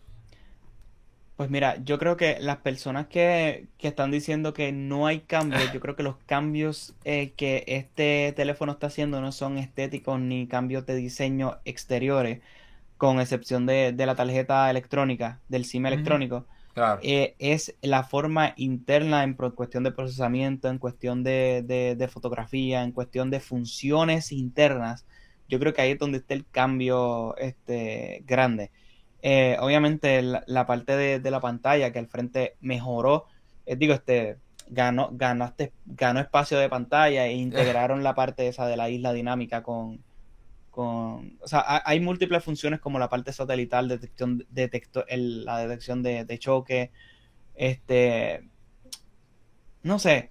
[1.36, 5.80] Pues mira, yo creo que las personas que, están diciendo que no hay cambios, yo
[5.80, 10.86] creo que los cambios eh, que este teléfono está haciendo no son estéticos ni cambios
[10.86, 12.40] de diseño exteriores,
[12.96, 16.46] con excepción de, la tarjeta electrónica, del SIM electrónico.
[16.72, 17.00] Claro.
[17.02, 21.62] Eh, es la forma interna en cuestión de procesamiento, en cuestión de,
[21.98, 25.04] de, fotografía, en cuestión de funciones internas.
[25.48, 28.70] Yo creo que ahí es donde está el cambio este, grande.
[29.28, 33.26] Eh, obviamente la, parte de, la pantalla que al frente mejoró,
[33.66, 34.36] eh, digo, este,
[34.68, 35.52] ganó, ganó
[36.20, 40.04] espacio de pantalla e integraron la parte esa de la isla dinámica con,
[40.70, 46.38] con o sea, hay múltiples funciones como la parte satelital, detección, detecto, la detección de,
[46.38, 46.92] choque,
[47.56, 48.48] este,
[49.82, 50.30] no sé,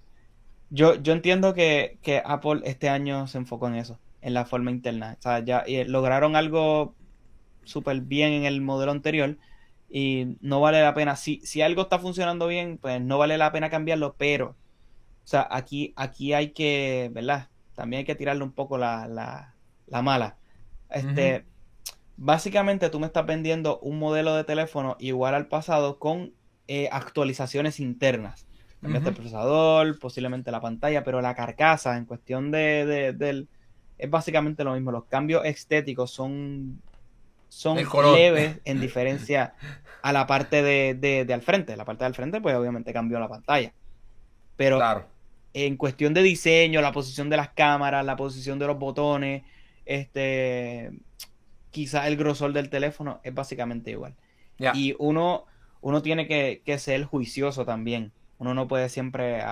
[0.70, 4.70] yo, yo entiendo que, que Apple este año se enfocó en eso, en la forma
[4.70, 6.95] interna, o sea, ya lograron algo
[7.66, 9.36] súper bien en el modelo anterior
[9.90, 11.16] y no vale la pena.
[11.16, 15.46] Si, si algo está funcionando bien, pues no vale la pena cambiarlo, pero, o sea,
[15.50, 17.48] aquí, aquí hay que, ¿verdad?
[17.74, 19.54] También hay que tirarle un poco la, la,
[19.86, 20.36] la mala.
[20.90, 21.44] Este,
[22.16, 26.32] básicamente tú me estás vendiendo un modelo de teléfono igual al pasado con
[26.68, 28.46] eh, actualizaciones internas.
[28.80, 33.48] Cambiaste el procesador, posiblemente la pantalla, pero la carcasa en cuestión de, de, del
[33.98, 34.92] es básicamente lo mismo.
[34.92, 36.80] Los cambios estéticos son
[37.48, 37.78] son
[38.14, 39.54] leves en diferencia
[40.02, 41.76] a la parte de, de, al frente.
[41.76, 43.72] La parte del frente, pues obviamente cambió la pantalla.
[44.56, 44.80] Pero
[45.52, 49.42] en cuestión de diseño, la posición de las cámaras, la posición de los botones,
[49.84, 50.92] este
[51.70, 54.14] quizás el grosor del teléfono es básicamente igual.
[54.72, 55.44] Y uno,
[55.82, 58.12] uno tiene que, ser juicioso también.
[58.38, 59.42] Uno no puede siempre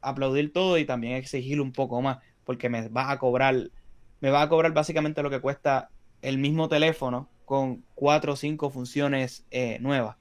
[0.00, 3.70] aplaudir todo y también exigir un poco más, porque me va a cobrar,
[4.20, 5.90] me va a cobrar básicamente lo que cuesta
[6.24, 10.16] el mismo teléfono con cuatro o cinco funciones eh, nuevas.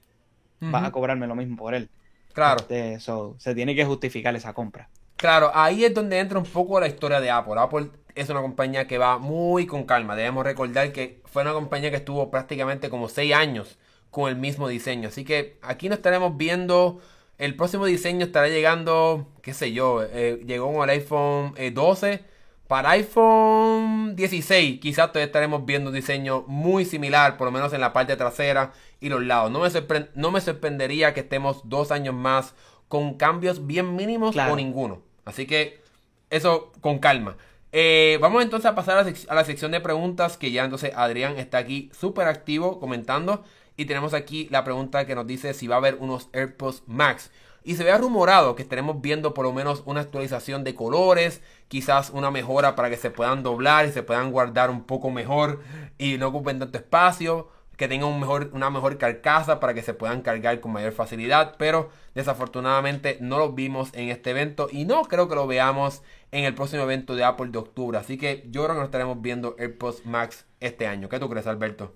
[0.60, 1.90] Vas a cobrarme lo mismo por él.
[2.32, 2.62] Claro.
[2.62, 4.90] Este, se tiene que justificar esa compra.
[5.18, 7.56] Claro, ahí es donde entra un poco la historia de Apple.
[7.58, 10.16] Apple es una compañía que va muy con calma.
[10.16, 13.78] Debemos recordar que fue una compañía que estuvo prácticamente como seis años
[14.10, 15.10] con el mismo diseño.
[15.10, 17.02] Así que aquí nos estaremos viendo.
[17.38, 22.26] El próximo diseño estará llegando, qué sé yo, eh, llegó con el iPhone 12 eh,
[22.74, 27.82] para iPhone 16 quizás todavía estaremos viendo un diseño muy similar, por lo menos en
[27.82, 29.52] la parte trasera y los lados.
[29.52, 29.70] No me,
[30.16, 32.56] no me sorprendería que estemos dos años más
[32.88, 35.04] con cambios bien mínimos o ninguno.
[35.24, 35.84] Así que
[36.32, 37.38] eso con calma.
[37.72, 41.60] Eh, vamos entonces a pasar a la, sección de preguntas que ya entonces Adrián está
[41.60, 43.44] aquí súper activo comentando.
[43.78, 47.30] Y tenemos aquí la pregunta que nos dice si va a haber unos AirPods Max.
[47.64, 52.10] Y se ve rumorado que estaremos viendo por lo menos una actualización de colores, quizás
[52.10, 55.62] una mejora para que se puedan doblar y se puedan guardar un poco mejor
[55.98, 59.94] y no ocupen tanto espacio, que tengan un mejor, una mejor carcasa para que se
[59.94, 65.04] puedan cargar con mayor facilidad, pero desafortunadamente no lo vimos en este evento y no
[65.04, 67.98] creo que lo veamos en el próximo evento de Apple de octubre.
[67.98, 71.10] Así que yo creo que nos estaremos viendo AirPods Max este año.
[71.10, 71.94] ¿Qué tú crees, Alberto?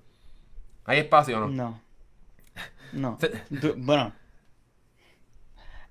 [0.86, 1.48] ¿Hay espacio o no?
[1.50, 1.82] No.
[2.94, 3.18] No.
[3.76, 4.14] bueno,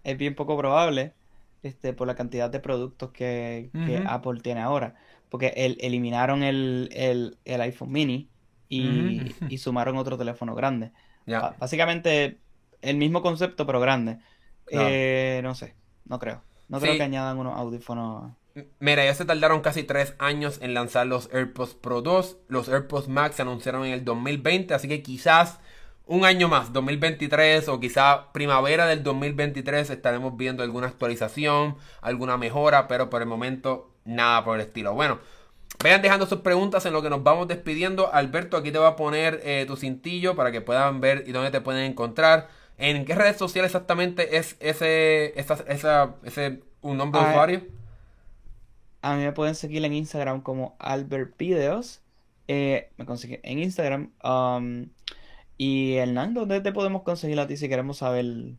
[0.07, 1.15] es bien poco probable
[1.65, 3.71] este, por la cantidad de productos que,
[4.07, 4.95] Apple tiene ahora.
[5.29, 5.49] Porque
[5.81, 8.31] eliminaron el, iPhone mini
[8.69, 10.93] y, sumaron otro teléfono grande.
[11.59, 12.39] Básicamente
[12.83, 14.19] el mismo concepto, pero grande.
[14.71, 15.75] Eh, no sé,
[16.05, 16.43] no creo.
[16.69, 18.33] No creo que añadan unos audífonos.
[18.79, 22.39] Mira, ya se tardaron casi tres años en lanzar los AirPods Pro 2.
[22.49, 25.59] Los AirPods Max se anunciaron en el 2020, así que quizás
[26.07, 32.87] un año más, 2023 o quizá primavera del 2023 estaremos viendo alguna actualización, alguna mejora,
[32.87, 34.95] pero por el momento nada por el estilo.
[34.95, 35.19] Bueno,
[35.83, 38.13] vayan dejando sus preguntas en lo que nos vamos despidiendo.
[38.13, 41.51] Alberto, aquí te voy a poner eh, tu cintillo para que puedan ver y dónde
[41.51, 42.49] te pueden encontrar.
[42.79, 47.63] ¿En qué redes sociales exactamente es ese, esa, ese un nombre de usuario?
[49.03, 52.01] A mí me pueden seguir en Instagram como Albert Videos.
[52.49, 54.13] Eh, me consiguen en Instagram.
[54.23, 54.89] Um,
[55.59, 58.59] y Hernán, ¿dónde te podemos conseguir a ti si queremos saber un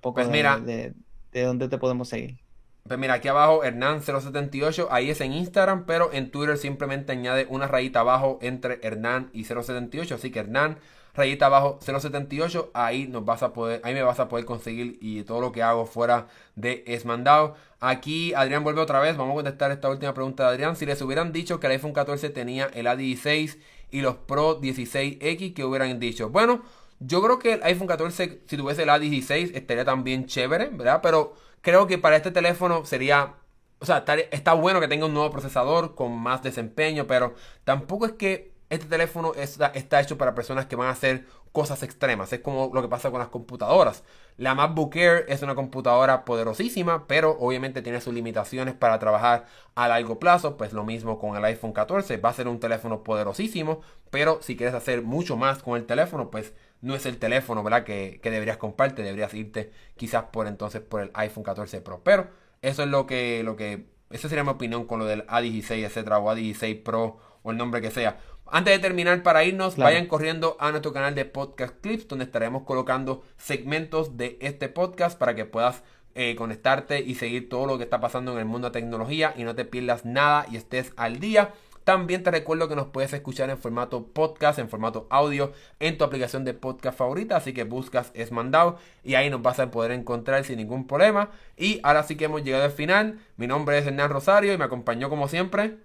[0.00, 0.92] poco pues de,
[1.32, 2.38] de, dónde te podemos seguir?
[2.86, 7.68] Pues mira, aquí abajo Hernán078, ahí es en Instagram, pero en Twitter simplemente añade una
[7.68, 10.78] rayita abajo entre Hernán y 078, así que Hernán,
[11.14, 15.22] rayita abajo 078, ahí nos vas a poder, ahí me vas a poder conseguir y
[15.22, 17.54] todo lo que hago fuera de es mandado.
[17.78, 20.74] Aquí Adrián vuelve otra vez, vamos a contestar esta última pregunta de Adrián.
[20.74, 23.58] Si les hubieran dicho que el iPhone 14 tenía el A16
[23.92, 26.30] y los Pro 16X que hubieran dicho.
[26.30, 26.62] Bueno,
[26.98, 31.00] yo creo que el iPhone 14, si tuviese el A16, estaría también chévere, ¿verdad?
[31.02, 33.34] Pero creo que para este teléfono sería...
[33.78, 38.12] O sea, está, bueno que tenga un nuevo procesador con más desempeño, pero tampoco es
[38.12, 42.32] que este teléfono está, está hecho para personas que van a hacer cosas extremas.
[42.32, 44.04] Es como lo que pasa con las computadoras.
[44.36, 49.88] La MacBook Air es una computadora poderosísima, pero obviamente tiene sus limitaciones para trabajar a
[49.88, 50.56] largo plazo.
[50.56, 52.16] Pues lo mismo con el iPhone 14.
[52.16, 56.30] Va a ser un teléfono poderosísimo, pero si quieres hacer mucho más con el teléfono,
[56.30, 57.84] pues no es el teléfono, ¿verdad?
[57.84, 59.02] Que, que deberías comprarte.
[59.02, 62.02] Deberías irte quizás por entonces por el iPhone 14 Pro.
[62.02, 62.28] Pero
[62.62, 66.18] eso es lo que, lo que, esa sería mi opinión con lo del A16, etcétera,
[66.18, 68.18] o A16 Pro o el nombre que sea.
[68.54, 72.64] Antes de terminar, para irnos, vayan corriendo a nuestro canal de Podcast Clips, donde estaremos
[72.64, 75.82] colocando segmentos de este podcast para que puedas
[76.14, 79.44] eh, conectarte y seguir todo lo que está pasando en el mundo de tecnología y
[79.44, 81.54] no te pierdas nada y estés al día.
[81.84, 86.04] También te recuerdo que nos puedes escuchar en formato podcast, en formato audio, en tu
[86.04, 87.36] aplicación de podcast favorita.
[87.36, 91.30] Así que buscas Es Mandado y ahí nos vas a poder encontrar sin ningún problema.
[91.56, 93.18] Y ahora sí que hemos llegado al final.
[93.38, 95.78] Mi nombre es Hernán Rosario y me acompañó como siempre.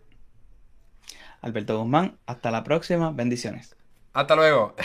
[1.41, 2.17] Alberto Guzmán.
[2.25, 3.11] Hasta la próxima.
[3.11, 3.75] Bendiciones.
[4.13, 4.75] Hasta luego.